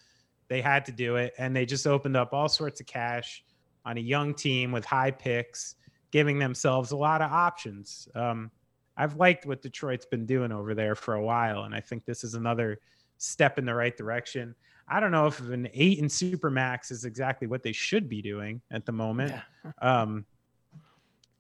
They 0.50 0.62
had 0.62 0.86
to 0.86 0.92
do 0.92 1.16
it, 1.16 1.34
and 1.40 1.56
they 1.56 1.66
just 1.66 1.88
opened 1.88 2.16
up 2.16 2.32
all 2.32 2.48
sorts 2.48 2.80
of 2.80 2.86
cash 2.86 3.44
on 3.86 3.98
a 3.98 4.02
young 4.02 4.36
team 4.36 4.72
with 4.72 4.86
high 4.86 5.10
picks, 5.10 5.74
giving 6.12 6.38
themselves 6.38 6.92
a 6.92 6.96
lot 6.98 7.24
of 7.24 7.32
options. 7.32 8.08
Um, 8.14 8.52
I've 8.96 9.16
liked 9.16 9.48
what 9.48 9.64
Detroit's 9.64 10.06
been 10.06 10.28
doing 10.28 10.52
over 10.52 10.76
there 10.76 10.94
for 10.94 11.16
a 11.16 11.24
while, 11.24 11.64
and 11.64 11.74
I 11.74 11.80
think 11.80 12.06
this 12.06 12.24
is 12.24 12.36
another 12.36 12.78
step 13.18 13.58
in 13.58 13.66
the 13.66 13.74
right 13.74 13.98
direction. 13.98 14.54
I 14.88 15.00
don't 15.00 15.12
know 15.12 15.28
if 15.28 15.40
an 15.40 15.68
Ayton 15.74 16.08
Supermax 16.08 16.92
is 16.92 17.06
exactly 17.06 17.48
what 17.48 17.64
they 17.64 17.72
should 17.72 18.08
be 18.08 18.22
doing 18.22 18.62
at 18.72 18.86
the 18.86 18.92
moment. 18.92 19.34
Um, 19.82 20.26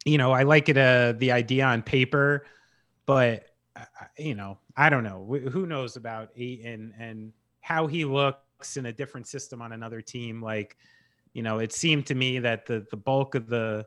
you 0.03 0.17
know, 0.17 0.31
I 0.31 0.43
like 0.43 0.69
it, 0.69 0.77
uh, 0.77 1.13
the 1.17 1.31
idea 1.31 1.65
on 1.65 1.83
paper, 1.83 2.45
but 3.05 3.45
uh, 3.75 3.83
you 4.17 4.35
know, 4.35 4.57
I 4.75 4.89
don't 4.89 5.03
know. 5.03 5.25
Who 5.51 5.65
knows 5.65 5.95
about 5.95 6.29
Ayton 6.35 6.93
and 6.97 7.33
how 7.61 7.87
he 7.87 8.05
looks 8.05 8.77
in 8.77 8.87
a 8.87 8.93
different 8.93 9.27
system 9.27 9.61
on 9.61 9.73
another 9.73 10.01
team? 10.01 10.41
Like, 10.41 10.77
you 11.33 11.43
know, 11.43 11.59
it 11.59 11.71
seemed 11.71 12.05
to 12.07 12.15
me 12.15 12.39
that 12.39 12.65
the 12.65 12.85
the 12.89 12.97
bulk 12.97 13.35
of 13.35 13.47
the 13.47 13.85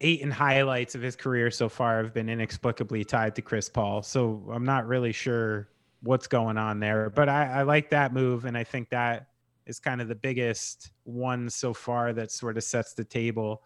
Ayton 0.00 0.30
highlights 0.30 0.94
of 0.94 1.02
his 1.02 1.16
career 1.16 1.50
so 1.50 1.68
far 1.68 2.02
have 2.02 2.12
been 2.12 2.28
inexplicably 2.28 3.04
tied 3.04 3.34
to 3.36 3.42
Chris 3.42 3.68
Paul. 3.68 4.02
So 4.02 4.42
I'm 4.52 4.64
not 4.64 4.86
really 4.86 5.12
sure 5.12 5.68
what's 6.02 6.26
going 6.26 6.58
on 6.58 6.80
there, 6.80 7.10
but 7.10 7.28
I, 7.28 7.46
I 7.46 7.62
like 7.62 7.90
that 7.90 8.12
move, 8.12 8.44
and 8.44 8.56
I 8.56 8.64
think 8.64 8.90
that 8.90 9.28
is 9.66 9.80
kind 9.80 10.00
of 10.00 10.08
the 10.08 10.14
biggest 10.14 10.92
one 11.04 11.50
so 11.50 11.74
far 11.74 12.12
that 12.12 12.30
sort 12.30 12.56
of 12.56 12.64
sets 12.64 12.94
the 12.94 13.04
table. 13.04 13.62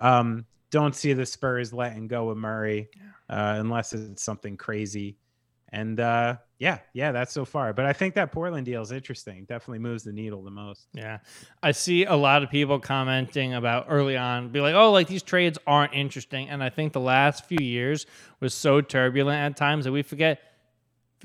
Um, 0.00 0.46
don't 0.70 0.94
see 0.94 1.12
the 1.12 1.24
Spurs 1.24 1.72
letting 1.72 2.08
go 2.08 2.30
of 2.30 2.36
Murray 2.36 2.88
uh, 3.28 3.56
unless 3.58 3.92
it's 3.92 4.22
something 4.22 4.56
crazy. 4.56 5.16
And 5.68 5.98
uh, 5.98 6.36
yeah, 6.58 6.78
yeah, 6.92 7.12
that's 7.12 7.32
so 7.32 7.44
far. 7.44 7.72
But 7.72 7.86
I 7.86 7.92
think 7.92 8.14
that 8.14 8.32
Portland 8.32 8.64
deal 8.64 8.82
is 8.82 8.92
interesting. 8.92 9.44
Definitely 9.44 9.80
moves 9.80 10.04
the 10.04 10.12
needle 10.12 10.42
the 10.42 10.50
most. 10.50 10.86
Yeah. 10.92 11.18
I 11.62 11.72
see 11.72 12.04
a 12.04 12.14
lot 12.14 12.42
of 12.42 12.50
people 12.50 12.78
commenting 12.78 13.54
about 13.54 13.86
early 13.88 14.16
on, 14.16 14.50
be 14.50 14.60
like, 14.60 14.74
oh, 14.74 14.92
like 14.92 15.08
these 15.08 15.22
trades 15.22 15.58
aren't 15.66 15.92
interesting. 15.92 16.48
And 16.48 16.62
I 16.62 16.70
think 16.70 16.92
the 16.92 17.00
last 17.00 17.46
few 17.46 17.58
years 17.60 18.06
was 18.40 18.54
so 18.54 18.80
turbulent 18.80 19.40
at 19.40 19.56
times 19.56 19.84
that 19.84 19.92
we 19.92 20.02
forget 20.02 20.40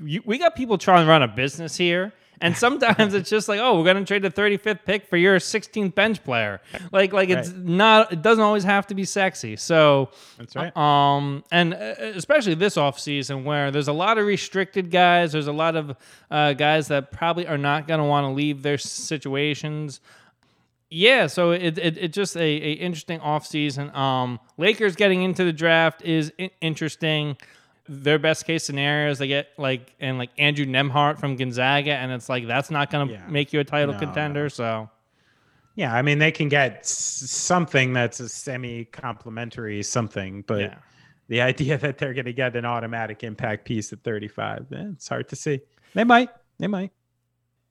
you, 0.02 0.22
we 0.24 0.38
got 0.38 0.54
people 0.54 0.78
trying 0.78 1.04
to 1.04 1.10
run 1.10 1.22
a 1.22 1.28
business 1.28 1.76
here. 1.76 2.12
And 2.42 2.56
sometimes 2.56 3.12
it's 3.12 3.28
just 3.28 3.48
like, 3.48 3.60
oh, 3.60 3.78
we're 3.78 3.84
gonna 3.84 4.04
trade 4.04 4.22
the 4.22 4.30
35th 4.30 4.84
pick 4.84 5.06
for 5.06 5.16
your 5.16 5.38
16th 5.38 5.94
bench 5.94 6.24
player. 6.24 6.60
Like, 6.90 7.12
like 7.12 7.28
it's 7.28 7.50
not. 7.50 8.12
It 8.12 8.22
doesn't 8.22 8.42
always 8.42 8.64
have 8.64 8.86
to 8.88 8.94
be 8.94 9.04
sexy. 9.04 9.56
So, 9.56 10.10
That's 10.38 10.56
right. 10.56 10.74
um, 10.76 11.44
and 11.52 11.74
uh, 11.74 11.94
especially 12.14 12.54
this 12.54 12.76
offseason 12.76 13.44
where 13.44 13.70
there's 13.70 13.88
a 13.88 13.92
lot 13.92 14.16
of 14.16 14.26
restricted 14.26 14.90
guys, 14.90 15.32
there's 15.32 15.48
a 15.48 15.52
lot 15.52 15.76
of 15.76 15.96
uh, 16.30 16.54
guys 16.54 16.88
that 16.88 17.12
probably 17.12 17.46
are 17.46 17.58
not 17.58 17.86
going 17.86 18.00
to 18.00 18.06
want 18.06 18.24
to 18.24 18.30
leave 18.30 18.62
their 18.62 18.78
situations. 18.78 20.00
Yeah, 20.92 21.28
so 21.28 21.52
it, 21.52 21.78
it, 21.78 21.98
it 21.98 22.12
just 22.12 22.36
a, 22.36 22.40
a 22.42 22.72
interesting 22.72 23.20
offseason. 23.20 23.94
Um, 23.94 24.40
Lakers 24.56 24.96
getting 24.96 25.22
into 25.22 25.44
the 25.44 25.52
draft 25.52 26.02
is 26.02 26.32
interesting. 26.60 27.36
Their 27.92 28.20
best 28.20 28.44
case 28.46 28.62
scenario 28.62 29.10
is 29.10 29.18
they 29.18 29.26
get 29.26 29.48
like 29.58 29.94
and 29.98 30.16
like 30.16 30.30
Andrew 30.38 30.64
Nembhard 30.64 31.18
from 31.18 31.34
Gonzaga, 31.34 31.90
and 31.92 32.12
it's 32.12 32.28
like 32.28 32.46
that's 32.46 32.70
not 32.70 32.88
going 32.90 33.08
to 33.08 33.14
Yeah. 33.14 33.26
make 33.28 33.52
you 33.52 33.58
a 33.58 33.64
title 33.64 33.94
No, 33.94 33.98
contender. 33.98 34.42
no. 34.44 34.48
So 34.48 34.90
Yeah, 35.74 35.92
I 35.92 36.02
mean 36.02 36.18
they 36.20 36.30
can 36.30 36.48
get 36.48 36.86
something 36.86 37.92
that's 37.92 38.20
a 38.20 38.28
semi-complimentary 38.28 39.82
something, 39.82 40.42
but 40.46 40.60
yeah. 40.60 40.74
the 41.28 41.40
idea 41.50 41.78
that 41.78 41.98
they're 41.98 42.14
going 42.14 42.26
to 42.26 42.32
get 42.32 42.54
an 42.56 42.64
automatic 42.64 43.24
impact 43.24 43.64
piece 43.64 43.92
at 43.92 44.02
35, 44.04 44.66
eh, 44.72 44.76
it's 44.92 45.08
hard 45.08 45.28
to 45.28 45.36
see. 45.36 45.60
They 45.94 46.04
might. 46.04 46.30
They 46.58 46.66
might. 46.68 46.92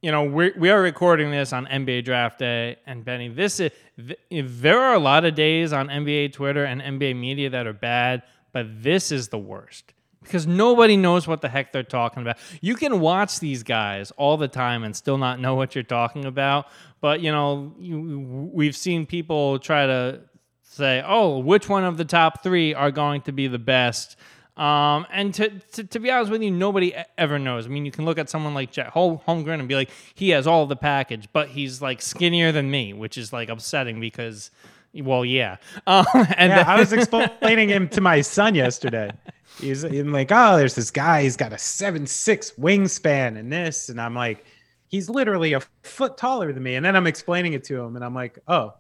you 0.02 0.12
know 0.12 0.24
we 0.24 0.52
we 0.58 0.70
are 0.70 0.82
recording 0.82 1.32
this 1.32 1.54
on 1.54 1.66
NBA 1.68 2.04
Draft 2.04 2.40
Day, 2.40 2.78
and 2.86 3.06
Benny, 3.06 3.30
this 3.30 3.60
is 3.60 3.72
th- 3.98 4.20
there 4.32 4.80
are 4.80 4.94
a 4.96 5.00
lot 5.00 5.24
of 5.26 5.36
days 5.36 5.72
on 5.72 5.88
NBA 5.90 6.34
Twitter 6.34 6.66
and 6.66 6.82
NBA 6.82 7.16
media 7.16 7.50
that 7.52 7.68
are 7.68 7.74
bad, 7.74 8.24
but 8.52 8.66
this 8.84 9.12
is 9.12 9.28
the 9.30 9.38
worst. 9.40 9.94
Because 10.24 10.46
nobody 10.46 10.98
knows 10.98 11.28
what 11.28 11.42
the 11.42 11.50
heck 11.50 11.72
they're 11.72 11.82
talking 11.82 12.22
about. 12.22 12.38
You 12.62 12.76
can 12.76 13.00
watch 13.00 13.40
these 13.40 13.64
guys 13.64 14.12
all 14.12 14.36
the 14.38 14.50
time 14.50 14.84
and 14.84 14.96
still 14.96 15.18
not 15.18 15.40
know 15.40 15.56
what 15.56 15.76
you're 15.76 15.84
talking 15.84 16.26
about. 16.26 16.68
But 17.00 17.22
you 17.22 17.32
know, 17.32 17.74
you, 17.80 18.50
we've 18.54 18.76
seen 18.76 19.06
people 19.06 19.60
try 19.60 19.88
to 19.88 20.22
say, 20.64 21.02
"Oh, 21.06 21.40
which 21.40 21.70
one 21.70 21.86
of 21.86 21.98
the 21.98 22.06
top 22.06 22.44
three 22.44 22.74
are 22.74 22.92
going 22.92 23.22
to 23.22 23.32
be 23.32 23.48
the 23.48 23.60
best?" 23.60 24.18
Um, 24.60 25.08
and 25.10 25.34
to, 25.36 25.50
to, 25.50 25.84
to 25.86 26.00
be 26.02 26.12
honest 26.12 26.32
with 26.32 26.42
you, 26.42 26.52
nobody 26.52 26.94
ever 27.18 27.40
knows. 27.40 27.66
I 27.66 27.70
mean, 27.70 27.86
you 27.86 27.92
can 27.92 28.04
look 28.04 28.18
at 28.18 28.30
someone 28.30 28.54
like 28.54 28.72
Chet 28.72 28.94
Holmgren 28.94 29.60
and 29.60 29.70
be 29.70 29.76
like, 29.76 29.90
he 30.16 30.32
has 30.32 30.48
all 30.48 30.66
the 30.66 30.76
package, 30.76 31.30
but 31.32 31.48
he's 31.48 31.82
like 31.82 32.02
skinnier 32.02 32.52
than 32.52 32.70
me, 32.70 32.92
which 32.92 33.18
is 33.18 33.32
like 33.32 33.48
upsetting 33.48 34.02
because, 34.02 34.52
well, 34.94 35.24
yeah. 35.26 35.58
Um, 35.88 36.06
and 36.14 36.26
Yeah, 36.50 36.58
then- 36.58 36.66
I 36.68 36.80
was 36.80 36.94
explaining 36.94 37.70
him 37.70 37.88
to 37.90 38.02
my 38.02 38.22
son 38.22 38.56
yesterday. 38.56 39.12
He's 39.60 39.84
I'm 39.84 40.14
like, 40.14 40.32
oh, 40.32 40.56
there's 40.58 40.76
this 40.76 40.90
guy. 40.92 41.24
He's 41.24 41.36
got 41.36 41.52
a 41.52 41.58
seven 41.58 42.08
six 42.08 42.52
wingspan 42.52 43.38
and 43.38 43.52
this, 43.52 43.90
and 43.90 44.00
I'm 44.00 44.16
like, 44.16 44.46
he's 44.88 45.10
literally 45.10 45.52
a 45.54 45.62
foot 45.84 46.16
taller 46.18 46.54
than 46.54 46.64
me. 46.64 46.76
And 46.76 46.86
then 46.86 46.96
I'm 46.96 47.08
explaining 47.08 47.54
it 47.54 47.66
to 47.66 47.76
him, 47.82 47.96
and 47.98 48.06
I'm 48.06 48.14
like, 48.16 48.40
oh, 48.48 48.74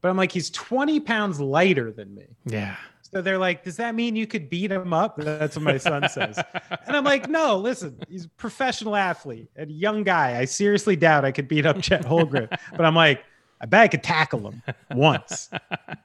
but 0.00 0.08
I'm 0.08 0.16
like, 0.16 0.32
he's 0.32 0.50
20 0.50 0.98
pounds 1.00 1.40
lighter 1.40 1.92
than 1.92 2.14
me. 2.14 2.24
yeah. 2.44 2.76
So 3.02 3.22
they're 3.22 3.38
like, 3.38 3.62
does 3.62 3.76
that 3.76 3.94
mean 3.94 4.16
you 4.16 4.26
could 4.26 4.50
beat 4.50 4.72
him 4.72 4.92
up? 4.92 5.16
That's 5.16 5.54
what 5.54 5.62
my 5.62 5.76
son 5.78 6.08
says. 6.08 6.40
And 6.88 6.96
I'm 6.96 7.04
like, 7.04 7.28
no, 7.28 7.56
listen, 7.56 7.96
he's 8.08 8.24
a 8.24 8.28
professional 8.30 8.96
athlete 8.96 9.48
a 9.56 9.64
young 9.66 10.02
guy. 10.02 10.36
I 10.40 10.44
seriously 10.44 10.96
doubt 10.96 11.24
I 11.24 11.30
could 11.30 11.46
beat 11.46 11.66
up 11.66 11.80
Chet 11.80 12.04
Holmgren. 12.04 12.48
but 12.76 12.84
I'm 12.84 12.96
like, 12.96 13.22
I 13.60 13.66
bet 13.66 13.80
I 13.80 13.88
could 13.88 14.02
tackle 14.02 14.50
him 14.50 14.62
once. 14.94 15.48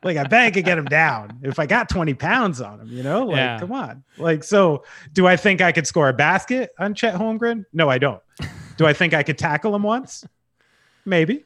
like, 0.03 0.15
I 0.17 0.23
bet 0.23 0.41
I 0.45 0.51
could 0.51 0.63
get 0.65 0.77
him 0.77 0.85
down 0.85 1.39
if 1.43 1.59
I 1.59 1.65
got 1.65 1.89
20 1.89 2.13
pounds 2.13 2.61
on 2.61 2.79
him, 2.79 2.87
you 2.87 3.03
know? 3.03 3.25
Like, 3.25 3.35
Yeah. 3.37 3.59
come 3.59 3.71
on. 3.73 4.03
Like, 4.17 4.43
so 4.43 4.83
do 5.13 5.27
I 5.27 5.35
think 5.35 5.59
I 5.61 5.71
could 5.73 5.85
score 5.85 6.07
a 6.07 6.13
basket 6.13 6.71
on 6.79 6.93
Chet 6.93 7.13
Holmgren? 7.15 7.65
No, 7.73 7.89
I 7.89 7.97
don't. 7.97 8.21
Do 8.77 8.85
I 8.85 8.93
think 8.93 9.13
I 9.13 9.23
could 9.23 9.37
tackle 9.37 9.75
him 9.75 9.83
once? 9.83 10.25
Maybe. 11.05 11.43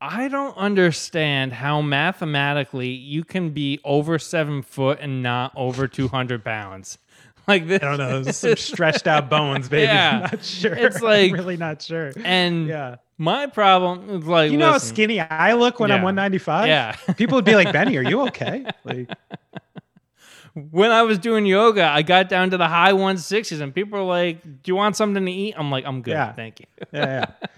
I 0.00 0.28
don't 0.28 0.56
understand 0.56 1.52
how 1.52 1.80
mathematically 1.80 2.88
you 2.90 3.24
can 3.24 3.50
be 3.50 3.78
over 3.84 4.18
seven 4.18 4.60
foot 4.62 4.98
and 5.00 5.22
not 5.22 5.52
over 5.56 5.86
200 5.88 6.44
pounds. 6.44 6.98
Like 7.48 7.66
this. 7.66 7.82
I 7.82 7.96
don't 7.96 7.98
know. 7.98 8.22
Some 8.30 8.54
stretched 8.54 9.08
out 9.08 9.28
bones, 9.28 9.68
baby. 9.68 9.82
Yeah. 9.88 10.10
I'm 10.14 10.20
not 10.30 10.44
sure. 10.44 10.74
It's 10.74 10.98
I'm 10.98 11.02
like- 11.02 11.32
really 11.32 11.56
not 11.56 11.82
sure. 11.82 12.12
And 12.24 12.68
Yeah. 12.68 12.96
My 13.22 13.46
problem 13.46 14.10
is 14.10 14.26
like, 14.26 14.50
You 14.50 14.58
know 14.58 14.72
how 14.72 14.78
skinny 14.78 15.20
I 15.20 15.52
look 15.54 15.78
when 15.78 15.92
I'm 15.92 16.02
195? 16.02 16.66
Yeah. 16.66 16.96
People 17.16 17.36
would 17.36 17.44
be 17.44 17.54
like, 17.54 17.72
Benny, 17.72 17.96
are 17.96 18.02
you 18.02 18.22
okay? 18.28 18.66
Like, 18.82 19.08
when 20.54 20.90
I 20.90 21.02
was 21.02 21.18
doing 21.18 21.46
yoga, 21.46 21.84
I 21.84 22.02
got 22.02 22.28
down 22.28 22.50
to 22.50 22.56
the 22.56 22.66
high 22.66 22.92
160s, 22.92 23.60
and 23.60 23.74
people 23.74 23.98
were 23.98 24.04
like, 24.04 24.42
"Do 24.42 24.70
you 24.70 24.76
want 24.76 24.96
something 24.96 25.24
to 25.24 25.32
eat?" 25.32 25.54
I'm 25.56 25.70
like, 25.70 25.86
"I'm 25.86 26.02
good, 26.02 26.10
Yeah. 26.10 26.32
thank 26.32 26.60
you." 26.60 26.66
yeah, 26.92 27.26
yeah. 27.40 27.48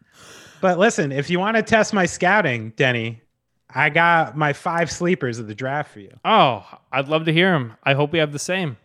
but 0.62 0.78
listen, 0.78 1.12
if 1.12 1.28
you 1.28 1.38
want 1.38 1.58
to 1.58 1.62
test 1.62 1.92
my 1.92 2.06
scouting, 2.06 2.70
Denny, 2.76 3.20
I 3.68 3.90
got 3.90 4.38
my 4.38 4.54
five 4.54 4.90
sleepers 4.90 5.38
of 5.38 5.48
the 5.48 5.54
draft 5.54 5.92
for 5.92 6.00
you. 6.00 6.18
Oh, 6.24 6.64
I'd 6.90 7.08
love 7.08 7.26
to 7.26 7.32
hear 7.32 7.52
them. 7.52 7.76
I 7.84 7.92
hope 7.92 8.12
we 8.12 8.20
have 8.20 8.32
the 8.32 8.38
same. 8.38 8.78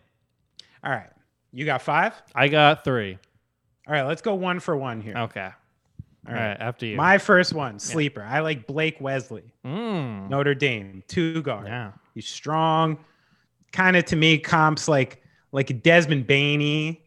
All 0.84 0.90
right. 0.90 1.08
You 1.50 1.64
got 1.64 1.80
five? 1.80 2.12
I 2.34 2.48
got 2.48 2.84
three. 2.84 3.18
All 3.86 3.94
right, 3.94 4.02
let's 4.02 4.20
go 4.20 4.34
one 4.34 4.60
for 4.60 4.76
one 4.76 5.00
here. 5.00 5.16
Okay. 5.16 5.48
All 6.28 6.34
right. 6.34 6.56
after 6.58 6.86
you. 6.86 6.96
My 6.96 7.18
first 7.18 7.52
one, 7.52 7.78
sleeper. 7.78 8.22
I 8.22 8.40
like 8.40 8.66
Blake 8.66 9.00
Wesley, 9.00 9.52
Mm, 9.64 10.28
Notre 10.28 10.54
Dame, 10.54 11.02
two 11.08 11.42
guard. 11.42 11.66
yeah. 11.66 11.92
He's 12.14 12.28
strong. 12.28 12.98
Kind 13.72 13.96
of 13.96 14.04
to 14.06 14.16
me, 14.16 14.38
comps 14.38 14.88
like 14.88 15.22
like 15.52 15.82
Desmond 15.82 16.26
Bainey 16.26 17.00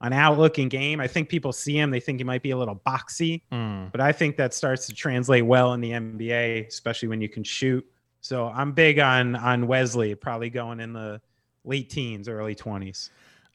on 0.00 0.12
outlook 0.12 0.58
and 0.58 0.70
game. 0.70 1.00
I 1.00 1.06
think 1.06 1.28
people 1.28 1.52
see 1.52 1.74
him, 1.78 1.90
they 1.90 2.00
think 2.00 2.18
he 2.18 2.24
might 2.24 2.42
be 2.42 2.50
a 2.50 2.56
little 2.56 2.80
boxy, 2.86 3.42
Mm. 3.52 3.90
but 3.92 4.00
I 4.00 4.12
think 4.12 4.36
that 4.36 4.52
starts 4.54 4.86
to 4.86 4.94
translate 4.94 5.44
well 5.46 5.72
in 5.74 5.80
the 5.80 5.90
NBA, 5.92 6.66
especially 6.68 7.08
when 7.08 7.20
you 7.20 7.28
can 7.28 7.44
shoot. 7.44 7.84
So 8.20 8.46
I'm 8.48 8.72
big 8.72 8.98
on 8.98 9.34
on 9.36 9.66
Wesley, 9.66 10.14
probably 10.14 10.50
going 10.50 10.80
in 10.80 10.92
the 10.92 11.20
late 11.64 11.88
teens, 11.90 12.28
early 12.28 12.54
twenties. 12.54 13.10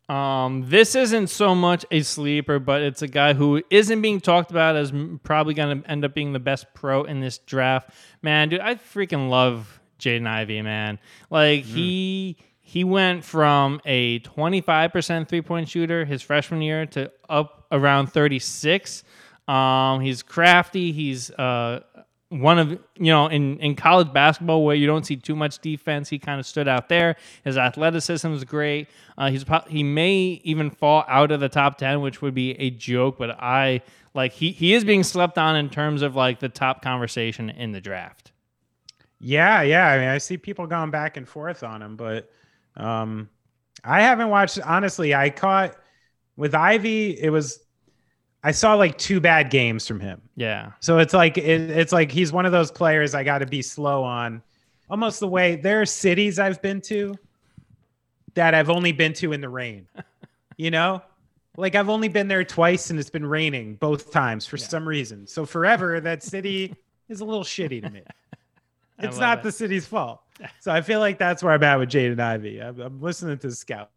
Um, 0.10 0.64
this 0.68 0.96
isn't 0.96 1.28
so 1.28 1.54
much 1.54 1.86
a 1.92 2.02
sleeper, 2.02 2.60
but 2.60 2.82
it's 2.82 3.02
a 3.02 3.08
guy 3.08 3.34
who 3.34 3.62
isn't 3.70 4.02
being 4.02 4.22
talked 4.22 4.52
about 4.52 4.78
as 4.78 4.94
probably 5.24 5.54
going 5.54 5.82
to 5.82 5.90
end 5.90 6.06
up 6.06 6.14
being 6.14 6.32
the 6.32 6.40
best 6.40 6.68
pro 6.74 7.04
in 7.04 7.20
this 7.20 7.40
draft. 7.40 7.90
Man, 8.22 8.50
dude, 8.50 8.62
I 8.62 8.76
freaking 8.76 9.30
love 9.30 9.82
Jaden 10.00 10.26
Ivey, 10.26 10.62
man. 10.62 11.00
Like 11.30 11.66
he 11.66 12.38
he 12.62 12.84
went 12.84 13.24
from 13.24 13.82
a 13.86 14.20
25% 14.20 15.28
three-point 15.30 15.70
shooter 15.70 16.04
his 16.06 16.22
freshman 16.22 16.62
year 16.62 16.86
to 16.88 17.12
up 17.30 17.66
around 17.72 18.08
36. 18.08 19.04
Um, 19.48 20.02
he's 20.02 20.24
crafty. 20.24 20.92
He's 20.92 21.32
uh 21.32 21.82
one 22.30 22.60
of 22.60 22.72
you 22.72 23.12
know 23.12 23.28
in 23.28 23.58
in 23.60 23.76
college 23.76 24.12
basketball 24.12 24.66
where 24.66 24.76
you 24.76 24.86
don't 24.86 25.06
see 25.06 25.16
too 25.16 25.36
much 25.36 25.60
defense 25.60 26.10
he 26.10 26.20
kind 26.20 26.40
of 26.40 26.46
stood 26.46 26.68
out 26.68 26.90
there 26.90 27.16
his 27.46 27.58
athleticism 27.58 28.32
is 28.34 28.44
great 28.44 28.90
uh, 29.18 29.30
he's 29.30 29.46
he 29.70 29.82
may 29.84 30.42
even 30.44 30.70
fall 30.70 31.06
out 31.08 31.32
of 31.32 31.40
the 31.40 31.48
top 31.50 31.78
10 31.78 32.02
which 32.02 32.22
would 32.22 32.34
be 32.34 32.52
a 32.60 32.70
joke 32.70 33.18
but 33.18 33.32
i 33.42 33.82
like 34.14 34.34
he 34.34 34.52
he 34.52 34.74
is 34.74 34.84
being 34.84 35.04
slept 35.04 35.38
on 35.38 35.56
in 35.56 35.70
terms 35.70 36.02
of 36.02 36.16
like 36.16 36.40
the 36.40 36.50
top 36.50 36.82
conversation 36.82 37.50
in 37.50 37.72
the 37.72 37.80
draft 37.80 38.32
Yeah, 39.20 39.62
yeah. 39.62 39.88
I 39.88 39.98
mean, 39.98 40.08
I 40.10 40.18
see 40.20 40.38
people 40.38 40.68
going 40.68 40.92
back 40.92 41.18
and 41.18 41.28
forth 41.28 41.64
on 41.64 41.82
him, 41.82 41.96
but 41.96 42.30
um, 42.76 43.30
I 43.84 44.02
haven't 44.02 44.30
watched. 44.30 44.60
Honestly, 44.64 45.16
I 45.16 45.30
caught 45.30 45.76
with 46.36 46.54
Ivey. 46.54 47.20
It 47.20 47.30
was 47.32 47.60
I 48.44 48.52
saw 48.52 48.76
like 48.76 48.98
two 48.98 49.20
bad 49.20 49.50
games 49.50 49.88
from 49.88 50.00
him. 50.00 50.22
yeah 50.36 50.72
So 50.80 51.00
it's 51.00 51.14
like 51.14 51.38
it, 51.38 51.70
it's 51.72 51.92
like 51.92 52.12
he's 52.12 52.32
one 52.32 52.46
of 52.46 52.52
those 52.52 52.72
players 52.72 53.14
I 53.16 53.24
got 53.24 53.40
to 53.40 53.46
be 53.46 53.62
slow 53.62 54.04
on. 54.04 54.42
Almost 54.90 55.20
the 55.20 55.28
way 55.28 55.56
there 55.56 55.82
are 55.82 55.86
cities 55.86 56.40
I've 56.40 56.62
been 56.62 56.80
to 56.82 57.16
that 58.36 58.54
I've 58.54 58.70
only 58.70 58.92
been 58.92 59.14
to 59.14 59.34
in 59.34 59.42
the 59.42 59.50
rain. 59.50 59.88
You 60.60 60.72
know? 60.72 61.04
Like 61.56 61.76
I've 61.76 61.88
only 61.88 62.08
been 62.08 62.28
there 62.28 62.44
twice 62.44 62.90
and 62.90 63.00
it's 63.00 63.12
been 63.12 63.28
raining 63.28 63.76
both 63.76 64.12
times 64.12 64.48
for 64.48 64.58
some 64.58 64.88
reason. 64.88 65.28
So 65.28 65.46
forever 65.46 66.00
that 66.00 66.24
city 66.24 66.74
is 67.10 67.22
a 67.22 67.26
little 67.26 67.44
shitty 67.44 67.84
to 67.84 67.90
me. 67.92 68.02
It's 69.00 69.20
not 69.20 69.38
it. 69.38 69.44
the 69.44 69.52
city's 69.52 69.86
fault. 69.86 70.22
So 70.60 70.72
I 70.72 70.82
feel 70.82 71.00
like 71.00 71.20
that's 71.20 71.44
where 71.44 71.54
I'm 71.54 71.62
at 71.62 71.78
with 71.78 71.90
Jaden 71.90 72.20
Ivey. 72.20 72.60
I'm, 72.60 72.80
I'm 72.80 73.00
listening 73.00 73.38
to 73.38 73.50
the 73.50 73.56
scouts 73.56 73.92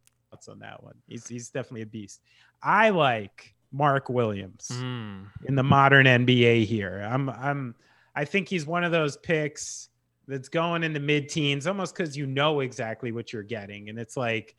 on 0.46 0.58
that 0.58 0.82
one. 0.82 0.92
He's 1.08 1.26
he's 1.26 1.48
definitely 1.48 1.80
a 1.80 1.86
beast. 1.86 2.20
I 2.62 2.90
like 2.90 3.54
Mark 3.72 4.08
Williams 4.08 4.68
Mm. 4.72 5.26
in 5.46 5.54
the 5.54 5.62
modern 5.62 6.06
NBA 6.06 6.64
here. 6.64 7.06
I'm 7.10 7.28
I'm 7.30 7.74
I 8.14 8.24
think 8.24 8.48
he's 8.48 8.66
one 8.66 8.82
of 8.84 8.92
those 8.92 9.16
picks 9.16 9.88
that's 10.26 10.48
going 10.48 10.82
in 10.84 10.92
the 10.92 11.00
mid-teens 11.00 11.66
almost 11.66 11.94
cuz 11.94 12.16
you 12.16 12.26
know 12.26 12.60
exactly 12.60 13.12
what 13.12 13.32
you're 13.32 13.42
getting 13.42 13.88
and 13.88 13.98
it's 13.98 14.16
like 14.16 14.54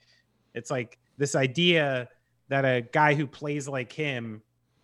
it's 0.53 0.71
like 0.71 0.97
this 1.17 1.35
idea 1.35 2.09
that 2.49 2.65
a 2.65 2.81
guy 2.91 3.13
who 3.13 3.25
plays 3.27 3.67
like 3.67 3.91
him 3.91 4.41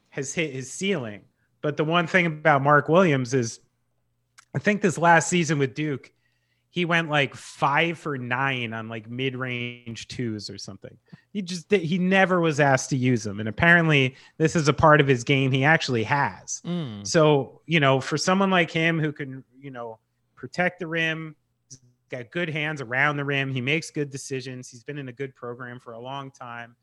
has 0.10 0.34
hit 0.34 0.54
his 0.54 0.72
ceiling. 0.72 1.22
But 1.62 1.76
the 1.76 1.84
one 1.84 2.08
thing 2.08 2.26
about 2.26 2.62
Mark 2.62 2.88
Williams 2.88 3.34
is 3.34 3.60
I 4.56 4.60
think 4.60 4.82
this 4.82 4.98
last 4.98 5.28
season 5.30 5.60
with 5.60 5.74
Duke 5.76 6.12
he 6.78 6.86
went 6.86 7.10
like 7.10 7.34
5 7.34 7.98
for 7.98 8.20
9 8.20 8.72
on 8.72 8.88
like 8.88 9.10
mid-range 9.10 10.08
twos 10.10 10.48
or 10.48 10.60
something. 10.60 10.96
He 11.34 11.42
just 11.42 11.72
he 11.72 11.98
never 11.98 12.40
was 12.40 12.60
asked 12.60 12.92
to 12.92 12.96
use 12.96 13.24
them 13.24 13.40
and 13.40 13.50
apparently 13.50 14.16
this 14.38 14.56
is 14.56 14.68
a 14.68 14.74
part 14.74 15.02
of 15.02 15.08
his 15.08 15.24
game 15.24 15.52
he 15.52 15.64
actually 15.64 16.04
has. 16.04 16.62
Mm. 16.64 17.06
So, 17.08 17.62
you 17.66 17.80
know, 17.80 18.00
for 18.00 18.16
someone 18.16 18.52
like 18.52 18.70
him 18.70 19.00
who 19.00 19.12
can, 19.12 19.44
you 19.60 19.72
know, 19.72 19.98
protect 20.36 20.78
the 20.78 20.86
rim, 20.86 21.36
he's 21.68 21.80
got 22.12 22.30
good 22.30 22.48
hands 22.48 22.80
around 22.80 23.18
the 23.18 23.26
rim, 23.26 23.52
he 23.52 23.60
makes 23.60 23.90
good 23.90 24.12
decisions. 24.12 24.70
He's 24.70 24.84
been 24.84 25.00
in 25.00 25.10
a 25.10 25.14
good 25.14 25.34
program 25.34 25.80
for 25.80 25.94
a 25.94 26.00
long 26.00 26.30
time 26.30 26.76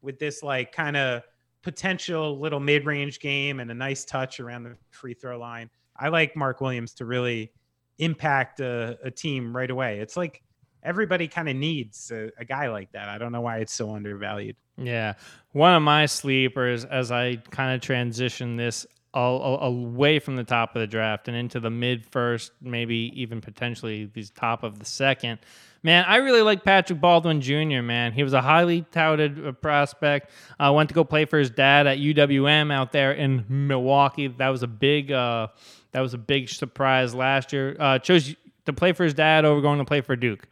with 0.00 0.18
this 0.18 0.42
like 0.42 0.72
kind 0.72 0.96
of 0.96 1.24
potential 1.62 2.40
little 2.40 2.58
mid-range 2.58 3.20
game 3.20 3.60
and 3.60 3.70
a 3.70 3.74
nice 3.74 4.06
touch 4.06 4.40
around 4.40 4.62
the 4.62 4.78
free 4.92 5.12
throw 5.12 5.38
line. 5.38 5.68
I 5.98 6.08
like 6.08 6.34
Mark 6.36 6.62
Williams 6.62 6.94
to 6.94 7.04
really 7.04 7.52
impact 7.98 8.60
a, 8.60 8.98
a 9.04 9.10
team 9.10 9.54
right 9.56 9.70
away. 9.70 10.00
It's 10.00 10.16
like 10.16 10.42
everybody 10.82 11.28
kind 11.28 11.48
of 11.48 11.56
needs 11.56 12.10
a, 12.10 12.30
a 12.38 12.44
guy 12.44 12.68
like 12.68 12.92
that. 12.92 13.08
I 13.08 13.18
don't 13.18 13.32
know 13.32 13.40
why 13.40 13.58
it's 13.58 13.72
so 13.72 13.94
undervalued. 13.94 14.56
Yeah. 14.76 15.14
One 15.52 15.74
of 15.74 15.82
my 15.82 16.06
sleepers 16.06 16.84
as 16.84 17.12
I 17.12 17.36
kind 17.50 17.74
of 17.74 17.80
transition 17.80 18.56
this 18.56 18.86
a- 19.14 19.18
a- 19.20 19.66
away 19.66 20.18
from 20.18 20.36
the 20.36 20.44
top 20.44 20.74
of 20.74 20.80
the 20.80 20.86
draft 20.86 21.28
and 21.28 21.36
into 21.36 21.60
the 21.60 21.70
mid 21.70 22.06
first, 22.06 22.52
maybe 22.62 23.12
even 23.14 23.40
potentially 23.40 24.06
the 24.06 24.24
top 24.34 24.62
of 24.62 24.78
the 24.78 24.84
second. 24.86 25.38
Man, 25.84 26.04
I 26.06 26.16
really 26.16 26.42
like 26.42 26.62
Patrick 26.64 27.00
Baldwin 27.00 27.40
Jr., 27.40 27.82
man. 27.82 28.12
He 28.12 28.22
was 28.22 28.32
a 28.32 28.40
highly 28.40 28.82
touted 28.92 29.44
uh, 29.44 29.52
prospect. 29.52 30.30
Uh, 30.58 30.72
went 30.72 30.88
to 30.88 30.94
go 30.94 31.02
play 31.02 31.24
for 31.24 31.38
his 31.38 31.50
dad 31.50 31.86
at 31.88 31.98
UWM 31.98 32.72
out 32.72 32.92
there 32.92 33.12
in 33.12 33.44
Milwaukee. 33.48 34.28
That 34.28 34.48
was 34.50 34.62
a 34.62 34.68
big 34.68 35.10
uh, 35.10 35.48
that 35.92 36.00
was 36.00 36.14
a 36.14 36.18
big 36.18 36.48
surprise 36.48 37.14
last 37.14 37.52
year. 37.52 37.76
Uh, 37.78 37.98
chose 37.98 38.34
to 38.66 38.72
play 38.72 38.92
for 38.92 39.04
his 39.04 39.14
dad 39.14 39.44
over 39.44 39.60
going 39.60 39.78
to 39.78 39.84
play 39.84 40.00
for 40.00 40.16
Duke. 40.16 40.46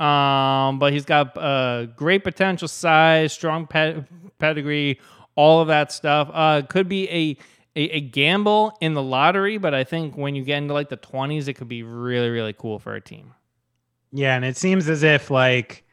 Um, 0.00 0.78
but 0.78 0.92
he's 0.92 1.04
got 1.04 1.36
uh, 1.36 1.86
great 1.86 2.24
potential, 2.24 2.66
size, 2.66 3.32
strong 3.32 3.66
ped- 3.66 4.06
pedigree, 4.38 4.98
all 5.36 5.60
of 5.60 5.68
that 5.68 5.92
stuff. 5.92 6.30
Uh, 6.32 6.62
could 6.62 6.88
be 6.88 7.08
a, 7.08 7.36
a 7.78 7.88
a 7.90 8.00
gamble 8.00 8.76
in 8.80 8.94
the 8.94 9.02
lottery, 9.02 9.58
but 9.58 9.74
I 9.74 9.84
think 9.84 10.16
when 10.16 10.34
you 10.34 10.44
get 10.44 10.58
into 10.58 10.74
like 10.74 10.88
the 10.88 10.96
twenties, 10.96 11.48
it 11.48 11.54
could 11.54 11.68
be 11.68 11.82
really 11.82 12.30
really 12.30 12.52
cool 12.52 12.78
for 12.78 12.94
a 12.94 13.00
team. 13.00 13.34
Yeah, 14.10 14.34
and 14.34 14.44
it 14.44 14.56
seems 14.56 14.88
as 14.88 15.02
if 15.02 15.30
like 15.30 15.84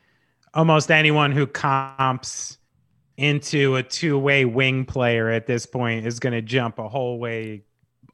almost 0.53 0.89
anyone 0.89 1.31
who 1.31 1.45
comps 1.45 2.57
into 3.17 3.75
a 3.75 3.83
two-way 3.83 4.45
wing 4.45 4.85
player 4.85 5.29
at 5.29 5.45
this 5.45 5.65
point 5.65 6.07
is 6.07 6.19
going 6.19 6.33
to 6.33 6.41
jump 6.41 6.79
a 6.79 6.87
whole 6.87 7.19
way 7.19 7.63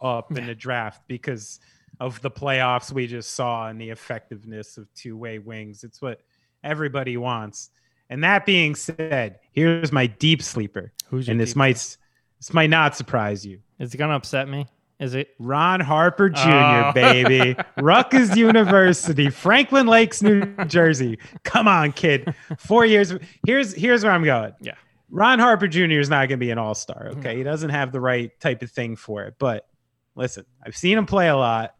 up 0.05 0.37
in 0.37 0.45
the 0.45 0.55
draft 0.55 1.01
because 1.07 1.59
of 1.99 2.21
the 2.21 2.31
playoffs 2.31 2.91
we 2.91 3.07
just 3.07 3.33
saw 3.33 3.67
and 3.67 3.79
the 3.79 3.89
effectiveness 3.89 4.77
of 4.77 4.93
two-way 4.93 5.39
wings. 5.39 5.83
It's 5.83 6.01
what 6.01 6.21
everybody 6.63 7.17
wants. 7.17 7.69
And 8.09 8.23
that 8.23 8.45
being 8.45 8.75
said, 8.75 9.39
here's 9.51 9.91
my 9.91 10.07
deep 10.07 10.41
sleeper. 10.41 10.91
Who's 11.09 11.27
and 11.29 11.39
this 11.39 11.55
might 11.55 11.75
this 11.75 12.53
might 12.53 12.69
not 12.69 12.95
surprise 12.95 13.45
you. 13.45 13.59
Is 13.79 13.93
it 13.93 13.97
gonna 13.97 14.15
upset 14.15 14.47
me? 14.47 14.67
Is 14.99 15.13
it? 15.13 15.29
Ron 15.39 15.81
Harper 15.81 16.29
Jr., 16.29 16.49
Oh. 16.49 16.91
baby. 16.93 17.57
Rutgers 17.81 18.37
University, 18.37 19.29
Franklin 19.29 19.87
Lakes, 19.87 20.21
New 20.21 20.45
Jersey. 20.67 21.19
Come 21.43 21.67
on, 21.67 21.91
kid. 21.91 22.33
Four 22.57 22.85
years. 22.85 23.13
Here's 23.45 23.73
here's 23.73 24.03
where 24.03 24.13
I'm 24.13 24.23
going. 24.23 24.53
Yeah. 24.61 24.75
Ron 25.09 25.39
Harper 25.39 25.67
Jr. 25.67 25.99
is 25.99 26.09
not 26.09 26.29
going 26.29 26.39
to 26.39 26.45
be 26.45 26.49
an 26.51 26.57
all 26.57 26.75
star. 26.75 27.09
Okay. 27.17 27.35
He 27.37 27.43
doesn't 27.43 27.69
have 27.71 27.91
the 27.91 27.99
right 27.99 28.31
type 28.39 28.61
of 28.61 28.71
thing 28.71 28.95
for 28.95 29.23
it. 29.25 29.35
But 29.37 29.65
listen, 30.15 30.45
I've 30.65 30.75
seen 30.75 30.97
him 30.97 31.05
play 31.05 31.29
a 31.29 31.35
lot. 31.35 31.75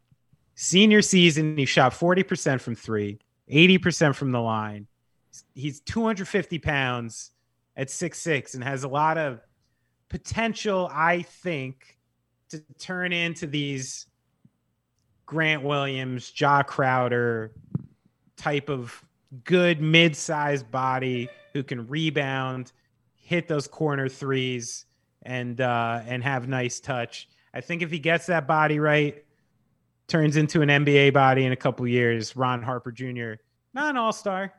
Senior 0.56 1.02
season, 1.02 1.58
he 1.58 1.66
shot 1.66 1.94
40% 1.94 2.62
from 2.62 2.76
three, 2.76 3.20
80% 3.52 4.16
from 4.16 4.32
the 4.32 4.40
line. 4.40 4.88
He's 5.54 5.82
250 5.82 6.60
pounds 6.60 7.32
at 7.76 7.90
six 7.90 8.20
six 8.20 8.54
and 8.54 8.64
has 8.64 8.84
a 8.84 8.88
lot 8.88 9.18
of 9.18 9.42
potential, 10.10 10.90
I 10.94 11.24
think, 11.24 11.98
to 12.50 12.62
turn 12.80 13.12
into 13.12 13.48
these 13.48 14.08
Grant 15.26 15.64
Williams, 15.64 16.32
Jae 16.32 16.66
Crowder 16.66 17.52
type 18.38 18.70
of 18.70 19.04
good 19.44 19.82
mid-sized 19.82 20.70
body 20.72 21.30
who 21.54 21.64
can 21.64 21.88
rebound, 21.88 22.72
hit 23.16 23.48
those 23.48 23.68
corner 23.68 24.08
threes, 24.08 24.86
and 25.24 25.60
uh, 25.60 26.02
and 26.06 26.24
have 26.24 26.48
nice 26.48 26.80
touch. 26.80 27.28
I 27.56 27.62
think 27.62 27.82
if 27.82 27.90
he 27.90 28.00
gets 28.00 28.26
that 28.26 28.46
body 28.48 28.80
right, 28.80 29.24
turns 30.08 30.36
into 30.38 30.62
an 30.62 30.70
NBA 30.70 31.14
body 31.14 31.46
in 31.46 31.52
a 31.52 31.56
couple 31.56 31.88
years. 31.88 32.36
Ron 32.36 32.62
Harper 32.62 32.92
Jr. 32.92 33.34
not 33.74 33.90
an 33.92 33.98
all-star, 33.98 34.54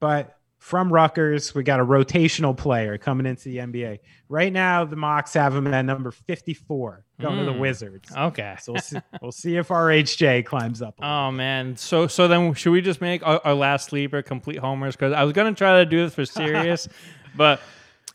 but 0.00 0.36
from 0.58 0.92
Rutgers, 0.92 1.54
we 1.54 1.62
got 1.62 1.78
a 1.78 1.84
rotational 1.84 2.56
player 2.56 2.98
coming 2.98 3.26
into 3.26 3.44
the 3.44 3.58
NBA. 3.58 4.00
Right 4.28 4.52
now, 4.52 4.84
the 4.84 4.96
mocks 4.96 5.34
have 5.34 5.54
him 5.54 5.66
at 5.68 5.84
number 5.84 6.10
54, 6.10 7.04
going 7.20 7.38
to 7.38 7.44
the 7.44 7.52
Mm. 7.52 7.60
Wizards. 7.60 8.10
Okay. 8.16 8.56
So 8.60 8.72
we'll 8.72 8.82
see, 8.82 8.98
we'll 9.22 9.32
see 9.32 9.56
if 9.56 9.68
RHJ 9.68 10.44
climbs 10.46 10.82
up. 10.82 10.94
Oh 11.00 11.30
man, 11.30 11.76
so 11.76 12.06
so 12.08 12.26
then 12.26 12.54
should 12.54 12.72
we 12.72 12.80
just 12.80 13.00
make 13.00 13.24
our, 13.24 13.40
our 13.44 13.54
last 13.54 13.90
sleeper 13.90 14.20
complete 14.22 14.58
homers? 14.58 14.96
Because 14.96 15.12
I 15.12 15.22
was 15.24 15.32
gonna 15.32 15.54
try 15.54 15.78
to 15.78 15.86
do 15.86 15.98
this 16.04 16.14
for 16.14 16.24
serious, 16.24 16.88
but 17.36 17.60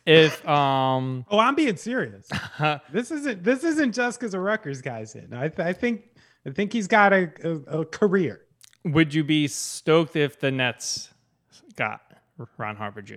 if 0.05 0.47
um 0.47 1.25
Oh, 1.31 1.39
I'm 1.39 1.55
being 1.55 1.77
serious. 1.77 2.27
this 2.91 3.11
isn't 3.11 3.43
this 3.43 3.63
isn't 3.63 3.93
just 3.93 4.19
because 4.19 4.33
of 4.33 4.41
Rutgers 4.41 4.81
guys 4.81 5.15
in. 5.15 5.33
I, 5.33 5.47
th- 5.49 5.67
I 5.67 5.73
think 5.73 6.03
I 6.45 6.51
think 6.51 6.73
he's 6.73 6.87
got 6.87 7.13
a, 7.13 7.31
a, 7.43 7.79
a 7.81 7.85
career. 7.85 8.41
would 8.85 9.13
you 9.13 9.23
be 9.23 9.47
stoked 9.47 10.15
if 10.15 10.39
the 10.39 10.51
Nets 10.51 11.09
got 11.77 12.01
Ron 12.57 12.75
Harper 12.75 13.01
Jr.? 13.01 13.15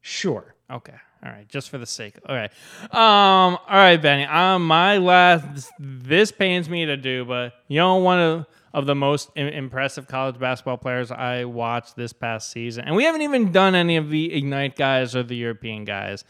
Sure. 0.00 0.54
Okay. 0.70 0.94
All 1.24 1.30
right. 1.30 1.48
Just 1.48 1.70
for 1.70 1.78
the 1.78 1.86
sake. 1.86 2.16
All 2.28 2.34
right. 2.36 2.50
Um. 2.92 3.56
All 3.56 3.58
right, 3.70 3.96
Benny. 4.00 4.24
Um. 4.24 4.66
My 4.66 4.98
last. 4.98 5.70
This 5.78 6.30
pains 6.32 6.68
me 6.68 6.84
to 6.86 6.96
do, 6.96 7.24
but 7.24 7.54
you 7.68 7.78
know, 7.78 7.96
one 7.96 8.18
of 8.20 8.46
of 8.74 8.86
the 8.86 8.94
most 8.94 9.30
im- 9.36 9.48
impressive 9.48 10.06
college 10.08 10.38
basketball 10.38 10.76
players 10.76 11.10
I 11.10 11.44
watched 11.44 11.96
this 11.96 12.12
past 12.12 12.50
season, 12.50 12.84
and 12.84 12.94
we 12.96 13.04
haven't 13.04 13.22
even 13.22 13.52
done 13.52 13.74
any 13.74 13.96
of 13.96 14.10
the 14.10 14.34
Ignite 14.34 14.76
guys 14.76 15.14
or 15.16 15.22
the 15.22 15.36
European 15.36 15.84
guys. 15.84 16.24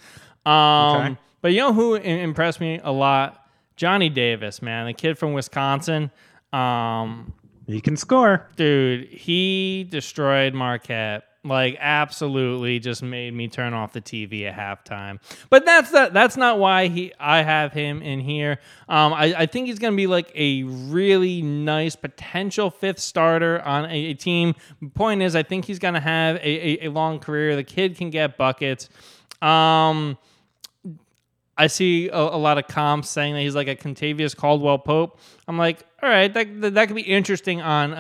Um. 0.46 0.54
Okay. 0.96 1.16
But 1.42 1.52
you 1.52 1.58
know 1.58 1.72
who 1.72 1.96
im- 1.96 2.20
impressed 2.20 2.60
me 2.60 2.80
a 2.82 2.92
lot? 2.92 3.40
Johnny 3.76 4.08
Davis, 4.08 4.62
man, 4.62 4.86
the 4.86 4.92
kid 4.94 5.18
from 5.18 5.32
Wisconsin. 5.32 6.10
Um 6.52 7.32
He 7.66 7.80
can 7.80 7.96
score. 7.96 8.48
dude, 8.56 9.08
he 9.08 9.84
destroyed 9.90 10.54
Marquette. 10.54 11.24
Like 11.44 11.76
absolutely 11.78 12.78
just 12.78 13.02
made 13.02 13.34
me 13.34 13.48
turn 13.48 13.74
off 13.74 13.92
the 13.92 14.00
TV 14.00 14.50
at 14.50 14.56
halftime. 14.56 15.20
But 15.50 15.66
that's 15.66 15.92
not 15.92 16.14
that's 16.14 16.38
not 16.38 16.58
why 16.58 16.88
he 16.88 17.12
I 17.20 17.42
have 17.42 17.72
him 17.72 18.00
in 18.00 18.20
here. 18.20 18.60
Um 18.88 19.12
I, 19.12 19.34
I 19.36 19.46
think 19.46 19.66
he's 19.66 19.78
gonna 19.78 19.94
be 19.94 20.06
like 20.06 20.32
a 20.34 20.62
really 20.62 21.42
nice 21.42 21.96
potential 21.96 22.70
fifth 22.70 22.98
starter 22.98 23.60
on 23.60 23.84
a, 23.84 23.94
a 23.94 24.14
team. 24.14 24.54
Point 24.94 25.20
is 25.20 25.36
I 25.36 25.42
think 25.42 25.66
he's 25.66 25.78
gonna 25.78 26.00
have 26.00 26.36
a, 26.36 26.84
a, 26.84 26.86
a 26.86 26.90
long 26.90 27.18
career. 27.18 27.56
The 27.56 27.64
kid 27.64 27.98
can 27.98 28.08
get 28.08 28.38
buckets. 28.38 28.88
Um 29.42 30.16
I 31.56 31.66
see 31.68 32.08
a, 32.08 32.16
a 32.16 32.38
lot 32.38 32.58
of 32.58 32.66
comps 32.66 33.10
saying 33.10 33.34
that 33.34 33.40
he's 33.40 33.54
like 33.54 33.68
a 33.68 33.76
Kentavious 33.76 34.34
Caldwell 34.36 34.78
Pope. 34.78 35.20
I'm 35.46 35.58
like, 35.58 35.84
all 36.04 36.10
right, 36.10 36.32
that 36.34 36.74
that, 36.74 36.86
could 36.86 36.96
be 36.96 37.02
interesting 37.02 37.62
on 37.62 37.94
a, 37.94 37.96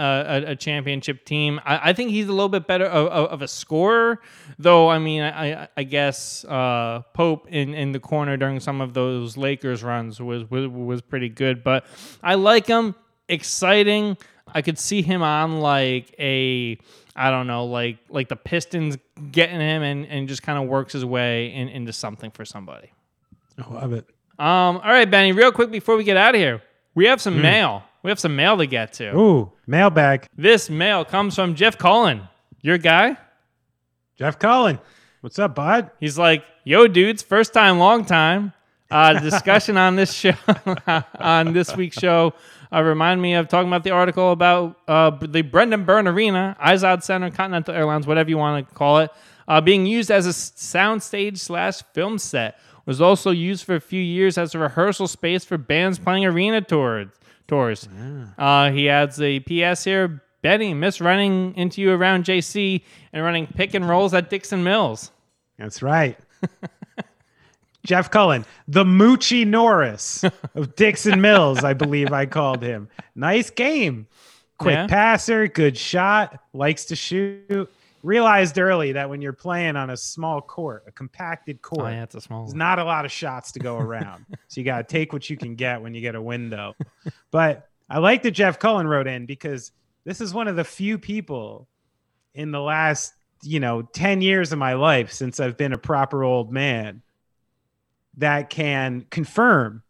a, 0.46 0.50
a 0.50 0.56
championship 0.56 1.24
team. 1.24 1.58
I, 1.64 1.90
I 1.90 1.92
think 1.94 2.10
he's 2.10 2.28
a 2.28 2.32
little 2.32 2.50
bit 2.50 2.66
better 2.66 2.84
of, 2.84 3.06
of, 3.06 3.30
of 3.30 3.42
a 3.42 3.48
scorer, 3.48 4.20
though. 4.58 4.90
I 4.90 4.98
mean, 4.98 5.22
I 5.22 5.68
I 5.74 5.84
guess 5.84 6.44
uh, 6.44 7.00
Pope 7.14 7.48
in, 7.48 7.72
in 7.72 7.92
the 7.92 8.00
corner 8.00 8.36
during 8.36 8.60
some 8.60 8.82
of 8.82 8.92
those 8.92 9.38
Lakers 9.38 9.82
runs 9.82 10.20
was, 10.20 10.50
was 10.50 10.68
was 10.68 11.00
pretty 11.00 11.30
good. 11.30 11.64
But 11.64 11.86
I 12.22 12.34
like 12.34 12.66
him, 12.66 12.94
exciting. 13.26 14.18
I 14.46 14.60
could 14.60 14.78
see 14.78 15.00
him 15.00 15.22
on 15.22 15.60
like 15.60 16.14
a 16.18 16.76
I 17.16 17.30
don't 17.30 17.46
know, 17.46 17.64
like 17.64 17.96
like 18.10 18.28
the 18.28 18.36
Pistons 18.36 18.98
getting 19.32 19.60
him 19.60 19.82
and, 19.82 20.06
and 20.06 20.28
just 20.28 20.42
kind 20.42 20.62
of 20.62 20.68
works 20.68 20.92
his 20.92 21.06
way 21.06 21.54
in, 21.54 21.68
into 21.70 21.94
something 21.94 22.30
for 22.30 22.44
somebody. 22.44 22.92
I 23.56 23.72
love 23.72 23.94
it. 23.94 24.04
Um, 24.38 24.76
all 24.76 24.92
right, 24.92 25.10
Benny, 25.10 25.32
real 25.32 25.52
quick 25.52 25.70
before 25.70 25.96
we 25.96 26.04
get 26.04 26.18
out 26.18 26.34
of 26.34 26.40
here, 26.40 26.60
we 26.94 27.06
have 27.06 27.22
some 27.22 27.40
mail. 27.40 27.82
We 28.04 28.10
have 28.10 28.20
some 28.20 28.36
mail 28.36 28.58
to 28.58 28.66
get 28.66 28.92
to. 28.94 29.16
Ooh, 29.16 29.52
mailbag. 29.66 30.26
This 30.36 30.68
mail 30.68 31.06
comes 31.06 31.34
from 31.34 31.54
Jeff 31.54 31.78
Cullen, 31.78 32.28
your 32.60 32.76
guy. 32.76 33.16
Jeff 34.18 34.38
Cullen. 34.38 34.78
What's 35.22 35.38
up, 35.38 35.54
bud? 35.54 35.90
He's 36.00 36.18
like, 36.18 36.44
"Yo, 36.64 36.86
dudes, 36.86 37.22
first 37.22 37.54
time, 37.54 37.78
long 37.78 38.04
time." 38.04 38.52
Uh, 38.90 39.18
discussion 39.20 39.78
on 39.78 39.96
this 39.96 40.12
show, 40.12 40.34
on 41.18 41.54
this 41.54 41.74
week's 41.74 41.98
show, 41.98 42.34
uh, 42.70 42.82
remind 42.82 43.22
me 43.22 43.32
of 43.36 43.48
talking 43.48 43.68
about 43.68 43.84
the 43.84 43.90
article 43.90 44.32
about 44.32 44.76
uh, 44.86 45.08
the 45.08 45.40
Brendan 45.40 45.86
Byrne 45.86 46.06
Arena, 46.06 46.58
Izod 46.60 47.02
Center, 47.02 47.30
Continental 47.30 47.74
Airlines, 47.74 48.06
whatever 48.06 48.28
you 48.28 48.36
want 48.36 48.68
to 48.68 48.74
call 48.74 48.98
it, 48.98 49.10
uh, 49.48 49.62
being 49.62 49.86
used 49.86 50.10
as 50.10 50.26
a 50.26 50.30
soundstage 50.30 51.38
slash 51.38 51.82
film 51.94 52.18
set. 52.18 52.58
Was 52.84 53.00
also 53.00 53.30
used 53.30 53.64
for 53.64 53.76
a 53.76 53.80
few 53.80 54.02
years 54.02 54.36
as 54.36 54.54
a 54.54 54.58
rehearsal 54.58 55.08
space 55.08 55.42
for 55.42 55.56
bands 55.56 55.98
playing 55.98 56.26
arena 56.26 56.60
tours. 56.60 57.08
Tours. 57.48 57.88
Uh, 58.38 58.70
he 58.70 58.88
adds 58.88 59.20
a 59.20 59.40
PS 59.40 59.84
here. 59.84 60.22
Benny, 60.42 60.74
miss 60.74 61.00
running 61.00 61.54
into 61.56 61.80
you 61.80 61.90
around 61.92 62.24
JC 62.24 62.82
and 63.12 63.24
running 63.24 63.46
pick 63.46 63.74
and 63.74 63.88
rolls 63.88 64.12
at 64.14 64.28
Dixon 64.30 64.62
Mills. 64.62 65.10
That's 65.58 65.82
right. 65.82 66.18
Jeff 67.86 68.10
Cullen, 68.10 68.46
the 68.66 68.84
Moochie 68.84 69.46
Norris 69.46 70.24
of 70.54 70.74
Dixon 70.74 71.20
Mills, 71.20 71.64
I 71.64 71.74
believe 71.74 72.12
I 72.12 72.24
called 72.24 72.62
him. 72.62 72.88
Nice 73.14 73.50
game. 73.50 74.06
Quick 74.58 74.74
Yeah. 74.74 74.86
passer, 74.86 75.48
good 75.48 75.76
shot, 75.76 76.40
likes 76.54 76.86
to 76.86 76.96
shoot. 76.96 77.70
Realized 78.04 78.58
early 78.58 78.92
that 78.92 79.08
when 79.08 79.22
you're 79.22 79.32
playing 79.32 79.76
on 79.76 79.88
a 79.88 79.96
small 79.96 80.42
court, 80.42 80.84
a 80.86 80.92
compacted 80.92 81.58
Oh, 81.64 81.68
court, 81.76 81.92
yeah, 81.92 82.02
it's 82.02 82.14
a 82.14 82.20
small 82.20 82.42
there's 82.42 82.50
one. 82.52 82.58
not 82.58 82.78
a 82.78 82.84
lot 82.84 83.06
of 83.06 83.10
shots 83.10 83.52
to 83.52 83.60
go 83.60 83.78
around. 83.78 84.26
so 84.48 84.60
you 84.60 84.64
got 84.64 84.86
to 84.86 84.92
take 84.92 85.14
what 85.14 85.30
you 85.30 85.38
can 85.38 85.54
get 85.54 85.80
when 85.80 85.94
you 85.94 86.02
get 86.02 86.14
a 86.14 86.20
window. 86.20 86.74
But 87.30 87.66
I 87.88 88.00
like 88.00 88.22
that 88.24 88.32
Jeff 88.32 88.58
Cullen 88.58 88.86
wrote 88.86 89.06
in 89.06 89.24
because 89.24 89.72
this 90.04 90.20
is 90.20 90.34
one 90.34 90.48
of 90.48 90.56
the 90.56 90.64
few 90.64 90.98
people 90.98 91.66
in 92.34 92.50
the 92.50 92.60
last, 92.60 93.14
you 93.42 93.58
know, 93.58 93.80
10 93.80 94.20
years 94.20 94.52
of 94.52 94.58
my 94.58 94.74
life 94.74 95.10
since 95.10 95.40
I've 95.40 95.56
been 95.56 95.72
a 95.72 95.78
proper 95.78 96.22
old 96.24 96.52
man 96.52 97.00
that 98.18 98.50
can 98.50 99.06
confirm 99.10 99.82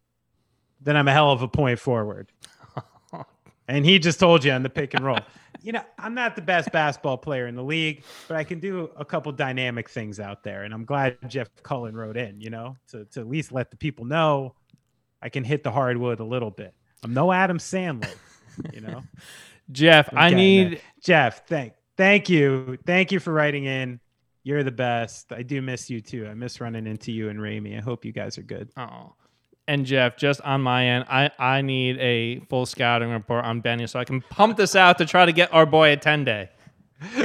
that 0.83 0.95
I'm 0.95 1.09
a 1.09 1.13
hell 1.13 1.33
of 1.33 1.43
a 1.43 1.49
point 1.49 1.81
forward. 1.81 2.31
and 3.69 3.85
he 3.85 3.99
just 3.99 4.21
told 4.21 4.45
you 4.45 4.53
on 4.53 4.63
the 4.63 4.71
pick 4.71 4.95
and 4.95 5.05
roll. 5.05 5.19
You 5.65 5.73
know, 5.73 5.83
I'm 5.99 6.15
not 6.15 6.37
the 6.37 6.43
best 6.43 6.71
basketball 6.73 7.17
player 7.17 7.47
in 7.47 7.55
the 7.55 7.63
league, 7.63 8.05
but 8.29 8.37
I 8.37 8.45
can 8.45 8.61
do 8.61 8.91
a 8.97 9.05
couple 9.05 9.33
dynamic 9.33 9.89
things 9.89 10.21
out 10.21 10.43
there. 10.43 10.65
And 10.65 10.75
I'm 10.75 10.85
glad 10.85 11.17
Jeff 11.27 11.49
Cullen 11.63 11.97
wrote 11.97 12.19
in, 12.19 12.41
you 12.41 12.51
know, 12.51 12.77
to, 12.89 13.07
to 13.07 13.21
at 13.21 13.29
least 13.29 13.51
let 13.51 13.71
the 13.71 13.77
people 13.77 14.05
know 14.05 14.55
I 15.23 15.31
can 15.31 15.43
hit 15.43 15.65
the 15.65 15.73
hardwood 15.73 16.21
a 16.21 16.25
little 16.25 16.51
bit. 16.51 16.75
I'm 17.03 17.15
no 17.15 17.33
Adam 17.33 17.57
Sandler, 17.59 18.15
you 18.73 18.83
know. 18.83 19.03
Jeff, 19.73 20.11
I 20.13 20.31
need. 20.31 20.83
Jeff. 21.01 21.47
Thank 21.47 21.73
thank 21.97 22.29
you, 22.29 22.79
thank 22.85 23.11
you 23.11 23.19
for 23.19 23.33
writing 23.33 23.65
in. 23.65 24.01
You're 24.43 24.63
the 24.63 24.71
best. 24.71 25.33
I 25.33 25.43
do 25.43 25.63
miss 25.63 25.89
you 25.89 26.03
too. 26.03 26.27
I 26.27 26.35
miss 26.35 26.61
running 26.61 26.87
into 26.87 27.11
you 27.11 27.31
and 27.31 27.41
Rami. 27.41 27.79
I 27.79 27.81
hope 27.81 28.05
you 28.05 28.13
guys 28.13 28.37
are 28.37 28.43
good. 28.43 28.69
Oh. 28.77 29.15
And 29.67 29.87
Jeff, 29.87 30.17
just 30.19 30.41
on 30.43 30.61
my 30.61 30.87
end, 30.87 31.07
I, 31.09 31.31
I 31.39 31.63
need 31.63 31.99
a 31.99 32.41
full 32.51 32.67
scouting 32.67 33.11
report 33.11 33.45
on 33.45 33.61
Benny 33.61 33.87
so 33.87 33.99
I 33.99 34.05
can 34.05 34.21
pump 34.21 34.59
this 34.59 34.77
out 34.77 34.99
to 34.99 35.07
try 35.07 35.25
to 35.25 35.33
get 35.33 35.53
our 35.55 35.65
boy 35.65 35.93
a 35.93 35.97
10 35.97 36.25
day. 36.25 36.51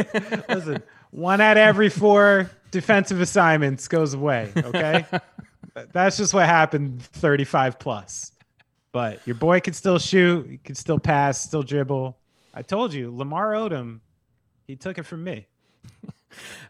Listen, 0.49 0.81
one 1.11 1.41
out 1.41 1.57
of 1.57 1.61
every 1.61 1.89
four 1.89 2.49
defensive 2.71 3.21
assignments 3.21 3.87
goes 3.87 4.13
away. 4.13 4.51
Okay, 4.55 5.05
that's 5.91 6.17
just 6.17 6.33
what 6.33 6.45
happened. 6.45 7.01
Thirty-five 7.01 7.79
plus, 7.79 8.31
but 8.91 9.25
your 9.25 9.35
boy 9.35 9.59
can 9.59 9.73
still 9.73 9.99
shoot. 9.99 10.47
He 10.49 10.57
can 10.57 10.75
still 10.75 10.99
pass, 10.99 11.41
still 11.41 11.63
dribble. 11.63 12.17
I 12.53 12.61
told 12.61 12.93
you, 12.93 13.15
Lamar 13.15 13.53
Odom, 13.53 13.99
he 14.67 14.75
took 14.75 14.97
it 14.97 15.03
from 15.03 15.23
me. 15.23 15.47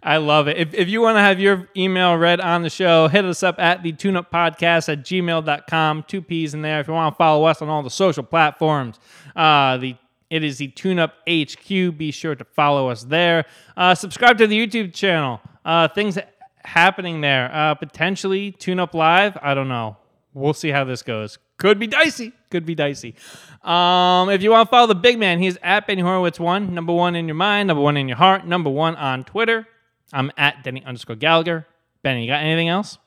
I 0.02 0.18
love 0.18 0.48
it. 0.48 0.58
If, 0.58 0.74
if 0.74 0.88
you 0.88 1.02
want 1.02 1.18
to 1.18 1.22
have 1.22 1.40
your 1.40 1.68
email 1.76 2.16
read 2.16 2.40
on 2.40 2.62
the 2.62 2.70
show, 2.70 3.08
hit 3.10 3.26
us 3.26 3.44
up 3.44 3.60
at 3.60 3.84
the 3.84 3.92
tuneup 3.92 4.30
podcast 4.32 4.88
at 4.92 5.04
gmail.com. 5.04 6.06
Two 6.08 6.22
P's 6.22 6.54
in 6.54 6.62
there. 6.62 6.80
If 6.80 6.88
you 6.88 6.94
want 6.94 7.14
to 7.14 7.18
follow 7.18 7.46
us 7.46 7.62
on 7.62 7.68
all 7.68 7.84
the 7.84 7.90
social 7.90 8.24
platforms, 8.24 9.00
uh, 9.36 9.78
the 9.78 9.96
it 10.30 10.44
is 10.44 10.60
the 10.60 10.68
TuneUp 10.68 11.12
HQ. 11.28 11.98
Be 11.98 12.12
sure 12.12 12.36
to 12.36 12.44
follow 12.44 12.90
us 12.90 13.04
there. 13.04 13.46
Uh, 13.76 13.96
subscribe 13.96 14.38
to 14.38 14.48
the 14.48 14.68
YouTube 14.68 14.94
channel. 14.94 15.42
Uh, 15.66 15.88
things 15.88 16.20
happening 16.64 17.22
there. 17.22 17.50
Uh, 17.54 17.74
potentially 17.74 18.52
TuneUp 18.52 18.94
Live. 18.94 19.38
I 19.42 19.56
don't 19.56 19.70
know. 19.70 19.98
We'll 20.34 20.54
see 20.54 20.70
how 20.70 20.84
this 20.84 21.02
goes. 21.02 21.40
Could 21.58 21.80
be 21.80 21.88
dicey. 21.88 22.34
Could 22.52 22.66
be 22.66 22.74
dicey. 22.76 23.16
Um, 23.64 24.30
if 24.30 24.42
you 24.42 24.50
want 24.52 24.68
to 24.68 24.72
follow 24.72 24.88
the 24.88 24.96
big 24.96 25.20
man, 25.20 25.40
he's 25.40 25.58
at 25.62 25.86
Benny 25.86 26.02
Horowitz 26.02 26.40
one, 26.40 26.74
number 26.74 26.94
one 26.94 27.16
in 27.16 27.28
your 27.28 27.36
mind, 27.36 27.68
number 27.68 27.82
one 27.84 27.96
in 27.98 28.08
your 28.08 28.18
heart, 28.18 28.48
number 28.48 28.70
one 28.72 28.96
on 28.96 29.24
Twitter. 29.24 29.68
I'm 30.12 30.32
at 30.38 30.64
Denny 30.64 30.84
underscore 30.84 31.16
Gallagher. 31.16 31.68
Benny, 32.02 32.24
you 32.24 32.28
got 32.32 32.42
anything 32.42 32.68
else? 32.70 32.98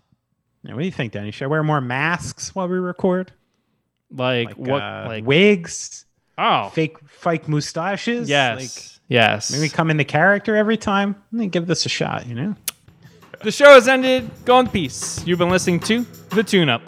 Now, 0.62 0.74
what 0.74 0.80
do 0.80 0.84
you 0.86 0.92
think, 0.92 1.12
Danny? 1.12 1.32
Should 1.32 1.44
I 1.44 1.48
wear 1.48 1.62
more 1.64 1.80
masks 1.80 2.54
while 2.54 2.68
we 2.68 2.78
record? 2.78 3.32
Like, 4.12 4.48
Like, 4.50 4.56
what? 4.58 4.82
uh, 4.82 5.04
like 5.08 5.24
wigs, 5.26 6.04
oh 6.38 6.68
fake 6.68 6.98
fake 7.08 7.48
mustaches? 7.48 8.28
yes, 8.28 8.60
Like, 8.60 9.00
yes. 9.08 9.50
maybe 9.50 9.68
come 9.68 9.90
into 9.90 10.04
character 10.04 10.54
every 10.54 10.76
time. 10.76 11.16
Let 11.32 11.38
me 11.40 11.46
give 11.48 11.66
this 11.66 11.84
a 11.86 11.88
shot. 11.88 12.26
You 12.26 12.34
know. 12.36 12.56
The 13.42 13.50
show 13.50 13.70
has 13.74 13.88
ended. 13.88 14.30
Go 14.44 14.60
in 14.60 14.68
peace. 14.68 15.20
You've 15.26 15.38
been 15.40 15.50
listening 15.50 15.80
to 15.80 16.02
The 16.30 16.44
Tune 16.44 16.68
Up. 16.68 16.82